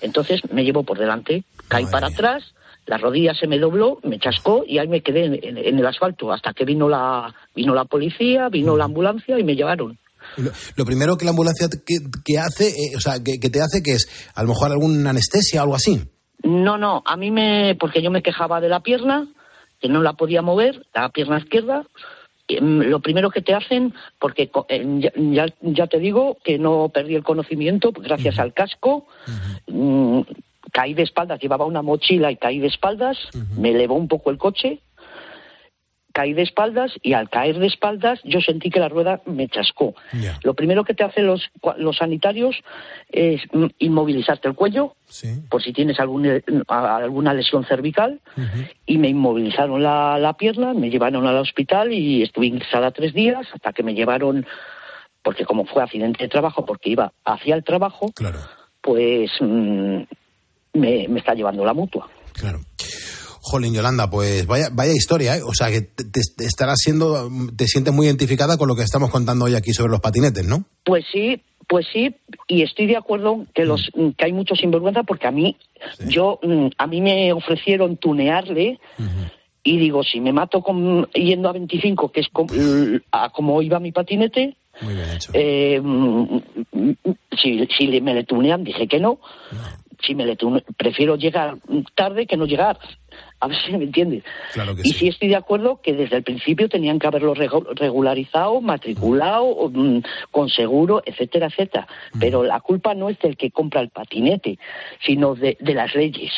Entonces 0.00 0.40
me 0.50 0.64
llevó 0.64 0.82
por 0.82 0.98
delante, 0.98 1.44
caí 1.68 1.86
para 1.86 2.08
atrás, 2.08 2.54
la 2.88 2.98
rodilla 2.98 3.34
se 3.34 3.46
me 3.46 3.58
dobló, 3.58 4.00
me 4.02 4.18
chascó 4.18 4.64
y 4.66 4.78
ahí 4.78 4.88
me 4.88 5.02
quedé 5.02 5.26
en, 5.26 5.58
el 5.58 5.86
asfalto 5.86 6.32
hasta 6.32 6.54
que 6.54 6.64
vino 6.64 6.88
la, 6.88 7.34
vino 7.54 7.74
la 7.74 7.84
policía, 7.84 8.48
vino 8.48 8.76
la 8.76 8.84
ambulancia 8.84 9.38
y 9.38 9.44
me 9.44 9.54
llevaron. 9.54 9.98
Lo, 10.76 10.84
primero 10.84 11.16
que 11.16 11.24
la 11.24 11.30
ambulancia 11.30 11.68
que, 11.68 12.38
hace, 12.38 12.68
eh, 12.68 12.96
o 12.96 13.00
sea, 13.00 13.22
que, 13.22 13.38
te 13.38 13.60
hace, 13.60 13.82
que 13.82 13.92
es 13.92 14.30
a 14.34 14.42
lo 14.42 14.48
mejor 14.48 14.72
alguna 14.72 15.10
anestesia 15.10 15.60
o 15.60 15.64
algo 15.64 15.76
así. 15.76 16.00
No, 16.42 16.78
no, 16.78 17.02
a 17.04 17.16
mí 17.16 17.30
me, 17.30 17.76
porque 17.78 18.02
yo 18.02 18.10
me 18.10 18.22
quejaba 18.22 18.60
de 18.60 18.68
la 18.68 18.80
pierna, 18.80 19.28
que 19.80 19.88
no 19.88 20.02
la 20.02 20.14
podía 20.14 20.42
mover, 20.42 20.86
la 20.94 21.10
pierna 21.10 21.38
izquierda, 21.38 21.84
Mm, 22.48 22.80
lo 22.82 23.00
primero 23.00 23.30
que 23.30 23.42
te 23.42 23.54
hacen, 23.54 23.92
porque 24.18 24.50
eh, 24.70 25.12
ya, 25.32 25.46
ya, 25.60 25.86
te 25.86 25.98
digo 25.98 26.38
que 26.42 26.58
no 26.58 26.88
perdí 26.88 27.14
el 27.14 27.22
conocimiento 27.22 27.92
gracias 27.92 28.38
al 28.38 28.54
casco, 28.54 29.06
caí 30.72 30.94
de 30.94 31.02
espaldas, 31.02 31.40
llevaba 31.40 31.64
una 31.64 31.82
mochila 31.82 32.30
y 32.30 32.36
caí 32.36 32.58
de 32.58 32.68
espaldas, 32.68 33.16
me 33.56 33.70
elevó 33.70 33.94
un 33.94 34.08
poco 34.08 34.30
el 34.30 34.38
coche, 34.38 34.80
caí 36.18 36.32
de 36.32 36.42
espaldas 36.42 36.90
y 37.02 37.12
al 37.12 37.30
caer 37.30 37.60
de 37.60 37.68
espaldas 37.68 38.18
yo 38.24 38.40
sentí 38.40 38.70
que 38.70 38.80
la 38.80 38.88
rueda 38.88 39.20
me 39.24 39.46
chascó. 39.46 39.94
Lo 40.42 40.54
primero 40.54 40.82
que 40.82 40.92
te 40.92 41.04
hacen 41.04 41.28
los, 41.28 41.48
los 41.76 41.98
sanitarios 41.98 42.56
es 43.08 43.40
inmovilizarte 43.78 44.48
el 44.48 44.56
cuello, 44.56 44.96
por 45.48 45.62
si 45.62 45.72
tienes 45.72 46.00
alguna, 46.00 46.40
alguna 46.66 47.34
lesión 47.34 47.64
cervical, 47.66 48.20
y 48.84 48.98
me 48.98 49.08
inmovilizaron 49.08 49.80
la, 49.80 50.18
la 50.18 50.32
pierna, 50.32 50.74
me 50.74 50.90
llevaron 50.90 51.24
al 51.24 51.36
hospital 51.36 51.92
y 51.92 52.24
estuve 52.24 52.46
ingresada 52.46 52.90
tres 52.90 53.14
días 53.14 53.46
hasta 53.54 53.72
que 53.72 53.84
me 53.84 53.94
llevaron, 53.94 54.44
porque 55.22 55.44
como 55.44 55.66
fue 55.66 55.84
accidente 55.84 56.24
de 56.24 56.28
trabajo, 56.28 56.66
porque 56.66 56.90
iba 56.90 57.12
hacia 57.24 57.54
el 57.54 57.62
trabajo, 57.62 58.10
pues 58.80 59.30
mm, 59.40 60.02
me, 60.78 61.06
me 61.08 61.20
está 61.20 61.34
llevando 61.34 61.64
la 61.64 61.74
mutua. 61.74 62.08
Claro. 62.32 62.60
Jolín, 63.50 63.72
Yolanda, 63.72 64.10
pues 64.10 64.46
vaya, 64.46 64.68
vaya 64.72 64.92
historia, 64.92 65.36
¿eh? 65.36 65.42
O 65.42 65.54
sea, 65.54 65.70
que 65.70 65.80
te, 65.80 66.20
estarás 66.44 66.76
siendo, 66.78 67.30
te 67.56 67.66
sientes 67.66 67.94
muy 67.94 68.06
identificada 68.06 68.58
con 68.58 68.68
lo 68.68 68.76
que 68.76 68.82
estamos 68.82 69.10
contando 69.10 69.46
hoy 69.46 69.54
aquí 69.54 69.72
sobre 69.72 69.90
los 69.90 70.00
patinetes, 70.00 70.44
¿no? 70.44 70.64
Pues 70.84 71.04
sí, 71.10 71.42
pues 71.66 71.86
sí, 71.92 72.14
y 72.46 72.62
estoy 72.62 72.86
de 72.86 72.96
acuerdo 72.96 73.46
que 73.54 73.64
los 73.64 73.90
mm. 73.94 74.10
que 74.10 74.24
hay 74.26 74.32
muchos 74.32 74.58
sinvergüenza 74.58 75.02
porque 75.02 75.26
a 75.26 75.30
mí, 75.30 75.56
yo, 76.08 76.38
mm, 76.42 76.68
a 76.76 76.86
mí 76.86 77.00
me 77.00 77.32
ofrecieron 77.32 77.96
tunearle. 77.96 78.78
Y 79.64 79.76
digo, 79.76 80.02
si 80.02 80.20
me 80.20 80.32
mato 80.32 80.62
con, 80.62 81.10
yendo 81.12 81.48
a 81.48 81.52
25, 81.52 82.10
que 82.10 82.20
es 82.20 82.28
como, 82.28 83.62
iba 83.62 83.80
mi 83.80 83.92
patinete, 83.92 84.56
eh, 85.34 85.80
mm, 85.82 86.38
si, 87.36 87.66
si, 87.76 88.00
me 88.00 88.14
le 88.14 88.24
tunean, 88.24 88.64
dije 88.64 88.88
que 88.88 88.98
no. 88.98 89.18
Me 90.14 90.24
le 90.24 90.36
prefiero 90.76 91.16
llegar 91.16 91.56
tarde 91.94 92.26
que 92.26 92.36
no 92.36 92.46
llegar. 92.46 92.78
A 93.40 93.48
ver 93.48 93.56
si 93.64 93.76
me 93.76 93.84
entiende. 93.84 94.22
y 94.82 94.92
sí. 94.92 95.08
estoy 95.08 95.28
de 95.28 95.36
acuerdo 95.36 95.80
que 95.82 95.92
desde 95.92 96.16
el 96.16 96.22
principio 96.22 96.68
tenían 96.68 96.98
que 96.98 97.06
haberlo 97.06 97.34
regularizado, 97.34 98.60
matriculado, 98.60 99.68
mm, 99.70 100.00
con 100.30 100.48
seguro, 100.48 101.02
etcétera, 101.04 101.46
etcétera. 101.46 101.86
Pero 102.18 102.42
la 102.42 102.60
culpa 102.60 102.94
no 102.94 103.08
es 103.08 103.18
del 103.20 103.36
que 103.36 103.50
compra 103.50 103.80
el 103.80 103.90
patinete, 103.90 104.58
sino 105.04 105.34
de, 105.34 105.56
las 105.60 105.94
leyes. 105.94 106.32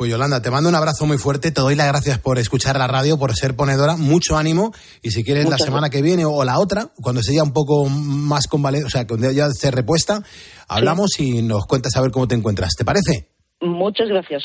Pues 0.00 0.10
Yolanda, 0.10 0.40
te 0.40 0.50
mando 0.50 0.70
un 0.70 0.74
abrazo 0.74 1.04
muy 1.04 1.18
fuerte, 1.18 1.50
te 1.50 1.60
doy 1.60 1.74
las 1.74 1.86
gracias 1.86 2.18
por 2.18 2.38
escuchar 2.38 2.78
la 2.78 2.86
radio, 2.86 3.18
por 3.18 3.36
ser 3.36 3.54
ponedora, 3.54 3.98
mucho 3.98 4.38
ánimo 4.38 4.72
y 5.02 5.10
si 5.10 5.22
quieres 5.22 5.46
la 5.50 5.58
semana 5.58 5.90
que 5.90 6.00
viene 6.00 6.24
o 6.24 6.42
la 6.42 6.58
otra, 6.58 6.88
cuando 7.02 7.22
sea 7.22 7.42
un 7.42 7.52
poco 7.52 7.84
más 7.86 8.46
convaleciente, 8.46 8.86
o 8.86 8.90
sea, 8.90 9.06
cuando 9.06 9.30
ya 9.30 9.50
se 9.50 9.70
repuesta, 9.70 10.22
hablamos 10.68 11.20
y 11.20 11.42
nos 11.42 11.66
cuentas 11.66 11.96
a 11.96 12.00
ver 12.00 12.12
cómo 12.12 12.26
te 12.26 12.34
encuentras, 12.34 12.76
¿te 12.78 12.82
parece? 12.86 13.28
Muchas 13.60 14.08
gracias. 14.08 14.44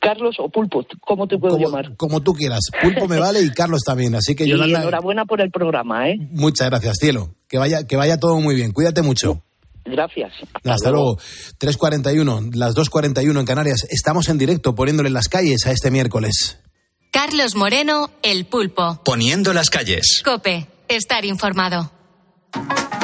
Carlos 0.00 0.36
o 0.38 0.48
Pulpo, 0.48 0.86
¿cómo 1.00 1.26
te 1.26 1.36
puedo 1.36 1.58
llamar? 1.58 1.96
Como 1.96 2.20
tú 2.20 2.32
quieras. 2.32 2.60
Pulpo 2.80 3.08
me 3.08 3.18
vale 3.18 3.42
y 3.42 3.50
Carlos 3.50 3.82
también. 3.84 4.14
Así 4.14 4.36
que 4.36 4.46
Yolanda. 4.48 4.78
Y 4.78 4.82
enhorabuena 4.82 5.24
por 5.24 5.40
el 5.40 5.50
programa, 5.50 6.10
¿eh? 6.10 6.16
Muchas 6.30 6.70
gracias, 6.70 6.98
cielo. 7.00 7.34
Que 7.48 7.58
vaya, 7.58 7.88
que 7.88 7.96
vaya 7.96 8.18
todo 8.18 8.38
muy 8.38 8.54
bien. 8.54 8.70
Cuídate 8.70 9.02
mucho. 9.02 9.42
Gracias. 9.90 10.32
Hasta, 10.64 10.90
luego. 10.90 11.16
3.41, 11.58 12.54
las 12.54 12.74
2.41 12.74 13.40
en 13.40 13.46
Canarias. 13.46 13.86
Estamos 13.90 14.28
en 14.28 14.38
directo 14.38 14.74
poniéndole 14.74 15.10
las 15.10 15.28
calles 15.28 15.66
a 15.66 15.72
este 15.72 15.90
miércoles. 15.90 16.58
Carlos 17.10 17.56
Moreno, 17.56 18.10
el 18.22 18.46
pulpo. 18.46 19.00
Poniendo 19.04 19.52
las 19.52 19.70
calles. 19.70 20.22
Cope, 20.24 20.68
estar 20.88 21.24
informado. 21.24 21.90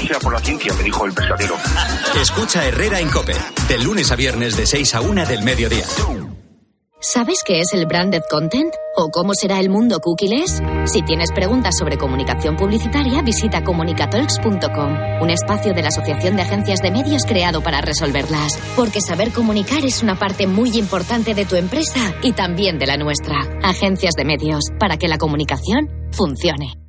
sea 0.00 0.18
por 0.18 0.32
la 0.32 0.40
ciencia, 0.40 0.72
me 0.74 0.82
dijo 0.82 1.04
el 1.04 1.12
pescadero. 1.12 1.56
Escucha 2.20 2.66
Herrera 2.66 3.00
en 3.00 3.08
Cope, 3.08 3.34
de 3.68 3.78
lunes 3.78 4.10
a 4.12 4.16
viernes 4.16 4.56
de 4.56 4.66
6 4.66 4.94
a 4.94 5.00
1 5.00 5.26
del 5.26 5.42
mediodía. 5.42 5.84
¿Sabes 7.06 7.42
qué 7.44 7.60
es 7.60 7.74
el 7.74 7.84
branded 7.84 8.22
content? 8.30 8.72
¿O 8.96 9.10
cómo 9.10 9.34
será 9.34 9.60
el 9.60 9.68
mundo 9.68 10.00
cookies? 10.00 10.62
Si 10.86 11.02
tienes 11.02 11.32
preguntas 11.32 11.76
sobre 11.76 11.98
comunicación 11.98 12.56
publicitaria, 12.56 13.20
visita 13.20 13.62
comunicatalks.com, 13.62 15.20
un 15.20 15.28
espacio 15.28 15.74
de 15.74 15.82
la 15.82 15.88
Asociación 15.88 16.36
de 16.36 16.42
Agencias 16.42 16.80
de 16.80 16.90
Medios 16.90 17.26
creado 17.26 17.62
para 17.62 17.82
resolverlas. 17.82 18.58
Porque 18.74 19.02
saber 19.02 19.32
comunicar 19.32 19.84
es 19.84 20.02
una 20.02 20.18
parte 20.18 20.46
muy 20.46 20.78
importante 20.78 21.34
de 21.34 21.44
tu 21.44 21.56
empresa 21.56 22.14
y 22.22 22.32
también 22.32 22.78
de 22.78 22.86
la 22.86 22.96
nuestra. 22.96 23.36
Agencias 23.62 24.14
de 24.14 24.24
Medios, 24.24 24.64
para 24.78 24.96
que 24.96 25.08
la 25.08 25.18
comunicación 25.18 25.90
funcione. 26.10 26.83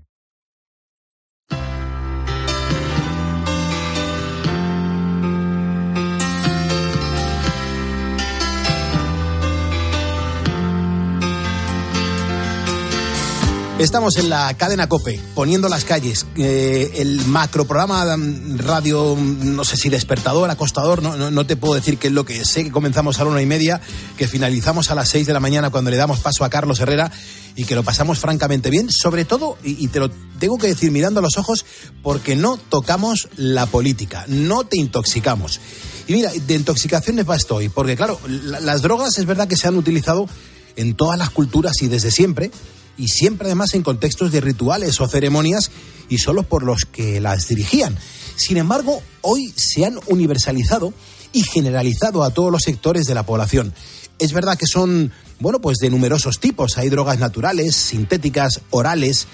Estamos 13.86 14.17
en 14.17 14.29
la 14.29 14.51
cadena 14.55 14.89
Cope, 14.89 15.21
poniendo 15.36 15.69
las 15.69 15.86
calles. 15.86 16.25
Eh, 16.38 16.91
el 16.95 17.23
macro 17.27 17.65
programa 17.65 18.17
mm, 18.17 18.57
radio, 18.57 19.15
mm, 19.15 19.55
no 19.55 19.63
sé 19.63 19.77
si 19.77 19.89
despertador, 19.89 20.49
acostador, 20.49 21.03
no, 21.03 21.29
no, 21.29 21.45
te 21.45 21.55
puedo 21.55 21.75
decir 21.75 21.99
qué 21.99 22.07
es 22.07 22.13
lo 22.13 22.25
que. 22.25 22.43
Sé 22.45 22.63
que 22.63 22.71
comenzamos 22.71 23.19
a 23.19 23.23
la 23.23 23.29
una 23.29 23.43
y 23.43 23.45
media, 23.45 23.79
que 24.17 24.27
finalizamos 24.27 24.89
a 24.89 24.95
las 24.95 25.09
seis 25.09 25.27
de 25.27 25.33
la 25.33 25.39
mañana 25.39 25.69
cuando 25.69 25.91
le 25.91 25.97
damos 25.97 26.19
paso 26.19 26.43
a 26.43 26.49
Carlos 26.49 26.79
Herrera 26.79 27.11
y 27.55 27.65
que 27.65 27.75
lo 27.75 27.83
pasamos 27.83 28.17
francamente 28.17 28.71
bien, 28.71 28.89
sobre 28.91 29.23
todo, 29.23 29.59
y, 29.63 29.88
te 29.89 29.99
lo 29.99 30.09
tengo 30.39 30.57
que 30.57 30.65
decir 30.65 30.89
mirando 30.89 31.19
a 31.19 31.23
los 31.23 31.38
ojos, 31.38 31.63
porque 32.01 32.36
no 32.36 32.57
tocamos 32.57 33.29
la 33.38 33.67
política, 33.67 34.25
no 34.27 34.65
te 34.65 34.79
intoxicamos. 34.79 35.59
Y 36.07 36.13
mira, 36.13 36.31
de 36.31 36.55
intoxicaciones 36.55 37.29
va 37.29 37.36
estoy, 37.36 37.69
porque 37.69 37.95
claro, 37.95 38.19
las 38.27 38.81
drogas 38.81 39.19
es 39.19 39.27
verdad 39.27 39.47
que 39.47 39.55
se 39.55 39.67
han 39.67 39.77
utilizado 39.77 40.27
en 40.75 40.95
todas 40.95 41.19
las 41.19 41.29
culturas 41.29 41.83
y 41.83 41.88
desde 41.88 42.09
siempre 42.09 42.49
y 42.97 43.07
siempre 43.07 43.47
además 43.47 43.73
en 43.73 43.83
contextos 43.83 44.31
de 44.31 44.41
rituales 44.41 44.99
o 45.01 45.07
ceremonias 45.07 45.71
y 46.09 46.17
solo 46.17 46.43
por 46.43 46.63
los 46.63 46.85
que 46.85 47.19
las 47.19 47.47
dirigían. 47.47 47.97
Sin 48.35 48.57
embargo, 48.57 49.01
hoy 49.21 49.53
se 49.55 49.85
han 49.85 49.99
universalizado 50.07 50.93
y 51.33 51.43
generalizado 51.43 52.23
a 52.23 52.31
todos 52.31 52.51
los 52.51 52.63
sectores 52.63 53.05
de 53.05 53.15
la 53.15 53.25
población. 53.25 53.73
Es 54.19 54.31
verdad 54.31 54.57
que 54.57 54.67
son, 54.67 55.11
bueno, 55.39 55.59
pues 55.59 55.77
de 55.77 55.89
numerosos 55.89 56.39
tipos. 56.39 56.77
Hay 56.77 56.89
drogas 56.89 57.19
naturales, 57.19 57.75
sintéticas, 57.75 58.61
orales, 58.69 59.27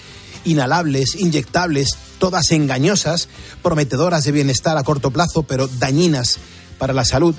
inhalables, 0.45 1.16
inyectables, 1.20 1.89
todas 2.18 2.51
engañosas, 2.51 3.30
prometedoras 3.62 4.24
de 4.24 4.32
bienestar 4.32 4.78
a 4.78 4.84
corto 4.84 5.12
plazo, 5.12 5.43
pero 5.43 5.68
dañinas 5.68 6.38
para 6.80 6.93
la 6.93 7.05
salud. 7.05 7.36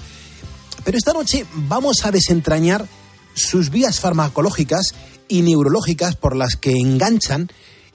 Pero 0.84 0.98
esta 0.98 1.12
noche 1.12 1.46
vamos 1.54 2.04
a 2.04 2.10
desentrañar 2.10 2.86
sus 3.34 3.70
vías 3.70 4.00
farmacológicas 4.00 4.94
y 5.28 5.42
neurológicas 5.42 6.16
por 6.16 6.36
las 6.36 6.56
que 6.56 6.72
enganchan 6.72 7.48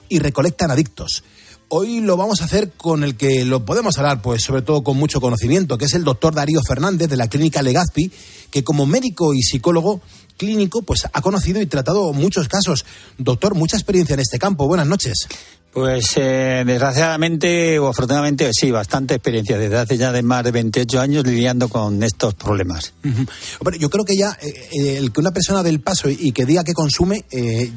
y 0.08 0.18
recolectan 0.18 0.70
adictos. 0.70 1.22
Hoy 1.70 2.00
lo 2.00 2.16
vamos 2.16 2.40
a 2.40 2.46
hacer 2.46 2.72
con 2.72 3.04
el 3.04 3.16
que 3.16 3.44
lo 3.44 3.66
podemos 3.66 3.98
hablar, 3.98 4.22
pues 4.22 4.42
sobre 4.42 4.62
todo 4.62 4.82
con 4.82 4.96
mucho 4.96 5.20
conocimiento, 5.20 5.76
que 5.76 5.84
es 5.84 5.92
el 5.92 6.02
doctor 6.02 6.34
Darío 6.34 6.62
Fernández 6.66 7.10
de 7.10 7.16
la 7.16 7.28
clínica 7.28 7.62
Legazpi, 7.62 8.10
que 8.50 8.64
como 8.64 8.86
médico 8.86 9.34
y 9.34 9.42
psicólogo 9.42 10.00
clínico, 10.38 10.80
pues 10.80 11.06
ha 11.12 11.20
conocido 11.20 11.60
y 11.60 11.66
tratado 11.66 12.14
muchos 12.14 12.48
casos. 12.48 12.86
Doctor, 13.18 13.54
mucha 13.54 13.76
experiencia 13.76 14.14
en 14.14 14.20
este 14.20 14.38
campo. 14.38 14.66
Buenas 14.66 14.86
noches. 14.86 15.28
Pues 15.78 16.16
eh, 16.16 16.64
desgraciadamente 16.66 17.78
o 17.78 17.86
afortunadamente 17.86 18.50
sí, 18.52 18.72
bastante 18.72 19.14
experiencia 19.14 19.56
desde 19.56 19.76
hace 19.76 19.96
ya 19.96 20.10
de 20.10 20.24
más 20.24 20.42
de 20.42 20.50
28 20.50 21.00
años 21.00 21.24
lidiando 21.24 21.68
con 21.68 22.02
estos 22.02 22.34
problemas. 22.34 22.94
yo 23.78 23.88
creo 23.88 24.04
que 24.04 24.16
ya 24.16 24.36
eh, 24.42 24.70
eh, 24.72 24.96
el 24.96 25.12
que 25.12 25.20
una 25.20 25.30
persona 25.30 25.62
del 25.62 25.78
paso 25.78 26.10
y, 26.10 26.32
que 26.32 26.46
diga 26.46 26.64
que 26.64 26.72
consume 26.72 27.24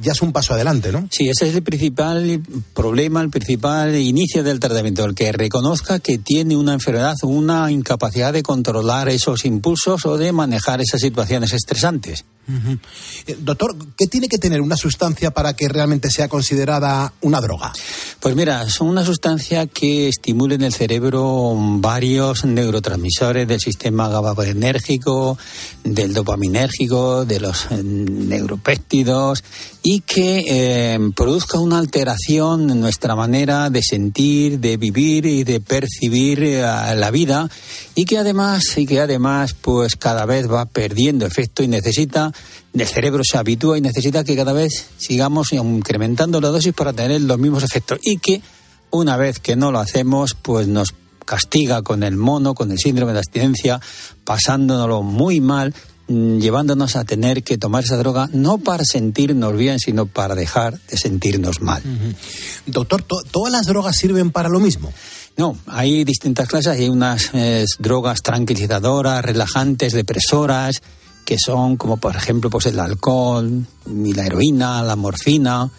ya 0.02 0.14
es 0.14 0.22
un 0.24 0.34
paso 0.34 0.56
adelante, 0.56 0.92
¿no? 0.92 1.08
Sí, 1.12 1.30
ese 1.30 1.50
es 1.50 1.56
el 1.56 1.62
principal 1.62 2.42
problema, 2.74 3.22
el 3.22 3.30
principal 3.30 3.96
inicio 3.96 4.44
del 4.44 4.60
tratamiento, 4.60 5.06
el 5.06 5.14
que 5.14 5.32
reconozca 5.32 6.00
que 6.00 6.18
tiene 6.18 6.56
una 6.56 6.74
enfermedad, 6.74 7.16
una 7.22 7.70
incapacidad 7.70 8.34
de 8.34 8.42
controlar 8.42 9.10
esos 9.10 9.46
impulsos 9.46 10.08
o 10.08 10.18
de 10.18 10.32
manejar 10.32 10.82
esas 10.82 11.02
situaciones 11.02 11.54
estresantes. 11.54 12.26
Eh, 13.28 13.38
doctor, 13.40 13.76
¿qué 13.98 14.08
tiene 14.08 14.28
que 14.28 14.38
tener 14.38 14.62
una 14.62 14.76
sustancia 14.76 15.32
para 15.32 15.54
que 15.54 15.68
realmente 15.68 16.10
sea 16.10 16.28
considerada 16.28 17.14
una 17.22 17.40
droga? 17.40 17.72
Pues 18.20 18.36
mira, 18.36 18.70
son 18.70 18.88
una 18.88 19.04
sustancia 19.04 19.68
que 19.68 20.08
estimula 20.08 20.56
en 20.56 20.64
el 20.64 20.74
cerebro 20.74 21.56
varios 21.58 22.46
neurotransmisores 22.46 23.48
del 23.48 23.60
sistema 23.60 24.10
GABAenérgico, 24.10 25.38
del 25.84 26.14
dopaminérgico, 26.14 27.26
de 27.26 27.40
los 27.40 27.66
eh, 27.72 27.82
neuropéptidos 27.84 29.44
y 29.84 30.02
que 30.02 30.44
eh, 30.48 31.00
produzca 31.16 31.60
una 31.60 31.80
alteración 31.80 32.70
en 32.70 32.80
nuestra 32.80 33.16
manera 33.16 33.70
de 33.70 33.82
sentir, 33.82 34.60
de 34.60 34.78
vivir 34.78 35.26
y 35.26 35.44
de 35.44 35.60
percibir 35.60 36.40
la 36.42 37.12
vida 37.12 37.50
y 37.96 38.06
que 38.06 38.18
además 38.18 38.78
y 38.78 38.86
que 38.86 39.00
además 39.00 39.56
pues 39.60 39.96
cada 39.96 40.26
vez 40.26 40.50
va 40.50 40.66
perdiendo 40.66 41.26
efecto 41.26 41.64
y 41.64 41.68
necesita 41.68 42.32
el 42.74 42.88
cerebro 42.88 43.24
se 43.24 43.38
habitúa 43.38 43.78
y 43.78 43.82
necesita 43.82 44.24
que 44.24 44.36
cada 44.36 44.54
vez 44.54 44.88
sigamos 44.98 45.52
incrementando 45.54 46.40
la 46.40 46.50
dosis 46.50 46.74
para 46.74 46.94
tener 46.94 47.22
los 47.22 47.38
mismos 47.38 47.64
efectos 47.64 48.00
y 48.02 48.18
que 48.18 48.42
una 48.92 49.18
vez 49.18 49.40
que 49.40 49.56
no 49.56 49.72
lo 49.72 49.80
hacemos, 49.80 50.36
pues 50.42 50.68
nos 50.68 50.94
castiga 51.26 51.82
con 51.82 52.04
el 52.04 52.18
mono, 52.18 52.54
con 52.54 52.72
el 52.72 52.78
síndrome 52.78 53.14
de 53.14 53.20
abstinencia, 53.20 53.80
pasándonoslo 54.24 55.02
muy 55.02 55.40
mal, 55.40 55.74
mm, 56.08 56.40
llevándonos 56.40 56.96
a 56.96 57.06
tener 57.06 57.44
que 57.44 57.58
tomar 57.58 57.84
esa 57.84 57.98
droga 57.98 58.30
no 58.34 58.58
para 58.58 58.84
sentirnos 58.84 59.56
bien, 59.56 59.80
sino 59.80 60.06
para 60.06 60.36
dejar 60.36 60.80
de 60.90 60.98
sentirnos 60.98 61.62
mal. 61.62 61.82
Doctor, 62.66 63.04
¿todas 63.04 63.52
las 63.52 63.66
drogas 63.66 63.96
sirven 63.96 64.32
para 64.32 64.50
lo 64.50 64.60
mismo? 64.60 64.92
No, 65.38 65.58
hay 65.68 66.04
distintas 66.04 66.48
clases, 66.50 66.74
hay 66.74 66.90
unas 66.90 67.30
eh, 67.34 67.66
drogas 67.80 68.22
tranquilizadoras, 68.22 69.24
relajantes, 69.24 69.94
depresoras, 69.94 70.82
que 71.26 71.38
son 71.38 71.78
como 71.78 71.98
por 71.98 72.16
ejemplo 72.16 72.50
pues 72.50 72.66
el 72.68 72.80
alcohol, 72.80 73.66
y 73.88 74.14
la 74.14 74.26
heroína, 74.26 74.84
la 74.84 74.96
morfina. 74.96 75.70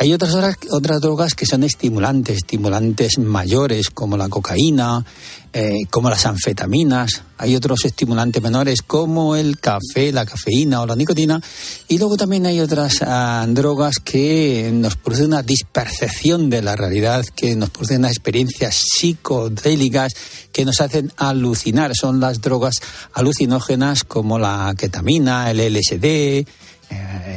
Hay 0.00 0.12
otras, 0.12 0.32
otras 0.70 1.00
drogas 1.00 1.34
que 1.34 1.44
son 1.44 1.64
estimulantes, 1.64 2.36
estimulantes 2.36 3.18
mayores 3.18 3.90
como 3.90 4.16
la 4.16 4.28
cocaína, 4.28 5.04
eh, 5.52 5.86
como 5.90 6.08
las 6.08 6.24
anfetaminas. 6.24 7.24
Hay 7.36 7.56
otros 7.56 7.84
estimulantes 7.84 8.40
menores 8.40 8.82
como 8.82 9.34
el 9.34 9.58
café, 9.58 10.12
la 10.12 10.24
cafeína 10.24 10.82
o 10.82 10.86
la 10.86 10.94
nicotina. 10.94 11.42
Y 11.88 11.98
luego 11.98 12.16
también 12.16 12.46
hay 12.46 12.60
otras 12.60 12.98
ah, 13.02 13.44
drogas 13.48 13.96
que 13.98 14.70
nos 14.72 14.94
producen 14.94 15.26
una 15.26 15.42
dispercepción 15.42 16.48
de 16.48 16.62
la 16.62 16.76
realidad, 16.76 17.24
que 17.34 17.56
nos 17.56 17.70
producen 17.70 18.04
experiencias 18.04 18.76
psicodélicas 18.76 20.12
que 20.52 20.64
nos 20.64 20.80
hacen 20.80 21.12
alucinar. 21.16 21.96
Son 21.96 22.20
las 22.20 22.40
drogas 22.40 22.76
alucinógenas 23.14 24.04
como 24.04 24.38
la 24.38 24.72
ketamina, 24.78 25.50
el 25.50 25.58
LSD, 25.58 26.04
eh, 26.04 26.46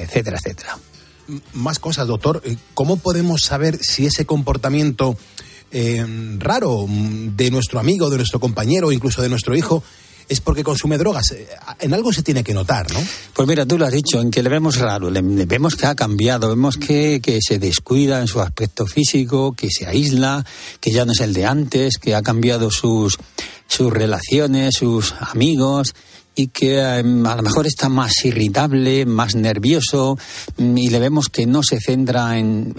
etcétera, 0.04 0.38
etcétera. 0.38 0.78
Más 1.54 1.80
cosas, 1.80 2.08
doctor. 2.08 2.42
¿Cómo 2.74 2.98
podemos 2.98 3.42
saber 3.42 3.80
si 3.82 4.06
ese 4.06 4.26
comportamiento 4.26 5.18
eh, 5.72 6.06
raro 6.38 6.86
de 6.88 7.50
nuestro 7.50 7.80
amigo, 7.80 8.10
de 8.10 8.18
nuestro 8.18 8.40
compañero, 8.40 8.92
incluso 8.92 9.22
de 9.22 9.30
nuestro 9.30 9.56
hijo, 9.56 9.84
es 10.28 10.42
porque 10.42 10.64
consume 10.64 10.98
drogas. 10.98 11.32
Eh, 11.32 11.48
en 11.80 11.94
algo 11.94 12.12
se 12.14 12.24
tiene 12.24 12.44
que 12.44 12.54
notar, 12.54 12.92
¿no? 12.92 13.00
Pues 13.34 13.48
mira, 13.48 13.66
tú 13.66 13.78
lo 13.78 13.86
has 13.86 13.92
dicho, 13.92 14.22
en 14.22 14.32
que 14.32 14.44
le 14.44 14.50
vemos 14.50 14.78
raro, 14.78 15.10
le, 15.10 15.22
vemos 15.22 15.76
que 15.76 15.86
ha 15.86 15.96
cambiado, 15.96 16.50
vemos 16.50 16.78
que, 16.78 17.22
que, 17.22 17.40
se 17.42 17.60
descuida 17.60 18.20
en 18.20 18.28
su 18.28 18.42
aspecto 18.42 18.86
físico, 18.86 19.54
que 19.54 19.70
se 19.70 19.88
aísla, 19.88 20.46
que 20.80 20.92
ya 20.92 21.06
no 21.06 21.12
es 21.14 21.22
el 21.22 21.34
de 21.34 21.46
antes, 21.46 21.98
que 21.98 22.16
ha 22.16 22.22
cambiado 22.22 22.72
sus, 22.72 23.18
sus 23.68 23.92
relaciones, 23.92 24.76
sus 24.76 25.14
amigos 25.20 25.94
y 26.36 26.48
que 26.48 26.80
em, 26.80 27.26
a 27.26 27.36
lo 27.36 27.42
mejor 27.42 27.68
está 27.68 27.90
más 27.90 28.24
irritable, 28.24 29.06
más 29.06 29.36
nervioso 29.36 30.18
mm, 30.58 30.78
y 30.78 30.90
le 30.90 31.00
vemos 31.00 31.28
que 31.28 31.46
no 31.46 31.62
se 31.62 31.80
centra 31.80 32.38
en, 32.38 32.74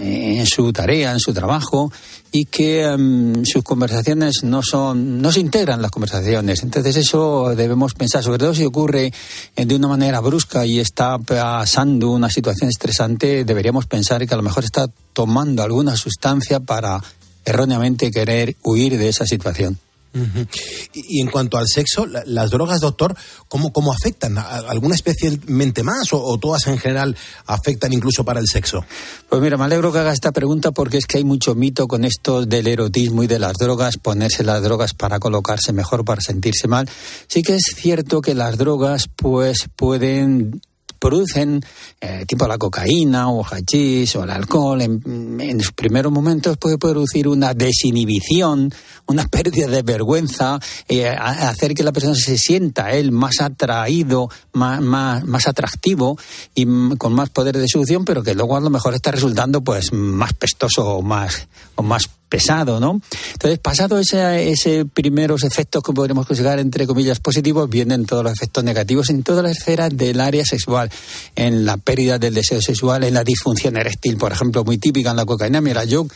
su 0.47 0.73
tarea, 0.73 1.11
en 1.11 1.19
su 1.19 1.33
trabajo 1.33 1.91
y 2.31 2.45
que 2.45 2.83
em, 2.83 3.45
sus 3.45 3.63
conversaciones 3.63 4.43
no 4.43 4.63
son 4.63 5.21
no 5.21 5.31
se 5.31 5.39
integran 5.39 5.81
las 5.81 5.91
conversaciones. 5.91 6.63
Entonces 6.63 6.95
eso 6.95 7.53
debemos 7.55 7.93
pensar, 7.93 8.23
sobre 8.23 8.39
todo 8.39 8.55
si 8.55 8.65
ocurre 8.65 9.13
eh, 9.55 9.65
de 9.65 9.75
una 9.75 9.87
manera 9.87 10.19
brusca 10.19 10.65
y 10.65 10.79
está 10.79 11.19
pasando 11.19 12.09
una 12.09 12.29
situación 12.29 12.69
estresante, 12.69 13.45
deberíamos 13.45 13.85
pensar 13.85 14.25
que 14.25 14.33
a 14.33 14.37
lo 14.37 14.43
mejor 14.43 14.63
está 14.63 14.87
tomando 15.13 15.61
alguna 15.61 15.95
sustancia 15.95 16.59
para 16.59 17.03
erróneamente 17.45 18.09
querer 18.09 18.55
huir 18.63 18.97
de 18.97 19.09
esa 19.09 19.25
situación 19.27 19.77
y, 20.93 21.21
en 21.21 21.27
cuanto 21.27 21.57
al 21.57 21.67
sexo, 21.67 22.05
las 22.05 22.49
drogas, 22.51 22.81
doctor, 22.81 23.15
¿cómo, 23.47 23.73
cómo 23.73 23.91
afectan? 23.91 24.37
¿Alguna 24.37 24.95
especialmente 24.95 25.83
más 25.83 26.09
o, 26.11 26.37
todas 26.37 26.67
en 26.67 26.77
general 26.77 27.15
afectan 27.45 27.93
incluso 27.93 28.23
para 28.23 28.39
el 28.39 28.47
sexo? 28.47 28.85
Pues 29.29 29.41
mira, 29.41 29.57
me 29.57 29.65
alegro 29.65 29.91
que 29.91 29.99
haga 29.99 30.13
esta 30.13 30.31
pregunta 30.31 30.71
porque 30.71 30.97
es 30.97 31.05
que 31.05 31.17
hay 31.17 31.23
mucho 31.23 31.55
mito 31.55 31.87
con 31.87 32.05
esto 32.05 32.45
del 32.45 32.67
erotismo 32.67 33.23
y 33.23 33.27
de 33.27 33.39
las 33.39 33.53
drogas, 33.57 33.97
ponerse 33.97 34.43
las 34.43 34.61
drogas 34.61 34.93
para 34.93 35.19
colocarse 35.19 35.73
mejor, 35.73 36.05
para 36.05 36.21
sentirse 36.21 36.67
mal. 36.67 36.89
Sí 37.27 37.41
que 37.41 37.55
es 37.55 37.63
cierto 37.75 38.21
que 38.21 38.35
las 38.35 38.57
drogas 38.57 39.09
pues 39.15 39.69
pueden 39.75 40.61
producen, 41.03 41.61
eh, 41.99 42.23
tipo 42.25 42.47
la 42.47 42.57
cocaína 42.57 43.29
o 43.29 43.43
hachís 43.43 44.15
o 44.15 44.23
el 44.23 44.29
alcohol, 44.29 44.81
en, 44.81 45.37
en 45.37 45.59
sus 45.59 45.73
primeros 45.73 46.13
momentos 46.13 46.55
puede 46.57 46.77
producir 46.77 47.27
una 47.27 47.53
desinhibición, 47.53 48.73
una 49.07 49.27
pérdida 49.27 49.67
de 49.67 49.81
vergüenza, 49.81 50.61
eh, 50.87 51.09
hacer 51.09 51.73
que 51.73 51.83
la 51.83 51.91
persona 51.91 52.15
se 52.15 52.37
sienta 52.37 52.93
él 52.93 53.11
más 53.11 53.41
atraído, 53.41 54.29
más, 54.53 54.79
más, 54.79 55.25
más 55.25 55.45
atractivo 55.45 56.17
y 56.55 56.65
con 56.95 57.11
más 57.11 57.29
poder 57.31 57.57
de 57.57 57.67
seducción, 57.67 58.05
pero 58.05 58.23
que 58.23 58.33
luego 58.33 58.55
a 58.55 58.61
lo 58.61 58.69
mejor 58.69 58.93
está 58.93 59.11
resultando 59.11 59.61
pues 59.61 59.91
más 59.91 60.31
pestoso 60.31 60.87
o 60.87 61.01
más, 61.01 61.49
o 61.75 61.83
más 61.83 62.09
pesado, 62.33 62.79
¿no? 62.79 62.99
Entonces, 63.33 63.59
pasado 63.59 63.99
ese, 63.99 64.85
primeros 64.91 65.43
efectos 65.43 65.83
que 65.83 65.93
podríamos 65.93 66.25
considerar, 66.25 66.57
entre 66.57 66.87
comillas, 66.87 67.19
positivos, 67.19 67.69
vienen 67.69 68.07
todos 68.07 68.23
los 68.23 68.33
efectos 68.33 68.63
negativos 68.63 69.11
en 69.11 69.21
toda 69.21 69.43
la 69.43 69.51
esfera 69.51 69.89
del 69.89 70.19
área 70.19 70.43
sexual, 70.43 70.89
en 71.35 71.63
la 71.63 71.77
pérdida 71.77 72.17
del 72.17 72.33
deseo 72.33 72.59
sexual, 72.59 73.03
en 73.03 73.13
la 73.13 73.23
disfunción 73.23 73.77
eréctil, 73.77 74.17
por 74.17 74.31
ejemplo, 74.31 74.63
muy 74.63 74.79
típica 74.79 75.11
en 75.11 75.17
la 75.17 75.25
cocaína. 75.25 75.61
Mira, 75.61 75.83
yo 75.83 76.07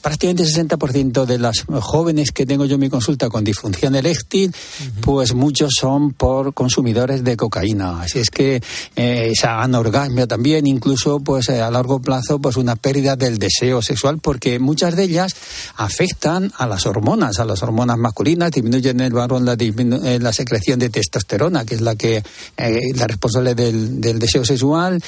prácticamente 0.00 0.42
el 0.42 0.68
60% 0.68 1.24
de 1.24 1.38
las 1.38 1.64
jóvenes 1.80 2.30
que 2.30 2.46
tengo 2.46 2.64
yo 2.64 2.74
en 2.74 2.80
mi 2.80 2.90
consulta 2.90 3.28
con 3.28 3.44
disfunción 3.44 3.94
eréctil, 3.94 4.54
pues 5.00 5.34
muchos 5.34 5.72
son 5.78 6.12
por 6.12 6.54
consumidores 6.54 7.24
de 7.24 7.36
cocaína. 7.36 8.02
Así 8.02 8.18
es 8.18 8.30
que 8.30 8.62
eh, 8.94 9.28
esa 9.32 9.62
anorgasmia 9.62 10.26
también, 10.26 10.66
incluso 10.66 11.20
pues 11.20 11.48
eh, 11.48 11.60
a 11.60 11.70
largo 11.70 12.00
plazo, 12.00 12.38
pues 12.38 12.56
una 12.56 12.76
pérdida 12.76 13.16
del 13.16 13.38
deseo 13.38 13.82
sexual, 13.82 14.18
porque 14.18 14.58
muchas 14.58 14.96
de 14.96 15.04
ellas 15.04 15.34
afectan 15.76 16.52
a 16.56 16.66
las 16.66 16.86
hormonas, 16.86 17.38
a 17.38 17.44
las 17.44 17.62
hormonas 17.62 17.98
masculinas, 17.98 18.50
disminuyen 18.50 19.00
el 19.00 19.12
varón 19.12 19.44
la, 19.44 19.56
eh, 19.58 20.18
la 20.20 20.32
secreción 20.32 20.78
de 20.78 20.90
testosterona, 20.90 21.64
que 21.64 21.74
es 21.74 21.80
la 21.80 21.96
que 21.96 22.22
la 22.56 23.06
responsable 23.06 23.54
del, 23.54 24.00
deseo 24.00 24.44
sexual, 24.44 25.02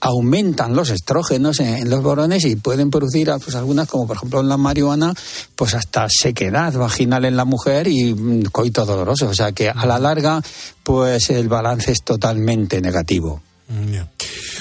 aumentan 0.00 0.74
los 0.74 0.90
estrógenos 0.90 1.60
en, 1.60 1.88
los 1.88 2.02
varones 2.02 2.44
y 2.44 2.56
pueden 2.56 2.90
producir 2.90 3.30
pues 3.42 3.54
algunas 3.54 3.88
como 3.88 4.06
por 4.06 4.16
ejemplo 4.16 4.29
en 4.38 4.48
la 4.48 4.56
marihuana, 4.56 5.12
pues 5.56 5.74
hasta 5.74 6.06
sequedad 6.08 6.72
vaginal 6.74 7.24
en 7.24 7.36
la 7.36 7.44
mujer 7.44 7.88
y 7.88 8.14
mm, 8.14 8.44
coito 8.52 8.86
doloroso. 8.86 9.28
O 9.28 9.34
sea 9.34 9.50
que 9.50 9.68
a 9.68 9.84
la 9.86 9.98
larga, 9.98 10.40
pues 10.84 11.30
el 11.30 11.48
balance 11.48 11.90
es 11.90 12.04
totalmente 12.04 12.80
negativo. 12.80 13.42
Mm, 13.70 13.94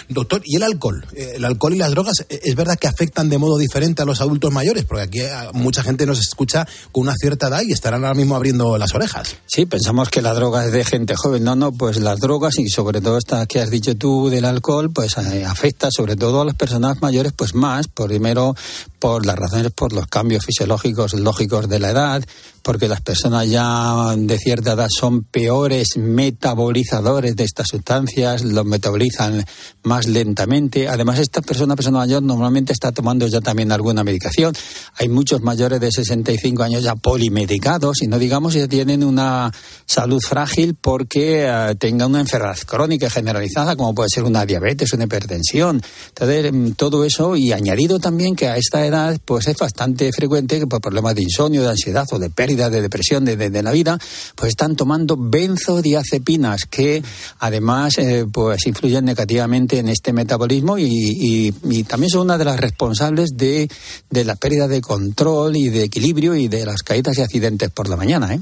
Doctor, 0.09 0.41
¿y 0.43 0.55
el 0.55 0.63
alcohol? 0.63 1.05
Eh, 1.15 1.33
¿El 1.35 1.45
alcohol 1.45 1.75
y 1.75 1.77
las 1.77 1.91
drogas 1.91 2.25
eh, 2.29 2.39
es 2.43 2.55
verdad 2.55 2.77
que 2.79 2.87
afectan 2.87 3.29
de 3.29 3.37
modo 3.37 3.57
diferente 3.57 4.01
a 4.01 4.05
los 4.05 4.21
adultos 4.21 4.51
mayores? 4.51 4.85
Porque 4.85 5.03
aquí 5.03 5.19
eh, 5.21 5.31
mucha 5.53 5.83
gente 5.83 6.05
nos 6.05 6.19
escucha 6.19 6.67
con 6.91 7.03
una 7.03 7.13
cierta 7.15 7.47
edad 7.47 7.61
y 7.63 7.71
estarán 7.71 8.03
ahora 8.03 8.15
mismo 8.15 8.35
abriendo 8.35 8.77
las 8.77 8.93
orejas. 8.95 9.35
Sí, 9.45 9.65
pensamos 9.65 10.09
que 10.09 10.21
la 10.21 10.33
droga 10.33 10.65
es 10.65 10.71
de 10.71 10.83
gente 10.83 11.15
joven. 11.15 11.43
No, 11.43 11.55
no, 11.55 11.71
pues 11.71 11.99
las 11.99 12.19
drogas 12.19 12.57
y 12.57 12.69
sobre 12.69 13.01
todo 13.01 13.17
esta 13.17 13.45
que 13.45 13.59
has 13.59 13.69
dicho 13.69 13.95
tú 13.95 14.29
del 14.29 14.45
alcohol, 14.45 14.91
pues 14.91 15.17
afecta 15.17 15.89
sobre 15.91 16.15
todo 16.15 16.41
a 16.41 16.45
las 16.45 16.55
personas 16.55 17.01
mayores, 17.01 17.33
pues 17.33 17.53
más, 17.53 17.87
primero 17.87 18.55
por 18.97 19.25
las 19.25 19.35
razones, 19.35 19.71
por 19.71 19.93
los 19.93 20.07
cambios 20.07 20.45
fisiológicos 20.45 21.13
lógicos 21.13 21.69
de 21.69 21.79
la 21.79 21.91
edad, 21.91 22.23
porque 22.69 22.87
las 22.87 23.01
personas 23.01 23.49
ya 23.49 24.13
de 24.15 24.37
cierta 24.37 24.73
edad 24.73 24.89
son 24.95 25.23
peores 25.23 25.97
metabolizadores 25.97 27.35
de 27.35 27.43
estas 27.43 27.67
sustancias, 27.67 28.43
los 28.43 28.63
metabolizan 28.63 29.43
más 29.81 30.07
lentamente. 30.07 30.87
Además, 30.87 31.17
esta 31.17 31.41
persona, 31.41 31.75
persona 31.75 31.97
mayor, 31.97 32.21
normalmente 32.21 32.71
está 32.71 32.91
tomando 32.91 33.25
ya 33.25 33.41
también 33.41 33.71
alguna 33.71 34.03
medicación. 34.03 34.53
Hay 34.97 35.09
muchos 35.09 35.41
mayores 35.41 35.79
de 35.79 35.91
65 35.91 36.61
años 36.61 36.83
ya 36.83 36.93
polimedicados 36.95 38.03
y 38.03 38.07
no 38.07 38.19
digamos 38.19 38.53
ya 38.53 38.67
tienen 38.67 39.03
una 39.03 39.51
salud 39.87 40.21
frágil 40.21 40.75
porque 40.79 41.47
eh, 41.47 41.73
tengan 41.79 42.11
una 42.11 42.19
enfermedad 42.19 42.59
crónica 42.67 43.09
generalizada, 43.09 43.75
como 43.75 43.95
puede 43.95 44.09
ser 44.09 44.25
una 44.25 44.45
diabetes, 44.45 44.93
una 44.93 45.05
hipertensión. 45.05 45.81
Entonces, 46.09 46.53
mm, 46.53 46.73
todo 46.73 47.03
eso 47.03 47.35
y 47.35 47.51
añadido 47.51 47.97
también 47.97 48.35
que 48.35 48.47
a 48.47 48.57
esta 48.57 48.85
edad 48.85 49.19
pues 49.25 49.47
es 49.47 49.57
bastante 49.57 50.11
frecuente 50.11 50.59
que 50.59 50.67
por 50.67 50.81
problemas 50.81 51.15
de 51.15 51.23
insomnio, 51.23 51.63
de 51.63 51.69
ansiedad 51.69 52.05
o 52.11 52.19
de 52.19 52.29
pérdida 52.29 52.58
de 52.67 52.81
depresión 52.81 53.23
de, 53.23 53.63
la 53.63 53.71
vida, 53.71 53.97
pues 54.35 54.49
están 54.49 54.75
tomando 54.75 55.15
benzodiazepinas 55.17 56.61
que 56.69 57.03
además 57.39 57.97
eh, 57.97 58.25
pues 58.31 58.65
influyen 58.67 59.05
negativamente 59.05 59.77
en 59.77 59.89
este 59.89 60.13
metabolismo 60.13 60.77
y, 60.77 61.53
también 61.87 62.09
son 62.09 62.21
una 62.21 62.37
de 62.37 62.45
las 62.45 62.59
responsables 62.59 63.29
de, 63.35 63.69
la 64.11 64.35
pérdida 64.35 64.67
de 64.67 64.81
control 64.81 65.55
y 65.55 65.69
de 65.69 65.83
equilibrio 65.83 66.35
y 66.35 66.47
de 66.47 66.65
las 66.65 66.83
caídas 66.83 67.17
y 67.17 67.21
accidentes 67.21 67.69
por 67.69 67.87
la 67.87 67.95
mañana. 67.95 68.33
¿eh? 68.33 68.39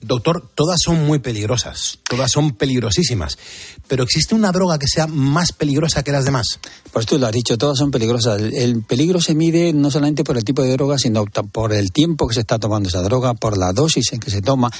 Doctor, 0.00 0.48
todas 0.54 0.78
son 0.82 1.06
muy 1.06 1.18
peligrosas, 1.18 1.98
todas 2.08 2.30
son 2.30 2.52
peligrosísimas, 2.52 3.38
pero 3.88 4.04
¿existe 4.04 4.34
una 4.34 4.52
droga 4.52 4.78
que 4.78 4.86
sea 4.86 5.06
más 5.06 5.52
peligrosa 5.52 6.02
que 6.02 6.12
las 6.12 6.24
demás? 6.24 6.60
Pues 6.92 7.06
tú 7.06 7.18
lo 7.18 7.26
has 7.26 7.32
dicho, 7.32 7.58
todas 7.58 7.78
son 7.78 7.90
peligrosas. 7.90 8.40
El, 8.40 8.82
peligro 8.82 9.20
se 9.20 9.34
mide 9.34 9.72
no 9.72 9.90
solamente 9.90 10.24
por 10.24 10.36
el 10.36 10.44
tipo 10.44 10.62
de 10.62 10.72
droga, 10.72 10.98
sino 10.98 11.24
por 11.24 11.72
el 11.72 11.92
tiempo 11.92 12.28
que 12.28 12.34
se 12.34 12.40
está 12.40 12.58
tomando 12.58 12.88
esa 12.88 13.02
droga, 13.02 13.34
por 13.34 13.58
la 13.58 13.72
dosis 13.72 14.12
en 14.12 14.20
que 14.20 14.30
se 14.30 14.42
toma 14.42 14.70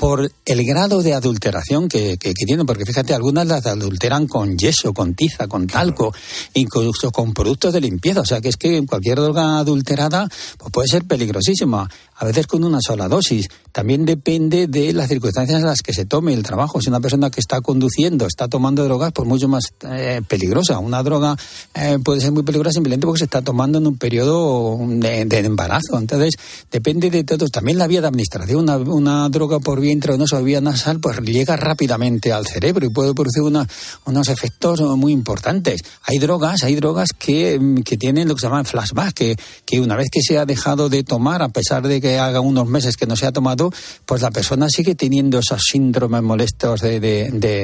por 0.00 0.32
el 0.46 0.64
grado 0.64 1.02
de 1.02 1.12
adulteración 1.12 1.86
que, 1.86 2.16
que, 2.16 2.32
tienen, 2.32 2.64
porque 2.64 2.86
fíjate, 2.86 3.12
algunas 3.12 3.46
las 3.46 3.66
adulteran 3.66 4.26
con 4.26 4.56
yeso, 4.56 4.94
con 4.94 5.14
tiza, 5.14 5.46
con 5.46 5.66
talco, 5.66 6.14
incluso 6.54 7.10
con 7.10 7.34
productos 7.34 7.74
de 7.74 7.82
limpieza. 7.82 8.22
O 8.22 8.24
sea, 8.24 8.40
que 8.40 8.48
es 8.48 8.56
que 8.56 8.82
cualquier 8.86 9.20
droga 9.20 9.58
adulterada 9.58 10.26
pues 10.56 10.72
puede 10.72 10.88
ser 10.88 11.04
peligrosísima 11.04 11.86
a 12.20 12.26
veces 12.26 12.46
con 12.46 12.62
una 12.64 12.80
sola 12.82 13.08
dosis. 13.08 13.48
También 13.72 14.04
depende 14.04 14.66
de 14.66 14.92
las 14.92 15.08
circunstancias 15.08 15.60
en 15.60 15.66
las 15.66 15.80
que 15.80 15.94
se 15.94 16.04
tome 16.04 16.34
el 16.34 16.42
trabajo. 16.42 16.78
Si 16.80 16.90
una 16.90 17.00
persona 17.00 17.30
que 17.30 17.40
está 17.40 17.62
conduciendo 17.62 18.26
está 18.26 18.46
tomando 18.46 18.84
drogas, 18.84 19.12
pues 19.12 19.26
mucho 19.26 19.48
más 19.48 19.64
eh, 19.88 20.20
peligrosa. 20.28 20.78
Una 20.80 21.02
droga 21.02 21.34
eh, 21.74 21.98
puede 22.04 22.20
ser 22.20 22.32
muy 22.32 22.42
peligrosa 22.42 22.74
simplemente 22.74 23.06
porque 23.06 23.20
se 23.20 23.24
está 23.24 23.40
tomando 23.40 23.78
en 23.78 23.86
un 23.86 23.96
periodo 23.96 24.76
de, 24.86 25.22
embarazo. 25.38 25.98
Entonces, 25.98 26.34
depende 26.70 27.08
de 27.08 27.24
todo. 27.24 27.46
También 27.48 27.78
la 27.78 27.86
vía 27.86 28.02
de 28.02 28.08
administración. 28.08 28.64
Una, 28.64 28.76
una 28.76 29.28
droga 29.30 29.58
por 29.58 29.80
vía 29.80 29.92
intravenosa 29.92 30.38
o 30.38 30.44
vía 30.44 30.60
nasal, 30.60 31.00
pues 31.00 31.18
llega 31.20 31.56
rápidamente 31.56 32.34
al 32.34 32.46
cerebro 32.46 32.84
y 32.84 32.90
puede 32.90 33.14
producir 33.14 33.42
unos 33.42 34.28
efectos 34.28 34.82
muy 34.98 35.14
importantes. 35.14 35.80
Hay 36.02 36.18
drogas, 36.18 36.64
hay 36.64 36.74
drogas 36.74 37.10
que, 37.18 37.58
que 37.82 37.96
tienen 37.96 38.28
lo 38.28 38.34
que 38.34 38.42
se 38.42 38.46
llaman 38.48 38.66
flashback, 38.66 39.14
que, 39.14 39.36
que 39.64 39.80
una 39.80 39.96
vez 39.96 40.10
que 40.10 40.20
se 40.20 40.36
ha 40.36 40.44
dejado 40.44 40.90
de 40.90 41.02
tomar, 41.02 41.40
a 41.40 41.48
pesar 41.48 41.88
de 41.88 41.98
que 41.98 42.09
haga 42.18 42.40
unos 42.40 42.66
meses 42.66 42.96
que 42.96 43.06
no 43.06 43.16
se 43.16 43.26
ha 43.26 43.32
tomado, 43.32 43.72
pues 44.06 44.22
la 44.22 44.30
persona 44.30 44.68
sigue 44.68 44.94
teniendo 44.94 45.38
esos 45.38 45.62
síndromes 45.62 46.22
molestos 46.22 46.80
de, 46.80 47.00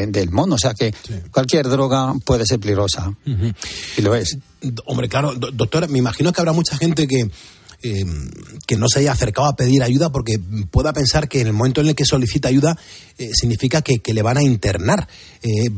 del 0.08 0.30
mono. 0.30 0.56
O 0.56 0.58
sea 0.58 0.74
que 0.74 0.94
cualquier 1.30 1.68
droga 1.68 2.14
puede 2.24 2.46
ser 2.46 2.60
peligrosa. 2.60 3.12
Y 3.96 4.02
lo 4.02 4.14
es. 4.14 4.38
Hombre, 4.86 5.08
claro, 5.08 5.34
doctora, 5.34 5.86
me 5.86 5.98
imagino 5.98 6.32
que 6.32 6.40
habrá 6.40 6.52
mucha 6.52 6.76
gente 6.76 7.06
que 7.06 7.30
eh, 7.82 8.04
que 8.66 8.76
no 8.76 8.88
se 8.88 9.00
haya 9.00 9.12
acercado 9.12 9.48
a 9.48 9.56
pedir 9.56 9.82
ayuda 9.82 10.10
porque 10.10 10.40
pueda 10.70 10.92
pensar 10.92 11.28
que 11.28 11.40
en 11.40 11.48
el 11.48 11.52
momento 11.52 11.80
en 11.80 11.88
el 11.88 11.94
que 11.94 12.04
solicita 12.04 12.48
ayuda 12.48 12.76
eh, 13.18 13.30
significa 13.34 13.82
que, 13.82 14.00
le 14.12 14.22
van 14.22 14.38
a 14.38 14.42
internar. 14.42 15.08
Eh, 15.42 15.70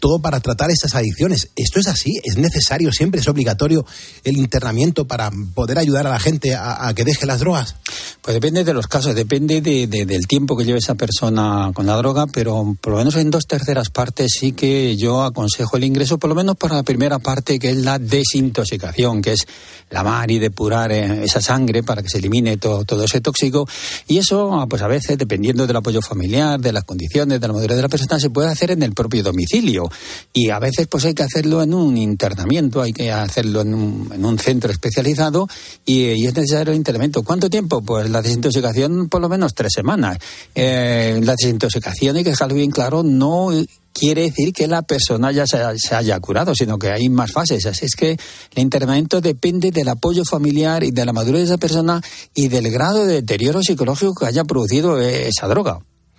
todo 0.00 0.20
para 0.20 0.40
tratar 0.40 0.70
esas 0.70 0.94
adicciones. 0.94 1.48
¿Esto 1.56 1.80
es 1.80 1.86
así? 1.86 2.20
¿Es 2.24 2.36
necesario 2.36 2.92
siempre? 2.92 3.20
¿Es 3.20 3.28
obligatorio 3.28 3.86
el 4.24 4.36
internamiento 4.36 5.06
para 5.06 5.30
poder 5.54 5.78
ayudar 5.78 6.06
a 6.06 6.10
la 6.10 6.18
gente 6.18 6.54
a, 6.54 6.92
que 6.94 7.04
deje 7.04 7.24
las 7.24 7.40
drogas? 7.40 7.76
Pues 8.20 8.34
depende 8.34 8.64
de 8.64 8.74
los 8.74 8.86
casos, 8.86 9.14
depende 9.14 9.60
del 9.60 10.26
tiempo 10.26 10.56
que 10.56 10.64
lleve 10.64 10.78
esa 10.78 10.94
persona 10.94 11.70
con 11.74 11.86
la 11.86 11.96
droga, 11.96 12.26
pero 12.26 12.76
por 12.80 12.92
lo 12.92 12.98
menos 12.98 13.16
en 13.16 13.30
dos 13.30 13.46
terceras 13.46 13.90
partes 13.90 14.32
sí 14.38 14.52
que 14.52 14.96
yo 14.96 15.22
aconsejo 15.22 15.76
el 15.76 15.84
ingreso, 15.84 16.18
por 16.18 16.28
lo 16.28 16.34
menos 16.34 16.56
para 16.56 16.76
la 16.76 16.82
primera 16.82 17.18
parte, 17.18 17.58
que 17.58 17.70
es 17.70 17.76
la 17.76 17.98
desintoxicación, 17.98 19.22
que 19.22 19.32
es 19.32 19.46
lavar 19.90 20.30
y 20.30 20.38
depurar 20.38 20.92
esa 20.92 21.40
sangre 21.44 21.82
para 21.82 22.02
que 22.02 22.08
se 22.08 22.18
elimine 22.18 22.56
todo, 22.56 22.84
todo 22.84 23.04
ese 23.04 23.20
tóxico. 23.20 23.68
Y 24.08 24.18
eso, 24.18 24.66
pues 24.68 24.82
a 24.82 24.88
veces, 24.88 25.18
dependiendo 25.18 25.66
del 25.66 25.76
apoyo 25.76 26.00
familiar, 26.02 26.60
de 26.60 26.72
las 26.72 26.84
condiciones, 26.84 27.40
de 27.40 27.46
la 27.46 27.54
madurez 27.54 27.76
de 27.76 27.82
la 27.82 27.88
persona, 27.88 28.18
se 28.18 28.30
puede 28.30 28.48
hacer 28.48 28.70
en 28.70 28.82
el 28.82 28.92
propio 28.92 29.22
domicilio. 29.22 29.88
Y 30.32 30.50
a 30.50 30.58
veces, 30.58 30.86
pues 30.88 31.04
hay 31.04 31.14
que 31.14 31.22
hacerlo 31.22 31.62
en 31.62 31.74
un 31.74 31.96
internamiento, 31.96 32.82
hay 32.82 32.92
que 32.92 33.12
hacerlo 33.12 33.60
en 33.60 33.74
un, 33.74 34.10
en 34.12 34.24
un 34.24 34.38
centro 34.38 34.72
especializado 34.72 35.46
y, 35.84 36.26
es 36.26 36.34
necesario 36.34 36.72
el 36.72 36.78
internamiento. 36.78 37.22
¿Cuánto 37.22 37.50
tiempo? 37.50 37.82
Pues 37.82 38.08
la 38.10 38.22
desintoxicación, 38.22 39.08
por 39.08 39.20
lo 39.20 39.28
menos 39.28 39.54
tres 39.54 39.72
semanas. 39.74 40.18
Eh, 40.54 41.20
la 41.22 41.32
desintoxicación, 41.32 42.16
hay 42.16 42.24
que 42.24 42.30
dejarlo 42.30 42.54
bien 42.54 42.70
claro, 42.70 43.02
no 43.02 43.50
quiere 43.94 44.22
decir 44.22 44.52
que 44.52 44.66
la 44.66 44.82
persona 44.82 45.30
ya 45.32 45.46
se, 45.46 45.94
haya 45.94 46.20
curado, 46.20 46.54
sino 46.54 46.78
que 46.78 46.90
hay 46.90 47.08
más 47.08 47.32
fases. 47.32 47.64
Así 47.64 47.86
es 47.86 47.94
que 47.94 48.10
el 48.10 48.62
internamiento 48.62 49.20
depende 49.20 49.70
del 49.70 49.88
apoyo 49.88 50.24
familiar 50.28 50.82
y 50.82 50.90
de 50.90 51.06
la 51.06 51.12
madurez 51.12 51.42
de 51.42 51.46
esa 51.46 51.58
persona 51.58 52.02
y 52.34 52.48
del 52.48 52.70
grado 52.70 53.06
de 53.06 53.14
deterioro 53.14 53.62
psicológico 53.62 54.14
que 54.14 54.26
haya 54.26 54.44
producido 54.44 55.00
eh, 55.00 55.28
esa 55.28 55.46
droga. 55.46 55.78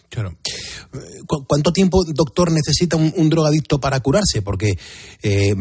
Claro. 0.09 0.37
¿Cuánto 1.47 1.73
tiempo, 1.73 2.05
doctor, 2.05 2.51
necesita 2.51 2.95
un, 2.95 3.29
drogadicto 3.29 3.79
para 3.79 3.99
curarse? 3.99 4.41
Porque 4.41 4.77
eh, 5.21 5.53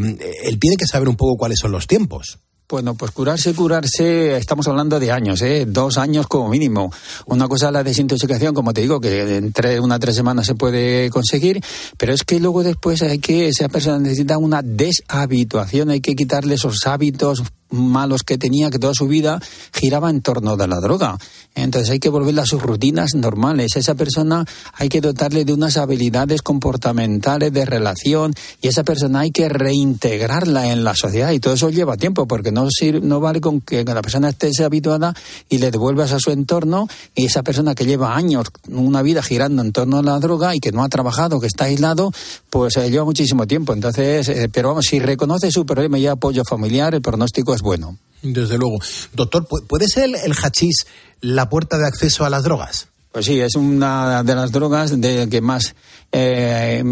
él 0.44 0.58
tiene 0.60 0.76
que 0.76 0.86
saber 0.86 1.08
un 1.08 1.16
poco 1.16 1.36
cuáles 1.36 1.58
son 1.58 1.72
los 1.72 1.88
tiempos. 1.88 2.38
Bueno, 2.66 2.94
pues 2.94 3.10
curarse, 3.10 3.52
curarse, 3.52 4.38
estamos 4.38 4.66
hablando 4.68 4.98
de 4.98 5.12
años, 5.12 5.42
¿eh? 5.42 5.66
dos 5.68 5.98
años 5.98 6.26
como 6.26 6.48
mínimo. 6.48 6.90
Una 7.26 7.46
cosa 7.46 7.66
es 7.66 7.72
la 7.74 7.84
desintoxicación, 7.84 8.54
como 8.54 8.72
te 8.72 8.80
digo, 8.80 9.02
que 9.02 9.36
entre 9.36 9.78
una 9.80 9.98
tres 9.98 10.16
semanas 10.16 10.46
se 10.46 10.54
puede 10.54 11.10
conseguir, 11.10 11.60
pero 11.98 12.14
es 12.14 12.24
que 12.24 12.40
luego 12.40 12.62
después 12.62 13.02
hay 13.02 13.18
que, 13.18 13.48
esa 13.48 13.68
persona 13.68 13.98
necesita 13.98 14.38
una 14.38 14.62
deshabituación, 14.62 15.90
hay 15.90 16.00
que 16.00 16.16
quitarle 16.16 16.54
esos 16.54 16.86
hábitos 16.86 17.42
malos 17.74 18.22
que 18.22 18.38
tenía, 18.38 18.70
que 18.70 18.78
toda 18.78 18.94
su 18.94 19.06
vida 19.06 19.40
giraba 19.72 20.10
en 20.10 20.22
torno 20.22 20.56
de 20.56 20.66
la 20.66 20.80
droga. 20.80 21.18
Entonces 21.54 21.90
hay 21.90 22.00
que 22.00 22.08
volverla 22.08 22.42
a 22.42 22.46
sus 22.46 22.62
rutinas 22.62 23.14
normales. 23.14 23.76
Esa 23.76 23.94
persona 23.94 24.44
hay 24.72 24.88
que 24.88 25.00
dotarle 25.00 25.44
de 25.44 25.52
unas 25.52 25.76
habilidades 25.76 26.42
comportamentales 26.42 27.52
de 27.52 27.64
relación 27.64 28.34
y 28.60 28.68
esa 28.68 28.82
persona 28.82 29.20
hay 29.20 29.30
que 29.30 29.48
reintegrarla 29.48 30.72
en 30.72 30.82
la 30.82 30.94
sociedad 30.96 31.30
y 31.30 31.38
todo 31.38 31.54
eso 31.54 31.70
lleva 31.70 31.96
tiempo 31.96 32.26
porque 32.26 32.50
no, 32.50 32.68
no 33.02 33.20
vale 33.20 33.40
con 33.40 33.60
que 33.60 33.84
la 33.84 34.02
persona 34.02 34.30
esté 34.30 34.50
habituada 34.64 35.14
y 35.48 35.58
le 35.58 35.70
devuelvas 35.70 36.12
a 36.12 36.18
su 36.18 36.30
entorno 36.30 36.88
y 37.14 37.26
esa 37.26 37.42
persona 37.42 37.74
que 37.74 37.86
lleva 37.86 38.16
años 38.16 38.48
una 38.68 39.02
vida 39.02 39.22
girando 39.22 39.62
en 39.62 39.72
torno 39.72 39.98
a 39.98 40.02
la 40.02 40.18
droga 40.18 40.54
y 40.54 40.60
que 40.60 40.72
no 40.72 40.82
ha 40.82 40.88
trabajado, 40.88 41.40
que 41.40 41.46
está 41.46 41.64
aislado, 41.64 42.12
pues 42.50 42.76
eh, 42.76 42.90
lleva 42.90 43.04
muchísimo 43.04 43.46
tiempo. 43.46 43.72
Entonces, 43.72 44.28
eh, 44.28 44.48
pero 44.52 44.68
vamos, 44.68 44.86
si 44.88 44.98
reconoce 44.98 45.50
su 45.50 45.64
problema 45.64 45.98
y 45.98 46.06
apoyo 46.06 46.42
familiar, 46.44 46.94
el 46.94 47.02
pronóstico 47.02 47.54
es 47.54 47.62
bueno. 47.64 47.98
Desde 48.22 48.56
luego. 48.56 48.78
Doctor, 49.12 49.46
¿puede 49.46 49.88
ser 49.88 50.04
el, 50.04 50.32
hachís 50.32 50.86
la 51.20 51.48
puerta 51.48 51.76
de 51.76 51.86
acceso 51.86 52.24
a 52.24 52.30
las 52.30 52.44
drogas? 52.44 52.88
Pues 53.10 53.26
sí, 53.26 53.40
es 53.40 53.54
una 53.54 54.22
de 54.22 54.34
las 54.34 54.50
drogas 54.50 55.00
de 55.00 55.28
que 55.28 55.40
más 55.40 55.74
eh, 56.10 56.82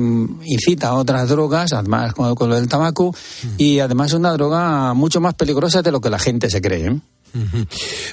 incita 0.44 0.88
a 0.88 0.94
otras 0.94 1.28
drogas, 1.28 1.72
además 1.72 2.14
con, 2.14 2.48
lo 2.48 2.54
del 2.54 2.68
tabaco, 2.68 3.14
y 3.58 3.80
además 3.80 4.08
es 4.08 4.14
una 4.14 4.32
droga 4.32 4.94
mucho 4.94 5.20
más 5.20 5.34
peligrosa 5.34 5.82
de 5.82 5.90
lo 5.90 6.00
que 6.00 6.10
la 6.10 6.18
gente 6.18 6.48
se 6.48 6.60
cree. 6.60 6.86
¿eh? 6.86 7.00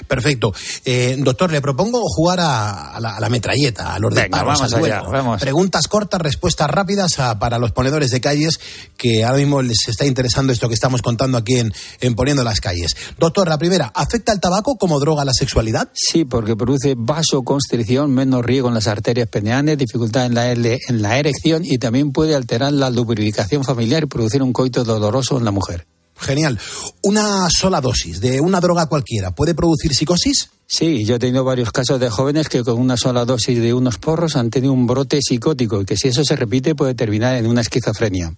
Perfecto. 0.08 0.52
Eh, 0.84 1.16
doctor, 1.18 1.52
le 1.52 1.60
propongo 1.60 2.00
jugar 2.04 2.38
a, 2.40 2.98
la, 3.00 3.28
metralleta, 3.28 3.94
a 3.94 3.98
los 3.98 4.14
Venga, 4.14 4.42
vamos 4.42 4.72
allá, 4.72 5.02
vamos. 5.02 5.40
Preguntas 5.40 5.88
cortas, 5.88 6.20
respuestas 6.20 6.68
rápidas 6.70 7.16
para 7.38 7.58
los 7.58 7.72
ponedores 7.72 8.10
de 8.10 8.20
calles 8.20 8.60
que 8.96 9.24
ahora 9.24 9.38
mismo 9.38 9.62
les 9.62 9.88
está 9.88 10.06
interesando 10.06 10.52
esto 10.52 10.68
que 10.68 10.74
estamos 10.74 11.02
contando 11.02 11.38
aquí 11.38 11.58
en, 11.58 11.72
en 12.00 12.14
Poniendo 12.14 12.44
las 12.44 12.60
Calles. 12.60 12.96
Doctor, 13.18 13.48
la 13.48 13.58
primera, 13.58 13.92
¿afecta 13.94 14.32
el 14.32 14.40
tabaco 14.40 14.76
como 14.76 15.00
droga 15.00 15.22
a 15.22 15.24
la 15.24 15.32
sexualidad? 15.32 15.90
Sí, 15.92 16.24
porque 16.24 16.56
produce 16.56 16.94
vasoconstricción, 16.96 18.12
menos 18.12 18.44
riego 18.44 18.68
en 18.68 18.74
las 18.74 18.86
arterias 18.86 19.28
peneales, 19.28 19.78
dificultad 19.78 20.26
en 20.26 20.34
la, 20.34 20.50
en 20.50 21.02
la 21.02 21.18
erección 21.18 21.62
y 21.64 21.78
también 21.78 22.12
puede 22.12 22.34
alterar 22.34 22.72
la 22.72 22.90
lubricación 22.90 23.64
familiar 23.64 24.04
y 24.04 24.06
producir 24.06 24.42
un 24.42 24.52
coito 24.52 24.84
doloroso 24.84 25.38
en 25.38 25.44
la 25.44 25.50
mujer. 25.50 25.86
Genial. 26.20 26.58
¿Una 27.02 27.48
sola 27.50 27.80
dosis 27.80 28.20
de 28.20 28.40
una 28.40 28.60
droga 28.60 28.86
cualquiera 28.86 29.30
puede 29.30 29.54
producir 29.54 29.94
psicosis? 29.94 30.50
Sí, 30.66 31.04
yo 31.04 31.16
he 31.16 31.18
tenido 31.18 31.42
varios 31.42 31.72
casos 31.72 31.98
de 31.98 32.10
jóvenes 32.10 32.48
que 32.48 32.62
con 32.62 32.78
una 32.78 32.96
sola 32.96 33.24
dosis 33.24 33.58
de 33.58 33.74
unos 33.74 33.98
porros 33.98 34.36
han 34.36 34.50
tenido 34.50 34.72
un 34.72 34.86
brote 34.86 35.20
psicótico 35.20 35.80
y 35.80 35.84
que 35.84 35.96
si 35.96 36.08
eso 36.08 36.22
se 36.22 36.36
repite 36.36 36.74
puede 36.74 36.94
terminar 36.94 37.36
en 37.36 37.46
una 37.46 37.62
esquizofrenia. 37.62 38.34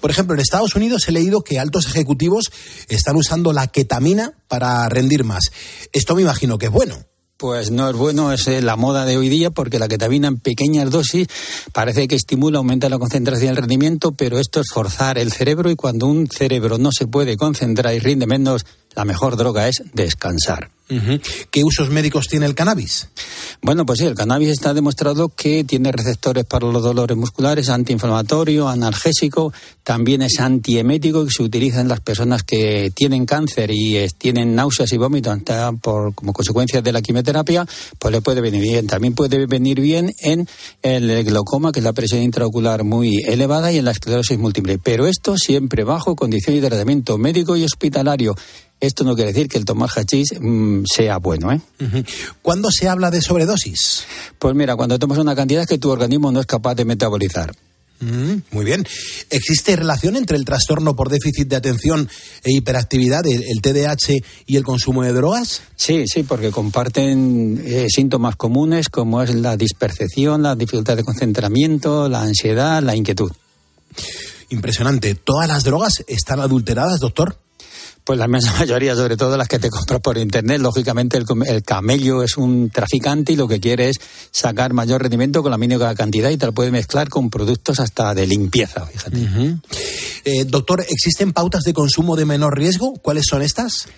Por 0.00 0.10
ejemplo, 0.10 0.34
en 0.34 0.40
Estados 0.40 0.76
Unidos 0.76 1.08
he 1.08 1.12
leído 1.12 1.40
que 1.40 1.58
altos 1.58 1.86
ejecutivos 1.86 2.52
están 2.88 3.16
usando 3.16 3.52
la 3.52 3.66
ketamina 3.66 4.34
para 4.46 4.88
rendir 4.88 5.24
más. 5.24 5.50
Esto 5.92 6.14
me 6.14 6.22
imagino 6.22 6.58
que 6.58 6.66
es 6.66 6.72
bueno. 6.72 6.96
Pues 7.38 7.70
no 7.70 7.90
es 7.90 7.96
bueno, 7.96 8.32
es 8.32 8.48
eh, 8.48 8.62
la 8.62 8.76
moda 8.76 9.04
de 9.04 9.18
hoy 9.18 9.28
día 9.28 9.50
porque 9.50 9.78
la 9.78 9.88
ketamina 9.88 10.28
en 10.28 10.38
pequeñas 10.38 10.90
dosis 10.90 11.28
parece 11.72 12.08
que 12.08 12.16
estimula, 12.16 12.58
aumenta 12.58 12.88
la 12.88 12.98
concentración 12.98 13.48
y 13.48 13.50
el 13.50 13.56
rendimiento, 13.56 14.12
pero 14.12 14.38
esto 14.38 14.60
es 14.60 14.68
forzar 14.72 15.18
el 15.18 15.32
cerebro 15.32 15.70
y 15.70 15.76
cuando 15.76 16.06
un 16.06 16.28
cerebro 16.28 16.78
no 16.78 16.90
se 16.92 17.06
puede 17.06 17.36
concentrar 17.36 17.94
y 17.94 17.98
rinde 17.98 18.26
menos, 18.26 18.64
la 18.94 19.04
mejor 19.04 19.36
droga 19.36 19.68
es 19.68 19.82
descansar. 19.92 20.75
¿Qué 21.50 21.64
usos 21.64 21.90
médicos 21.90 22.28
tiene 22.28 22.46
el 22.46 22.54
cannabis? 22.54 23.08
Bueno, 23.62 23.84
pues 23.84 23.98
sí, 23.98 24.06
el 24.06 24.14
cannabis 24.14 24.50
está 24.50 24.74
demostrado 24.74 25.28
que 25.28 25.64
tiene 25.64 25.90
receptores 25.90 26.44
para 26.44 26.66
los 26.66 26.82
dolores 26.82 27.16
musculares, 27.16 27.68
antiinflamatorio, 27.68 28.68
analgésico, 28.68 29.52
también 29.82 30.22
es 30.22 30.38
antiemético 30.38 31.24
y 31.24 31.30
se 31.30 31.42
utiliza 31.42 31.80
en 31.80 31.88
las 31.88 32.00
personas 32.00 32.42
que 32.42 32.92
tienen 32.94 33.26
cáncer 33.26 33.70
y 33.72 33.96
tienen 34.18 34.54
náuseas 34.54 34.92
y 34.92 34.96
vómitos 34.96 35.36
por, 35.80 36.14
como 36.14 36.32
consecuencia 36.32 36.82
de 36.82 36.92
la 36.92 37.02
quimioterapia, 37.02 37.66
pues 37.98 38.12
le 38.12 38.20
puede 38.20 38.40
venir 38.40 38.62
bien. 38.62 38.86
También 38.86 39.14
puede 39.14 39.46
venir 39.46 39.80
bien 39.80 40.12
en 40.20 40.48
el 40.82 41.24
glaucoma, 41.24 41.72
que 41.72 41.80
es 41.80 41.84
la 41.84 41.92
presión 41.92 42.22
intraocular 42.22 42.84
muy 42.84 43.22
elevada, 43.26 43.72
y 43.72 43.78
en 43.78 43.84
la 43.84 43.90
esclerosis 43.90 44.38
múltiple. 44.38 44.78
Pero 44.78 45.06
esto 45.06 45.36
siempre 45.36 45.84
bajo 45.84 46.16
condición 46.16 46.60
de 46.60 46.68
tratamiento 46.68 47.18
médico 47.18 47.56
y 47.56 47.64
hospitalario. 47.64 48.34
Esto 48.80 49.04
no 49.04 49.14
quiere 49.14 49.32
decir 49.32 49.48
que 49.48 49.56
el 49.58 49.64
tomar 49.64 49.88
hachís 49.96 50.34
mm, 50.38 50.84
sea 50.84 51.16
bueno. 51.18 51.50
¿eh? 51.52 51.60
¿Cuándo 52.42 52.70
se 52.70 52.88
habla 52.88 53.10
de 53.10 53.22
sobredosis? 53.22 54.04
Pues 54.38 54.54
mira, 54.54 54.76
cuando 54.76 54.98
tomas 54.98 55.18
una 55.18 55.34
cantidad 55.34 55.66
que 55.66 55.78
tu 55.78 55.90
organismo 55.90 56.30
no 56.30 56.40
es 56.40 56.46
capaz 56.46 56.74
de 56.74 56.84
metabolizar. 56.84 57.54
Mm, 58.00 58.42
muy 58.50 58.64
bien. 58.64 58.86
¿Existe 59.30 59.74
relación 59.74 60.16
entre 60.16 60.36
el 60.36 60.44
trastorno 60.44 60.94
por 60.94 61.08
déficit 61.08 61.48
de 61.48 61.56
atención 61.56 62.08
e 62.44 62.52
hiperactividad, 62.52 63.24
el, 63.26 63.62
TDAH, 63.62 64.22
y 64.46 64.56
el 64.56 64.64
consumo 64.64 65.02
de 65.02 65.14
drogas? 65.14 65.62
Sí, 65.76 66.04
sí, 66.06 66.22
porque 66.22 66.50
comparten 66.50 67.62
eh, 67.64 67.86
síntomas 67.88 68.36
comunes 68.36 68.90
como 68.90 69.22
es 69.22 69.34
la 69.34 69.56
dispercepción, 69.56 70.42
la 70.42 70.54
dificultad 70.54 70.96
de 70.96 71.04
concentramiento, 71.04 72.08
la 72.10 72.20
ansiedad, 72.20 72.82
la 72.82 72.94
inquietud. 72.94 73.32
Impresionante. 74.50 75.14
¿Todas 75.14 75.48
las 75.48 75.64
drogas 75.64 76.04
están 76.06 76.40
adulteradas, 76.40 77.00
doctor? 77.00 77.38
Pues 78.06 78.20
la 78.20 78.26
inmensa 78.26 78.52
mayoría, 78.58 78.94
sobre 78.94 79.16
todo 79.16 79.36
las 79.36 79.48
que 79.48 79.58
te 79.58 79.68
compras 79.68 80.00
por 80.00 80.16
internet. 80.16 80.60
Lógicamente, 80.60 81.18
el, 81.18 81.62
camello 81.64 82.22
es 82.22 82.36
un 82.36 82.70
traficante 82.70 83.32
y 83.32 83.36
lo 83.36 83.48
que 83.48 83.58
quiere 83.58 83.88
es 83.88 83.96
sacar 84.30 84.72
mayor 84.72 85.02
rendimiento 85.02 85.42
con 85.42 85.50
la 85.50 85.58
mínima 85.58 85.92
cantidad 85.96 86.30
y 86.30 86.36
te 86.36 86.46
lo 86.46 86.52
puede 86.52 86.70
mezclar 86.70 87.08
con 87.08 87.30
productos 87.30 87.80
hasta 87.80 88.14
de 88.14 88.28
limpieza, 88.28 88.86
fíjate. 88.86 89.28
Eh, 90.24 90.44
doctor, 90.44 90.86
¿existen 90.88 91.32
pautas 91.32 91.64
de 91.64 91.72
consumo 91.72 92.14
de 92.14 92.26
menor 92.26 92.56
riesgo? 92.56 92.94
¿Cuáles 92.94 93.24
son 93.28 93.42
estas? 93.42 93.88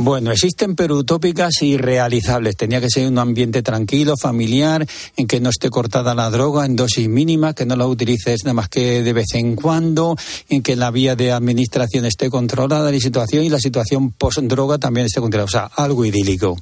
Bueno, 0.00 0.30
existen 0.30 0.76
pero 0.76 0.96
utópicas 0.96 1.60
y 1.60 1.76
realizables. 1.76 2.56
Tenía 2.56 2.80
que 2.80 2.88
ser 2.88 3.08
un 3.08 3.18
ambiente 3.18 3.64
tranquilo, 3.64 4.14
familiar, 4.16 4.86
en 5.16 5.26
que 5.26 5.40
no 5.40 5.50
esté 5.50 5.70
cortada 5.70 6.14
la 6.14 6.30
droga 6.30 6.64
en 6.64 6.76
dosis 6.76 7.08
mínima, 7.08 7.52
que 7.52 7.66
no 7.66 7.74
la 7.74 7.84
utilices 7.84 8.44
nada 8.44 8.54
más 8.54 8.68
que 8.68 9.02
de 9.02 9.12
vez 9.12 9.34
en 9.34 9.56
cuando, 9.56 10.16
en 10.48 10.62
que 10.62 10.76
la 10.76 10.92
vía 10.92 11.16
de 11.16 11.32
administración 11.32 12.04
esté 12.04 12.30
controlada 12.30 12.92
la 12.92 13.00
situación 13.00 13.42
y 13.42 13.48
la 13.48 13.58
situación 13.58 14.12
post-droga 14.12 14.78
también 14.78 15.06
esté 15.06 15.20
controlada. 15.20 15.46
O 15.46 15.48
sea, 15.48 15.64
algo 15.64 16.04
idílico. 16.04 16.56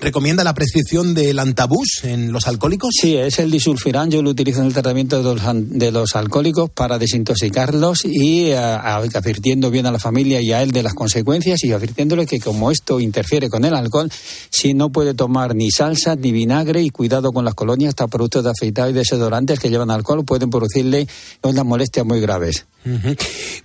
¿Recomienda 0.00 0.44
la 0.44 0.54
prescripción 0.54 1.12
del 1.12 1.40
antabús 1.40 2.04
en 2.04 2.30
los 2.30 2.46
alcohólicos? 2.46 2.90
Sí, 3.00 3.16
es 3.16 3.40
el 3.40 3.50
disulfiram. 3.50 4.08
Yo 4.08 4.22
lo 4.22 4.30
utilizo 4.30 4.60
en 4.60 4.66
el 4.66 4.72
tratamiento 4.72 5.18
de 5.18 5.24
los, 5.24 5.42
de 5.54 5.90
los 5.90 6.14
alcohólicos 6.14 6.70
para 6.70 6.98
desintoxicarlos 6.98 8.04
y 8.04 8.50
eh, 8.50 8.56
advirtiendo 8.56 9.72
bien 9.72 9.86
a 9.86 9.92
la 9.92 9.98
familia 9.98 10.40
y 10.40 10.52
a 10.52 10.62
él 10.62 10.70
de 10.70 10.84
las 10.84 10.94
consecuencias 10.94 11.64
y 11.64 11.72
advirtiéndole 11.72 12.26
que 12.26 12.38
como 12.38 12.70
esto 12.70 13.00
interfiere 13.00 13.50
con 13.50 13.64
el 13.64 13.74
alcohol, 13.74 14.08
si 14.50 14.72
no 14.72 14.90
puede 14.90 15.14
tomar 15.14 15.56
ni 15.56 15.70
salsa 15.70 16.14
ni 16.14 16.30
vinagre 16.30 16.82
y 16.82 16.90
cuidado 16.90 17.32
con 17.32 17.44
las 17.44 17.54
colonias, 17.54 17.88
hasta 17.88 18.06
productos 18.06 18.44
de 18.44 18.50
afeitado 18.50 18.90
y 18.90 18.92
desodorantes 18.92 19.58
que 19.58 19.68
llevan 19.68 19.90
alcohol 19.90 20.24
pueden 20.24 20.50
producirle 20.50 21.08
unas 21.42 21.64
molestias 21.64 22.06
muy 22.06 22.20
graves. 22.20 22.66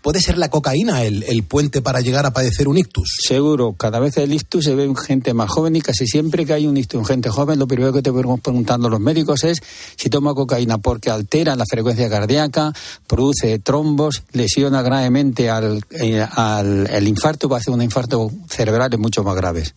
¿Puede 0.01 0.21
ser 0.21 0.37
la 0.37 0.49
cocaína 0.49 1.03
el, 1.03 1.23
el, 1.23 1.43
puente 1.43 1.81
para 1.81 1.99
llegar 1.99 2.25
a 2.25 2.31
padecer 2.31 2.69
un 2.69 2.77
ictus? 2.77 3.17
Seguro, 3.21 3.73
cada 3.73 3.99
vez 3.99 4.15
el 4.15 4.31
ictus 4.31 4.63
se 4.63 4.75
ve 4.75 4.85
en 4.85 4.95
gente 4.95 5.33
más 5.33 5.49
joven 5.49 5.58
y 5.67 5.81
casi 5.81 6.07
siempre 6.07 6.45
que 6.45 6.53
hay 6.53 6.67
un 6.67 6.77
ictus 6.77 6.99
en 6.99 7.05
gente 7.05 7.29
joven, 7.29 7.59
lo 7.59 7.67
primero 7.67 7.93
que 7.93 8.01
te 8.01 8.11
vamos 8.11 8.39
preguntando 8.41 8.89
los 8.89 8.99
médicos 8.99 9.43
es 9.43 9.61
si 9.95 10.09
toma 10.09 10.33
cocaína 10.33 10.77
porque 10.77 11.09
altera 11.09 11.55
la 11.55 11.65
frecuencia 11.69 12.09
cardíaca, 12.09 12.73
produce 13.07 13.59
trombos, 13.59 14.23
lesiona 14.31 14.81
gravemente 14.81 15.49
al, 15.49 15.83
eh, 15.91 16.21
al 16.21 16.87
el 16.87 17.07
infarto, 17.07 17.49
va 17.49 17.57
a 17.57 17.59
hacer 17.59 17.73
un 17.73 17.81
infarto 17.81 18.31
cerebral 18.49 18.89
mucho 18.97 19.23
más 19.23 19.35
graves 19.35 19.73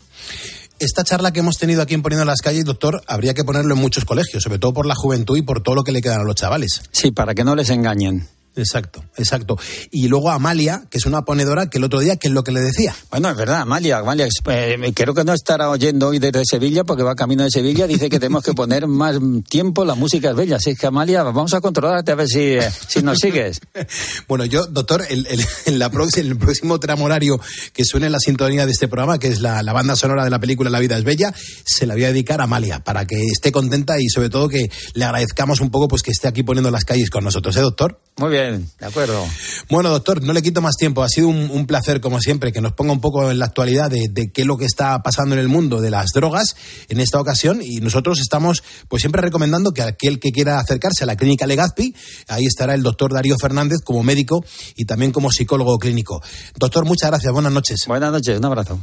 esta 0.78 1.04
charla 1.04 1.32
que 1.32 1.40
hemos 1.40 1.58
tenido 1.58 1.80
aquí 1.80 1.94
en 1.94 2.02
Poniendo 2.02 2.24
las 2.24 2.40
Calles, 2.40 2.64
doctor, 2.64 3.02
habría 3.06 3.34
que 3.34 3.44
ponerlo 3.44 3.74
en 3.74 3.80
muchos 3.80 4.04
colegios, 4.04 4.42
sobre 4.42 4.58
todo 4.58 4.72
por 4.72 4.84
la 4.84 4.96
juventud 4.96 5.36
y 5.36 5.42
por 5.42 5.62
todo 5.62 5.76
lo 5.76 5.84
que 5.84 5.92
le 5.92 6.02
quedan 6.02 6.22
a 6.22 6.24
los 6.24 6.34
chavales. 6.34 6.82
Sí, 6.90 7.12
para 7.12 7.34
que 7.34 7.44
no 7.44 7.54
les 7.54 7.70
engañen. 7.70 8.26
Exacto, 8.54 9.02
exacto. 9.16 9.58
Y 9.90 10.08
luego 10.08 10.30
Amalia, 10.30 10.84
que 10.90 10.98
es 10.98 11.06
una 11.06 11.22
ponedora, 11.22 11.68
que 11.70 11.78
el 11.78 11.84
otro 11.84 12.00
día, 12.00 12.16
¿qué 12.16 12.28
es 12.28 12.34
lo 12.34 12.44
que 12.44 12.52
le 12.52 12.60
decía? 12.60 12.94
Bueno, 13.10 13.30
es 13.30 13.36
verdad, 13.36 13.62
Amalia, 13.62 13.98
Amalia, 13.98 14.28
eh, 14.48 14.92
creo 14.94 15.14
que 15.14 15.24
no 15.24 15.32
estará 15.32 15.70
oyendo 15.70 16.08
hoy 16.08 16.18
desde 16.18 16.44
Sevilla, 16.44 16.84
porque 16.84 17.02
va 17.02 17.14
camino 17.14 17.44
de 17.44 17.50
Sevilla, 17.50 17.86
dice 17.86 18.10
que 18.10 18.18
tenemos 18.18 18.44
que 18.44 18.52
poner 18.52 18.86
más 18.86 19.16
tiempo, 19.48 19.84
la 19.84 19.94
música 19.94 20.30
es 20.30 20.36
bella. 20.36 20.56
Así 20.56 20.76
que, 20.76 20.86
Amalia, 20.86 21.22
vamos 21.22 21.54
a 21.54 21.60
controlarte 21.60 22.12
a 22.12 22.14
ver 22.14 22.28
si, 22.28 22.40
eh, 22.40 22.70
si 22.88 23.02
nos 23.02 23.18
sigues. 23.18 23.60
bueno, 24.28 24.44
yo, 24.44 24.66
doctor, 24.66 25.04
el, 25.08 25.26
en, 25.66 25.78
la 25.78 25.90
próxima, 25.90 26.28
el 26.28 26.36
próximo 26.36 26.78
tramo 26.78 27.06
horario 27.06 27.40
que 27.72 27.84
suene 27.84 28.10
la 28.10 28.18
sintonía 28.18 28.66
de 28.66 28.72
este 28.72 28.88
programa, 28.88 29.18
que 29.18 29.28
es 29.28 29.40
la, 29.40 29.62
la, 29.62 29.72
banda 29.72 29.96
sonora 29.96 30.24
de 30.24 30.30
la 30.30 30.38
película 30.38 30.68
La 30.68 30.78
vida 30.78 30.98
es 30.98 31.04
bella, 31.04 31.32
se 31.64 31.86
la 31.86 31.94
voy 31.94 32.04
a 32.04 32.08
dedicar 32.08 32.40
a 32.40 32.44
Amalia, 32.44 32.80
para 32.80 33.06
que 33.06 33.24
esté 33.24 33.50
contenta 33.50 33.98
y 33.98 34.08
sobre 34.08 34.28
todo 34.28 34.48
que 34.48 34.70
le 34.94 35.04
agradezcamos 35.04 35.60
un 35.60 35.70
poco 35.70 35.88
pues 35.88 36.02
que 36.02 36.10
esté 36.10 36.28
aquí 36.28 36.42
poniendo 36.42 36.70
las 36.70 36.84
calles 36.84 37.10
con 37.10 37.24
nosotros, 37.24 37.56
¿eh, 37.56 37.60
doctor? 37.60 38.00
Muy 38.18 38.30
bien, 38.30 38.41
de 38.50 38.86
acuerdo. 38.86 39.24
Bueno, 39.70 39.90
doctor, 39.90 40.22
no 40.22 40.32
le 40.32 40.42
quito 40.42 40.60
más 40.60 40.76
tiempo. 40.76 41.02
Ha 41.02 41.08
sido 41.08 41.28
un, 41.28 41.66
placer, 41.66 42.00
como 42.00 42.20
siempre, 42.20 42.52
que 42.52 42.60
nos 42.60 42.72
ponga 42.72 42.92
un 42.92 43.00
poco 43.00 43.30
en 43.30 43.38
la 43.38 43.46
actualidad 43.46 43.90
de, 43.90 44.30
qué 44.32 44.42
es 44.42 44.46
lo 44.46 44.56
que 44.56 44.64
está 44.64 45.02
pasando 45.02 45.34
en 45.34 45.40
el 45.40 45.48
mundo 45.48 45.80
de 45.80 45.90
las 45.90 46.10
drogas 46.14 46.56
en 46.88 47.00
esta 47.00 47.20
ocasión. 47.20 47.60
Y 47.62 47.80
nosotros 47.80 48.20
estamos, 48.20 48.62
pues 48.88 49.02
siempre 49.02 49.22
recomendando 49.22 49.72
que 49.72 49.82
aquel 49.82 50.18
que 50.18 50.32
quiera 50.32 50.58
acercarse 50.58 51.04
a 51.04 51.06
la 51.06 51.16
clínica 51.16 51.46
Legazpi, 51.46 51.94
ahí 52.28 52.44
estará 52.46 52.74
el 52.74 52.82
doctor 52.82 53.12
Darío 53.12 53.36
Fernández 53.40 53.78
como 53.84 54.02
médico 54.02 54.44
y 54.76 54.84
también 54.84 55.12
como 55.12 55.30
psicólogo 55.30 55.78
clínico. 55.78 56.22
Doctor, 56.56 56.84
muchas 56.84 57.10
gracias. 57.10 57.32
Buenas 57.32 57.52
noches. 57.52 57.86
Buenas 57.86 58.12
noches. 58.12 58.38
Un 58.38 58.44
abrazo. 58.44 58.80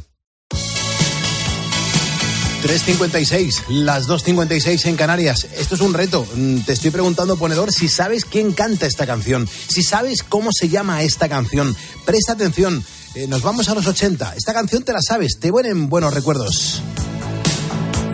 3.56, 2.62 3.68
las 3.68 4.06
2.56 4.06 4.84
en 4.86 4.96
Canarias. 4.96 5.46
Esto 5.56 5.76
es 5.76 5.80
un 5.80 5.94
reto. 5.94 6.26
Mm, 6.34 6.60
te 6.60 6.74
estoy 6.74 6.90
preguntando, 6.90 7.36
ponedor, 7.36 7.72
si 7.72 7.88
sabes 7.88 8.24
quién 8.26 8.52
canta 8.52 8.86
esta 8.86 9.06
canción, 9.06 9.48
si 9.68 9.82
sabes 9.82 10.22
cómo 10.22 10.50
se 10.52 10.68
llama 10.68 11.02
esta 11.02 11.28
canción. 11.28 11.74
Presta 12.04 12.32
atención, 12.32 12.84
eh, 13.14 13.26
nos 13.26 13.42
vamos 13.42 13.68
a 13.70 13.74
los 13.74 13.86
80. 13.86 14.34
Esta 14.36 14.52
canción 14.52 14.82
te 14.82 14.92
la 14.92 15.00
sabes, 15.00 15.38
te 15.40 15.50
vuelven 15.50 15.88
buenos 15.88 16.12
recuerdos. 16.12 16.82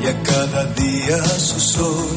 Y 0.01 0.07
a 0.07 0.23
cada 0.23 0.65
día 0.75 1.25
su 1.25 1.61
sol, 1.61 2.09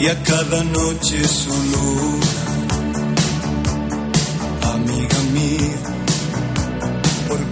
y 0.00 0.08
a 0.08 0.22
cada 0.24 0.64
noche 0.64 1.28
su 1.28 1.50
luz. 1.50 2.26
Amiga 4.74 5.18
mía 5.32 5.97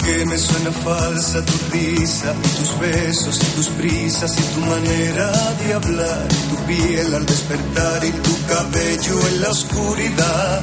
que 0.06 0.24
me 0.24 0.38
suena 0.38 0.70
falsa 0.70 1.44
tu 1.44 1.52
risa 1.72 2.32
tus 2.58 2.78
besos 2.78 3.40
y 3.42 3.46
tus 3.56 3.68
prisas 3.70 4.32
y 4.38 4.42
tu 4.54 4.60
manera 4.60 5.32
de 5.60 5.74
hablar 5.74 6.28
tu 6.50 6.56
piel 6.66 7.12
al 7.12 7.26
despertar 7.26 8.04
y 8.04 8.10
tu 8.10 8.34
cabello 8.46 9.28
en 9.28 9.40
la 9.42 9.50
oscuridad. 9.50 10.62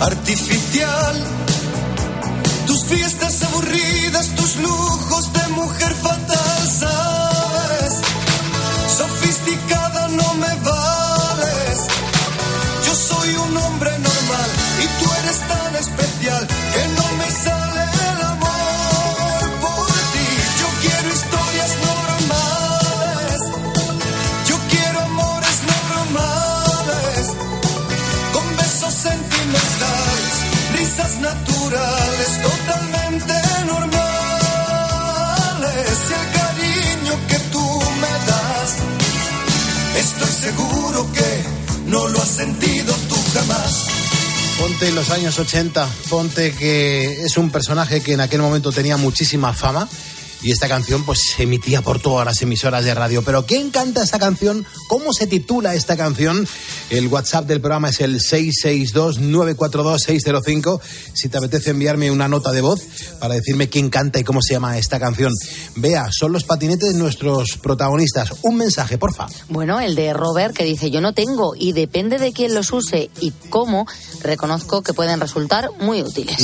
Artificial 0.00 1.16
tus 2.66 2.84
fiestas 2.84 3.42
aburridas, 3.44 4.28
tus 4.36 4.56
lujos 4.56 5.32
de 5.32 5.48
mujer 5.54 5.92
fatal, 5.94 6.68
naturales, 31.68 32.42
totalmente 32.42 33.34
normales. 33.66 33.98
Y 36.08 36.12
el 36.12 36.26
cariño 36.32 37.14
que 37.28 37.38
tú 37.50 37.80
me 38.00 38.12
das, 38.26 38.76
estoy 39.98 40.32
seguro 40.50 41.12
que 41.12 41.44
no 41.90 42.08
lo 42.08 42.22
has 42.22 42.28
sentido 42.28 42.94
tú 43.08 43.16
jamás. 43.34 43.86
Ponte 44.58 44.90
los 44.92 45.10
años 45.10 45.38
80, 45.38 45.88
Ponte 46.08 46.52
que 46.52 47.22
es 47.22 47.36
un 47.36 47.50
personaje 47.50 48.00
que 48.00 48.14
en 48.14 48.20
aquel 48.20 48.40
momento 48.40 48.72
tenía 48.72 48.96
muchísima 48.96 49.52
fama 49.52 49.88
y 50.42 50.52
esta 50.52 50.68
canción 50.68 51.04
pues 51.04 51.20
se 51.36 51.42
emitía 51.44 51.82
por 51.82 52.00
todas 52.00 52.24
las 52.24 52.40
emisoras 52.42 52.84
de 52.84 52.94
radio. 52.94 53.22
Pero 53.22 53.44
¿quién 53.46 53.70
canta 53.70 54.02
esta 54.02 54.18
canción? 54.18 54.66
¿Cómo 54.88 55.12
se 55.12 55.26
titula 55.26 55.74
esta 55.74 55.96
canción? 55.96 56.46
El 56.90 57.06
WhatsApp 57.08 57.46
del 57.46 57.60
programa 57.60 57.90
es 57.90 58.00
el 58.00 58.18
662-942-605. 58.18 60.80
Si 61.12 61.28
te 61.28 61.36
apetece 61.36 61.68
enviarme 61.70 62.10
una 62.10 62.28
nota 62.28 62.50
de 62.50 62.62
voz 62.62 62.80
para 63.20 63.34
decirme 63.34 63.68
quién 63.68 63.90
canta 63.90 64.18
y 64.18 64.24
cómo 64.24 64.40
se 64.40 64.54
llama 64.54 64.78
esta 64.78 64.98
canción. 64.98 65.30
Vea, 65.76 66.08
son 66.10 66.32
los 66.32 66.44
patinetes 66.44 66.94
nuestros 66.94 67.58
protagonistas. 67.58 68.32
Un 68.42 68.56
mensaje, 68.56 68.96
porfa. 68.96 69.26
Bueno, 69.50 69.80
el 69.80 69.94
de 69.94 70.14
Robert 70.14 70.56
que 70.56 70.64
dice 70.64 70.90
yo 70.90 71.02
no 71.02 71.12
tengo 71.12 71.54
y 71.54 71.72
depende 71.72 72.18
de 72.18 72.32
quién 72.32 72.54
los 72.54 72.72
use 72.72 73.10
y 73.20 73.32
cómo, 73.50 73.86
reconozco 74.22 74.80
que 74.82 74.94
pueden 74.94 75.20
resultar 75.20 75.68
muy 75.80 76.00
útiles. 76.02 76.38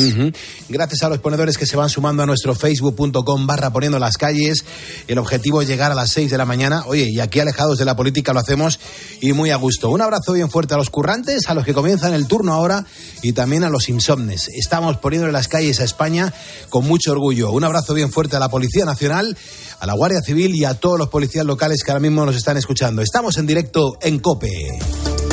Gracias 0.69 1.03
a 1.03 1.09
los 1.09 1.21
ponedores 1.21 1.57
que 1.57 1.65
se 1.65 1.79
van 1.79 1.89
sumando 1.89 2.23
a 2.23 2.27
nuestro 2.27 2.55
facebook.com 2.55 3.47
barra 3.47 3.71
poniendo 3.71 3.99
las 3.99 4.19
calles. 4.19 4.63
El 5.09 5.17
objetivo 5.19 5.63
es 5.63 5.69
llegar 5.69 5.91
a 5.91 5.95
las 5.95 6.11
6 6.11 6.31
de 6.31 6.37
la 6.37 6.45
mañana. 6.45 6.85
Oye, 6.87 7.09
y 7.11 7.21
aquí 7.21 7.41
alejados 7.41 7.79
de 7.79 7.87
la 7.87 7.97
política 7.97 8.35
lo 8.35 8.41
hacemos 8.41 8.79
y 9.23 9.33
muy 9.33 9.51
a 9.51 9.57
gusto. 9.57 9.89
Un 9.89 10.03
abrazo 10.03 10.34
bien 10.35 10.51
fuerte 10.51 10.75
a 10.75 10.77
los 10.77 10.91
currantes, 10.91 11.49
a 11.49 11.55
los 11.55 11.65
que 11.65 11.73
comienzan 11.73 12.13
el 12.13 12.27
turno 12.27 12.53
ahora 12.53 12.85
y 13.23 13.33
también 13.33 13.65
a 13.65 13.71
los 13.71 13.89
insomnes. 13.89 14.49
Estamos 14.49 14.99
poniendo 14.99 15.31
las 15.31 15.49
calles 15.49 15.81
a 15.81 15.85
España 15.85 16.33
con 16.69 16.87
mucho 16.87 17.13
orgullo. 17.13 17.51
Un 17.53 17.65
abrazo 17.65 17.95
bien 17.95 18.13
fuerte 18.13 18.37
a 18.37 18.41
la 18.41 18.49
Policía 18.49 18.85
Nacional, 18.85 19.37
a 19.81 19.87
la 19.87 19.95
Guardia 19.95 20.21
Civil 20.21 20.55
y 20.55 20.65
a 20.65 20.75
todos 20.75 20.99
los 20.99 21.09
policías 21.09 21.47
locales 21.47 21.83
que 21.83 21.91
ahora 21.91 22.01
mismo 22.01 22.27
nos 22.27 22.37
están 22.37 22.57
escuchando. 22.57 23.03
Estamos 23.03 23.39
en 23.39 23.47
directo 23.47 23.97
en 24.03 24.19
COPE. 24.19 25.24